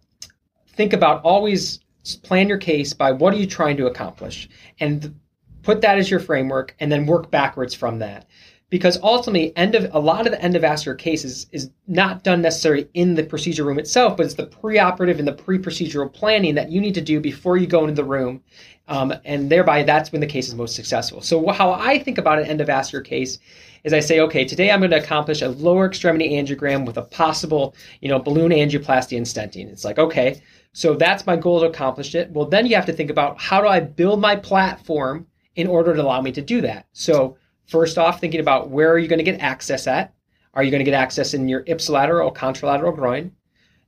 think 0.70 0.94
about 0.94 1.24
always 1.24 1.80
plan 2.22 2.48
your 2.48 2.60
case 2.60 2.94
by 2.94 3.12
what 3.12 3.34
are 3.34 3.38
you 3.38 3.48
trying 3.48 3.78
to 3.78 3.88
accomplish, 3.88 4.48
and 4.80 5.20
put 5.64 5.82
that 5.82 5.98
as 5.98 6.12
your 6.12 6.20
framework, 6.20 6.76
and 6.80 6.92
then 6.92 7.08
work 7.08 7.32
backwards 7.32 7.74
from 7.74 8.00
that. 8.00 8.28
Because 8.70 9.00
ultimately, 9.04 9.56
end 9.56 9.76
of 9.76 9.94
a 9.94 10.00
lot 10.00 10.26
of 10.26 10.32
the 10.32 10.40
endovascular 10.40 10.98
cases 10.98 11.46
is 11.52 11.70
not 11.88 12.24
done 12.24 12.42
necessarily 12.42 12.90
in 12.96 13.14
the 13.14 13.24
procedure 13.24 13.64
room 13.64 13.78
itself, 13.78 14.18
but 14.18 14.26
it's 14.26 14.36
the 14.36 14.48
preoperative 14.48 15.20
and 15.20 15.28
the 15.28 15.34
pre-procedural 15.34 16.12
planning 16.12 16.56
that 16.56 16.72
you 16.72 16.82
need 16.82 16.96
to 16.96 17.02
do 17.02 17.20
before 17.20 17.58
you 17.58 17.68
go 17.68 17.82
into 17.82 17.94
the 17.94 18.04
room 18.04 18.42
um, 18.88 19.14
and 19.26 19.50
thereby, 19.50 19.84
that's 19.84 20.12
when 20.12 20.22
the 20.22 20.28
case 20.28 20.48
is 20.48 20.56
most 20.56 20.76
successful. 20.76 21.22
So, 21.22 21.48
how 21.50 21.72
I 21.74 21.98
think 21.98 22.18
about 22.18 22.40
an 22.40 22.56
endovascular 22.56 23.04
case 23.04 23.40
is 23.84 23.94
I 23.94 24.00
say, 24.00 24.20
okay, 24.22 24.46
today 24.46 24.72
I'm 24.72 24.80
going 24.80 24.92
to 24.92 25.02
accomplish 25.02 25.42
a 25.42 25.50
lower 25.50 25.88
extremity 25.88 26.30
angiogram 26.32 26.86
with 26.86 26.98
a 26.98 27.02
possible, 27.02 27.76
you 28.02 28.10
know, 28.10 28.20
balloon 28.20 28.52
angioplasty 28.52 29.18
and 29.18 29.26
stenting. 29.26 29.72
It's 29.72 29.86
like, 29.86 29.98
okay, 29.98 30.42
so 30.74 30.94
that's 30.94 31.26
my 31.26 31.36
goal 31.36 31.62
to 31.62 31.68
accomplish 31.68 32.14
it. 32.14 32.30
Well, 32.32 32.46
then 32.46 32.68
you 32.68 32.76
have 32.76 32.86
to 32.86 32.94
think 32.94 33.10
about 33.10 33.40
how 33.40 33.60
do 33.62 33.68
I 33.68 33.80
build 33.80 34.22
my 34.22 34.36
platform 34.36 35.26
in 35.56 35.68
order 35.68 35.96
to 35.96 36.02
allow 36.02 36.22
me 36.22 36.32
to 36.34 36.42
do 36.42 36.62
that. 36.62 36.86
So, 36.94 37.38
first 37.68 37.98
off, 37.98 38.20
thinking 38.20 38.40
about 38.40 38.70
where 38.70 38.92
are 38.92 39.00
you 39.00 39.08
going 39.08 39.20
to 39.20 39.24
get 39.24 39.42
access 39.42 39.88
at? 39.88 40.14
Are 40.54 40.64
you 40.64 40.72
going 40.72 40.80
to 40.80 40.90
get 40.90 40.94
access 40.94 41.34
in 41.34 41.50
your 41.50 41.64
ipsilateral 41.64 42.26
or 42.26 42.34
contralateral 42.34 42.96
groin? 42.96 43.32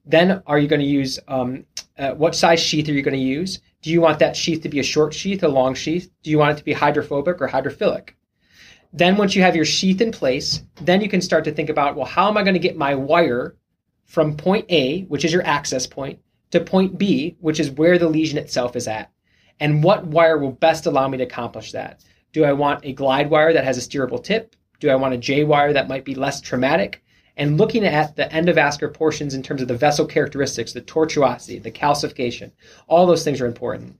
Then, 0.05 0.41
are 0.45 0.59
you 0.59 0.67
going 0.67 0.81
to 0.81 0.87
use 0.87 1.19
um, 1.27 1.65
uh, 1.97 2.11
what 2.11 2.35
size 2.35 2.59
sheath 2.59 2.87
are 2.89 2.93
you 2.93 3.01
going 3.01 3.17
to 3.17 3.19
use? 3.19 3.59
Do 3.81 3.91
you 3.91 4.01
want 4.01 4.19
that 4.19 4.35
sheath 4.35 4.61
to 4.63 4.69
be 4.69 4.79
a 4.79 4.83
short 4.83 5.13
sheath, 5.13 5.43
a 5.43 5.47
long 5.47 5.73
sheath? 5.73 6.09
Do 6.23 6.29
you 6.29 6.37
want 6.37 6.51
it 6.53 6.57
to 6.57 6.63
be 6.63 6.73
hydrophobic 6.73 7.41
or 7.41 7.47
hydrophilic? 7.47 8.09
Then 8.93 9.17
once 9.17 9.35
you 9.35 9.41
have 9.41 9.55
your 9.55 9.65
sheath 9.65 10.01
in 10.01 10.11
place, 10.11 10.63
then 10.81 11.01
you 11.01 11.09
can 11.09 11.21
start 11.21 11.43
to 11.43 11.51
think 11.51 11.69
about, 11.69 11.95
well, 11.95 12.05
how 12.05 12.29
am 12.29 12.37
I 12.37 12.43
going 12.43 12.53
to 12.53 12.59
get 12.59 12.77
my 12.77 12.95
wire 12.95 13.55
from 14.05 14.37
point 14.37 14.65
A, 14.69 15.01
which 15.03 15.25
is 15.25 15.33
your 15.33 15.45
access 15.45 15.85
point, 15.85 16.19
to 16.51 16.61
point 16.61 16.97
B, 16.97 17.35
which 17.39 17.59
is 17.59 17.71
where 17.71 17.97
the 17.97 18.09
lesion 18.09 18.37
itself 18.37 18.75
is 18.75 18.87
at? 18.87 19.11
And 19.59 19.83
what 19.83 20.07
wire 20.07 20.37
will 20.37 20.51
best 20.51 20.85
allow 20.85 21.07
me 21.07 21.17
to 21.17 21.23
accomplish 21.25 21.73
that? 21.73 22.03
Do 22.33 22.43
I 22.43 22.53
want 22.53 22.85
a 22.85 22.93
glide 22.93 23.29
wire 23.29 23.53
that 23.53 23.63
has 23.63 23.77
a 23.77 23.81
steerable 23.81 24.23
tip? 24.23 24.55
Do 24.79 24.89
I 24.89 24.95
want 24.95 25.13
a 25.13 25.17
J 25.17 25.43
wire 25.43 25.73
that 25.73 25.87
might 25.87 26.05
be 26.05 26.15
less 26.15 26.41
traumatic? 26.41 27.03
and 27.37 27.57
looking 27.57 27.85
at 27.85 28.15
the 28.15 28.25
endovascular 28.25 28.93
portions 28.93 29.33
in 29.33 29.43
terms 29.43 29.61
of 29.61 29.67
the 29.67 29.77
vessel 29.77 30.05
characteristics, 30.05 30.73
the 30.73 30.81
tortuosity, 30.81 31.61
the 31.61 31.71
calcification, 31.71 32.51
all 32.87 33.05
those 33.05 33.23
things 33.23 33.39
are 33.39 33.45
important. 33.45 33.97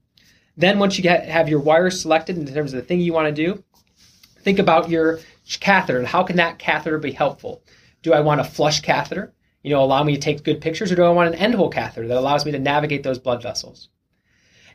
Then 0.58 0.80
once 0.80 0.98
you 0.98 1.04
get, 1.04 1.30
have 1.30 1.48
your 1.48 1.60
wires 1.60 2.02
selected 2.02 2.38
in 2.38 2.52
terms 2.52 2.74
of 2.74 2.82
the 2.82 2.86
thing 2.86 3.00
you 3.00 3.14
want 3.14 3.28
to 3.28 3.44
do, 3.46 3.64
think 4.42 4.58
about 4.58 4.90
your 4.90 5.20
catheter 5.60 6.00
and 6.00 6.08
how 6.08 6.24
can 6.24 6.36
that 6.38 6.58
catheter 6.58 6.98
be 6.98 7.12
helpful? 7.12 7.62
Do 8.02 8.14
I 8.14 8.22
want 8.22 8.42
a 8.42 8.44
flush 8.44 8.82
catheter? 8.82 9.34
You 9.62 9.72
know, 9.72 9.84
allow 9.84 10.04
me 10.04 10.16
to 10.16 10.22
take 10.22 10.44
good 10.44 10.62
pictures, 10.62 10.92
or 10.92 10.96
do 10.96 11.04
I 11.04 11.10
want 11.10 11.34
an 11.34 11.40
end 11.40 11.56
hole 11.56 11.70
catheter 11.70 12.08
that 12.08 12.18
allows 12.18 12.46
me 12.46 12.52
to 12.54 12.60
navigate 12.60 13.04
those 13.04 13.20
blood 13.20 13.44
vessels? 13.44 13.90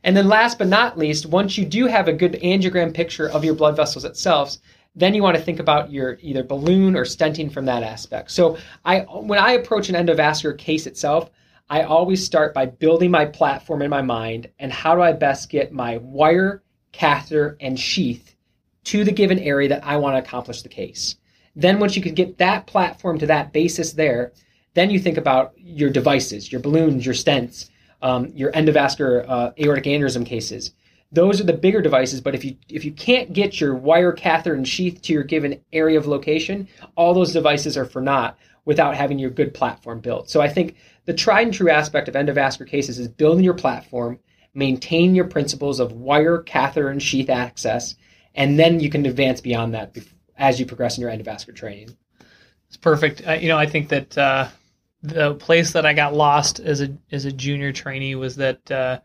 And 0.05 0.17
then 0.17 0.29
last 0.29 0.59
but 0.59 0.69
not 0.69 0.99
least, 0.99 1.27
once 1.27 1.57
you 1.57 1.65
do 1.65 1.87
have 1.87 2.09
a 2.09 2.13
good 2.13 2.33
angiogram 2.43 2.93
picture 2.93 3.29
of 3.31 3.45
your 3.45 3.55
blood 3.55 3.77
vessels 3.77 4.05
itself, 4.05 4.57
then 4.95 5.15
you 5.15 5.23
want 5.23 5.37
to 5.37 5.43
think 5.43 5.59
about 5.59 5.91
your 5.91 6.19
either 6.21 6.43
balloon 6.43 6.97
or 6.97 7.05
stenting 7.05 7.53
from 7.53 7.65
that 7.67 7.83
aspect. 7.83 8.31
So 8.31 8.59
I 8.85 9.01
when 9.01 9.39
I 9.39 9.53
approach 9.53 9.89
an 9.89 9.95
endovascular 9.95 10.57
case 10.59 10.87
itself, 10.87 11.31
I 11.71 11.83
always 11.83 12.25
start 12.25 12.53
by 12.53 12.67
building 12.67 13.11
my 13.11 13.25
platform 13.25 13.81
in 13.83 13.91
my 13.91 14.03
mind 14.03 14.51
and 14.59 14.73
how 14.73 14.95
do 14.95 15.01
I 15.01 15.13
best 15.13 15.49
get 15.49 15.73
my 15.73 15.97
wire, 15.99 16.63
catheter, 16.93 17.57
and 17.61 17.79
sheath 17.79 18.37
to 18.85 19.05
the 19.05 19.13
given 19.13 19.39
area 19.39 19.69
that 19.71 19.85
I 19.85 19.97
want 19.97 20.17
to 20.17 20.19
accomplish 20.19 20.63
the 20.63 20.69
case. 20.69 21.17
Then 21.55 21.79
once 21.79 21.97
you 21.97 22.03
can 22.03 22.15
get 22.15 22.39
that 22.39 22.67
platform 22.67 23.19
to 23.19 23.27
that 23.27 23.53
basis 23.53 23.93
there, 23.93 24.33
then 24.75 24.91
you 24.91 24.99
think 24.99 25.17
about 25.17 25.53
your 25.57 25.91
devices, 25.91 26.51
your 26.51 26.61
balloons, 26.61 27.07
your 27.07 27.15
stents, 27.15 27.69
um, 28.03 28.27
your 28.35 28.53
endovascular 28.53 29.25
uh, 29.29 29.53
aortic 29.61 29.85
aneurysm 29.85 30.27
cases 30.27 30.73
those 31.11 31.41
are 31.41 31.45
the 31.45 31.53
bigger 31.53 31.81
devices 31.81 32.21
but 32.21 32.35
if 32.35 32.45
you 32.45 32.57
if 32.69 32.85
you 32.85 32.93
can't 32.93 33.33
get 33.33 33.61
your 33.61 33.75
wire 33.75 34.13
catheter 34.13 34.55
and 34.55 34.67
sheath 34.67 35.01
to 35.03 35.13
your 35.13 35.23
given 35.23 35.61
area 35.73 35.99
of 35.99 36.07
location 36.07 36.69
all 36.97 37.15
those 37.15 37.33
devices 37.33 37.77
are 37.77 37.85
for 37.85 38.01
naught 38.01 38.39
without 38.65 38.97
having 38.97 39.19
your 39.19 39.31
good 39.31 39.55
platform 39.55 40.01
built 40.01 40.29
so 40.29 40.41
i 40.41 40.49
think 40.49 40.77
the 41.05 41.15
tried 41.15 41.43
and 41.43 41.55
true 41.55 41.71
aspect 41.71 42.09
of 42.09 42.15
endovascular 42.15 42.67
cases 42.67 42.99
is 42.99 43.09
building 43.09 43.45
your 43.45 43.55
platform 43.55 44.19
maintain 44.55 45.15
your 45.15 45.25
principles 45.27 45.81
of 45.81 45.93
wire, 45.93 46.39
catheter, 46.39 46.89
and 46.89 47.03
sheath 47.03 47.31
access, 47.31 47.97
and 48.35 48.59
then 48.59 48.81
you 48.81 48.91
can 48.91 49.05
advance 49.07 49.41
beyond 49.41 49.75
that 49.75 49.97
as 50.37 50.59
you 50.61 50.67
progress 50.67 50.97
in 50.97 51.03
your 51.03 51.11
endovascular 51.11 51.55
training. 51.55 51.97
It's 52.69 52.77
perfect. 52.77 53.27
Uh, 53.27 53.33
you 53.33 53.49
know, 53.49 53.59
I 53.59 53.67
think 53.67 53.89
that 53.89 54.17
uh, 54.17 54.49
the 55.03 55.35
place 55.35 55.73
that 55.73 55.85
I 55.85 55.95
got 55.95 56.15
lost 56.15 56.61
as 56.61 56.81
a 56.81 56.97
as 57.11 57.25
a 57.25 57.33
junior 57.33 57.73
trainee 57.73 58.15
was 58.15 58.37
that 58.37 58.71
uh, 58.71 59.01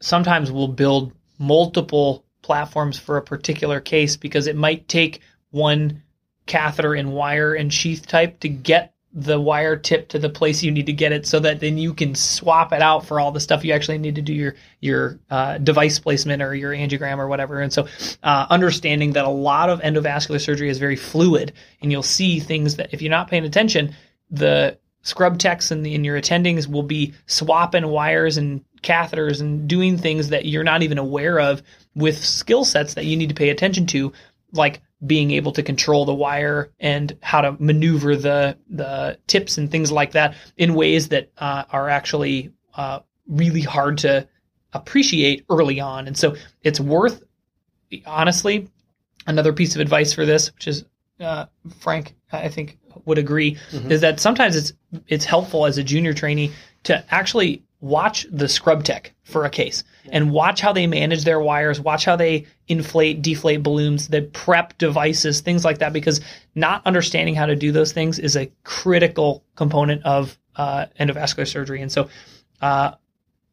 sometimes 0.00 0.52
we'll 0.52 0.68
build 0.68 1.12
multiple 1.38 2.24
platforms 2.42 2.98
for 2.98 3.16
a 3.16 3.22
particular 3.22 3.80
case 3.80 4.16
because 4.16 4.46
it 4.46 4.56
might 4.56 4.88
take 4.88 5.20
one 5.50 6.02
catheter 6.46 6.94
and 6.94 7.12
wire 7.12 7.54
and 7.54 7.74
sheath 7.74 8.06
type 8.06 8.38
to 8.40 8.48
get 8.48 8.94
the 9.12 9.40
wire 9.40 9.76
tip 9.76 10.08
to 10.08 10.18
the 10.18 10.28
place 10.28 10.62
you 10.62 10.70
need 10.70 10.86
to 10.86 10.92
get 10.92 11.10
it 11.10 11.26
so 11.26 11.40
that 11.40 11.58
then 11.58 11.78
you 11.78 11.94
can 11.94 12.14
swap 12.14 12.72
it 12.72 12.82
out 12.82 13.06
for 13.06 13.18
all 13.18 13.32
the 13.32 13.40
stuff 13.40 13.64
you 13.64 13.72
actually 13.72 13.96
need 13.96 14.14
to 14.14 14.22
do 14.22 14.34
your 14.34 14.54
your 14.80 15.18
uh, 15.30 15.58
device 15.58 15.98
placement 15.98 16.42
or 16.42 16.54
your 16.54 16.72
angiogram 16.72 17.18
or 17.18 17.26
whatever. 17.26 17.60
And 17.60 17.72
so 17.72 17.88
uh, 18.22 18.46
understanding 18.50 19.14
that 19.14 19.24
a 19.24 19.30
lot 19.30 19.70
of 19.70 19.80
endovascular 19.80 20.40
surgery 20.40 20.68
is 20.68 20.78
very 20.78 20.96
fluid 20.96 21.54
and 21.80 21.90
you'll 21.90 22.02
see 22.02 22.38
things 22.38 22.76
that 22.76 22.92
if 22.92 23.00
you're 23.02 23.10
not 23.10 23.28
paying 23.28 23.44
attention 23.44 23.96
the 24.30 24.78
scrub 25.06 25.38
techs 25.38 25.70
and, 25.70 25.86
and 25.86 26.04
your 26.04 26.20
attendings 26.20 26.66
will 26.66 26.82
be 26.82 27.14
swapping 27.26 27.86
wires 27.86 28.36
and 28.36 28.64
catheters 28.82 29.40
and 29.40 29.68
doing 29.68 29.96
things 29.96 30.30
that 30.30 30.46
you're 30.46 30.64
not 30.64 30.82
even 30.82 30.98
aware 30.98 31.38
of 31.38 31.62
with 31.94 32.18
skill 32.18 32.64
sets 32.64 32.94
that 32.94 33.04
you 33.04 33.16
need 33.16 33.28
to 33.28 33.34
pay 33.34 33.50
attention 33.50 33.86
to 33.86 34.12
like 34.52 34.80
being 35.06 35.30
able 35.30 35.52
to 35.52 35.62
control 35.62 36.04
the 36.04 36.14
wire 36.14 36.72
and 36.80 37.16
how 37.22 37.40
to 37.40 37.56
maneuver 37.60 38.16
the 38.16 38.58
the 38.68 39.16
tips 39.28 39.58
and 39.58 39.70
things 39.70 39.92
like 39.92 40.12
that 40.12 40.34
in 40.56 40.74
ways 40.74 41.10
that 41.10 41.30
uh, 41.38 41.62
are 41.70 41.88
actually 41.88 42.52
uh, 42.74 42.98
really 43.28 43.60
hard 43.60 43.98
to 43.98 44.26
appreciate 44.72 45.44
early 45.48 45.78
on. 45.78 46.08
And 46.08 46.18
so 46.18 46.34
it's 46.62 46.80
worth, 46.80 47.22
honestly, 48.06 48.68
another 49.26 49.52
piece 49.52 49.76
of 49.76 49.80
advice 49.80 50.12
for 50.12 50.26
this, 50.26 50.52
which 50.52 50.66
is 50.66 50.84
uh, 51.20 51.46
Frank, 51.78 52.14
I 52.32 52.48
think 52.48 52.78
would 53.04 53.18
agree, 53.18 53.56
mm-hmm. 53.70 53.90
is 53.90 54.00
that 54.00 54.20
sometimes 54.20 54.56
it's 54.56 54.72
it's 55.08 55.24
helpful 55.24 55.66
as 55.66 55.78
a 55.78 55.82
junior 55.82 56.14
trainee 56.14 56.52
to 56.84 57.04
actually 57.12 57.62
watch 57.80 58.26
the 58.30 58.48
scrub 58.48 58.84
tech 58.84 59.12
for 59.24 59.44
a 59.44 59.50
case 59.50 59.84
and 60.10 60.30
watch 60.30 60.60
how 60.60 60.72
they 60.72 60.86
manage 60.86 61.24
their 61.24 61.40
wires, 61.40 61.78
watch 61.78 62.04
how 62.04 62.16
they 62.16 62.46
inflate, 62.68 63.22
deflate 63.22 63.62
balloons, 63.62 64.08
the 64.08 64.22
prep 64.22 64.76
devices, 64.78 65.40
things 65.40 65.64
like 65.64 65.78
that, 65.78 65.92
because 65.92 66.20
not 66.54 66.84
understanding 66.86 67.34
how 67.34 67.46
to 67.46 67.54
do 67.54 67.72
those 67.72 67.92
things 67.92 68.18
is 68.18 68.36
a 68.36 68.50
critical 68.64 69.44
component 69.56 70.02
of 70.04 70.38
uh, 70.56 70.86
endovascular 70.98 71.46
surgery. 71.46 71.82
And 71.82 71.92
so 71.92 72.08
uh, 72.60 72.92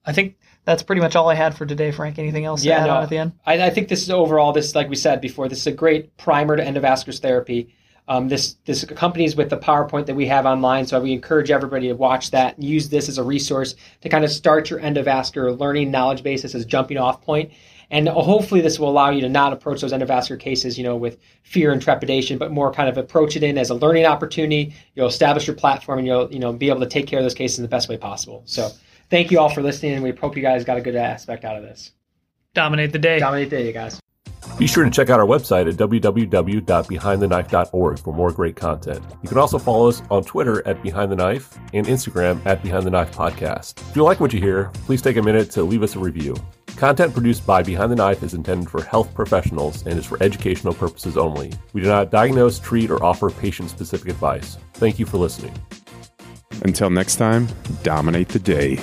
I 0.05 0.13
think 0.13 0.37
that's 0.65 0.83
pretty 0.83 1.01
much 1.01 1.15
all 1.15 1.29
I 1.29 1.35
had 1.35 1.55
for 1.55 1.65
today, 1.65 1.91
Frank. 1.91 2.19
Anything 2.19 2.45
else 2.45 2.63
yeah, 2.63 2.85
no, 2.85 2.97
at 2.97 3.09
the 3.09 3.17
end? 3.17 3.33
I, 3.45 3.67
I 3.67 3.69
think 3.69 3.87
this 3.87 4.01
is 4.01 4.09
overall, 4.09 4.51
this, 4.51 4.75
like 4.75 4.89
we 4.89 4.95
said 4.95 5.21
before, 5.21 5.47
this 5.47 5.59
is 5.59 5.67
a 5.67 5.71
great 5.71 6.15
primer 6.17 6.57
to 6.57 6.63
endovascular 6.63 7.19
therapy. 7.19 7.73
Um, 8.05 8.27
this 8.27 8.57
this 8.65 8.83
accompanies 8.83 9.37
with 9.37 9.49
the 9.49 9.57
PowerPoint 9.57 10.07
that 10.07 10.15
we 10.15 10.25
have 10.25 10.45
online, 10.45 10.85
so 10.85 10.99
we 10.99 11.13
encourage 11.13 11.49
everybody 11.49 11.87
to 11.87 11.93
watch 11.93 12.31
that 12.31 12.57
and 12.57 12.65
use 12.65 12.89
this 12.89 13.07
as 13.07 13.17
a 13.17 13.23
resource 13.23 13.75
to 14.01 14.09
kind 14.09 14.25
of 14.25 14.31
start 14.31 14.69
your 14.69 14.81
endovascular 14.81 15.57
learning 15.57 15.89
knowledge 15.89 16.21
basis 16.21 16.53
as 16.53 16.63
a 16.63 16.65
jumping 16.65 16.97
off 16.97 17.21
point. 17.21 17.53
And 17.91 18.09
hopefully, 18.09 18.59
this 18.59 18.77
will 18.77 18.89
allow 18.89 19.09
you 19.09 19.21
to 19.21 19.29
not 19.29 19.53
approach 19.53 19.79
those 19.79 19.93
endovascular 19.93 20.37
cases, 20.37 20.77
you 20.77 20.83
know, 20.83 20.97
with 20.97 21.17
fear 21.43 21.71
and 21.71 21.81
trepidation, 21.81 22.37
but 22.37 22.51
more 22.51 22.73
kind 22.73 22.89
of 22.89 22.97
approach 22.97 23.37
it 23.37 23.43
in 23.43 23.57
as 23.57 23.69
a 23.69 23.75
learning 23.75 24.05
opportunity. 24.05 24.73
You'll 24.95 25.07
establish 25.07 25.47
your 25.47 25.55
platform, 25.55 25.99
and 25.99 26.07
you'll 26.07 26.29
you 26.33 26.39
know 26.39 26.51
be 26.51 26.67
able 26.67 26.81
to 26.81 26.87
take 26.87 27.07
care 27.07 27.19
of 27.19 27.23
those 27.23 27.33
cases 27.35 27.59
in 27.59 27.61
the 27.61 27.69
best 27.69 27.87
way 27.87 27.95
possible. 27.95 28.41
So, 28.45 28.69
thank 29.09 29.31
you 29.31 29.39
all 29.39 29.49
for 29.49 29.61
listening, 29.61 29.93
and 29.93 30.03
we 30.03 30.11
hope 30.11 30.35
you 30.35 30.41
guys 30.41 30.63
got 30.63 30.77
a 30.77 30.81
good 30.81 30.95
aspect 30.95 31.45
out 31.45 31.57
of 31.57 31.63
this. 31.63 31.91
Dominate 32.53 32.91
the 32.91 32.99
day. 32.99 33.19
Dominate 33.19 33.49
the 33.49 33.57
day, 33.57 33.67
you 33.67 33.73
guys. 33.73 33.99
Be 34.57 34.67
sure 34.67 34.83
to 34.83 34.91
check 34.91 35.09
out 35.09 35.19
our 35.19 35.25
website 35.25 35.67
at 35.67 35.73
www.behindtheknife.org 35.75 37.99
for 37.99 38.13
more 38.13 38.31
great 38.31 38.55
content. 38.55 39.03
You 39.23 39.29
can 39.29 39.39
also 39.39 39.57
follow 39.57 39.89
us 39.89 40.03
on 40.11 40.23
Twitter 40.23 40.65
at 40.67 40.83
Behind 40.83 41.11
the 41.11 41.15
Knife 41.15 41.57
and 41.73 41.87
Instagram 41.87 42.45
at 42.45 42.61
Behind 42.61 42.85
the 42.85 42.91
Knife 42.91 43.15
Podcast. 43.15 43.81
If 43.89 43.95
you 43.95 44.03
like 44.03 44.19
what 44.19 44.33
you 44.33 44.39
hear, 44.39 44.65
please 44.85 45.01
take 45.01 45.17
a 45.17 45.21
minute 45.21 45.49
to 45.51 45.63
leave 45.63 45.81
us 45.81 45.95
a 45.95 45.99
review. 45.99 46.35
Content 46.75 47.13
produced 47.13 47.47
by 47.47 47.63
Behind 47.63 47.89
the 47.91 47.95
Knife 47.95 48.23
is 48.23 48.33
intended 48.33 48.69
for 48.69 48.83
health 48.83 49.13
professionals 49.15 49.85
and 49.87 49.97
is 49.97 50.05
for 50.05 50.21
educational 50.21 50.73
purposes 50.73 51.17
only. 51.17 51.53
We 51.73 51.81
do 51.81 51.87
not 51.87 52.11
diagnose, 52.11 52.59
treat, 52.59 52.91
or 52.91 53.01
offer 53.03 53.29
patient 53.31 53.69
specific 53.69 54.09
advice. 54.09 54.57
Thank 54.73 54.99
you 54.99 55.05
for 55.05 55.17
listening. 55.17 55.53
Until 56.61 56.89
next 56.89 57.15
time, 57.15 57.47
dominate 57.83 58.29
the 58.29 58.39
day. 58.39 58.79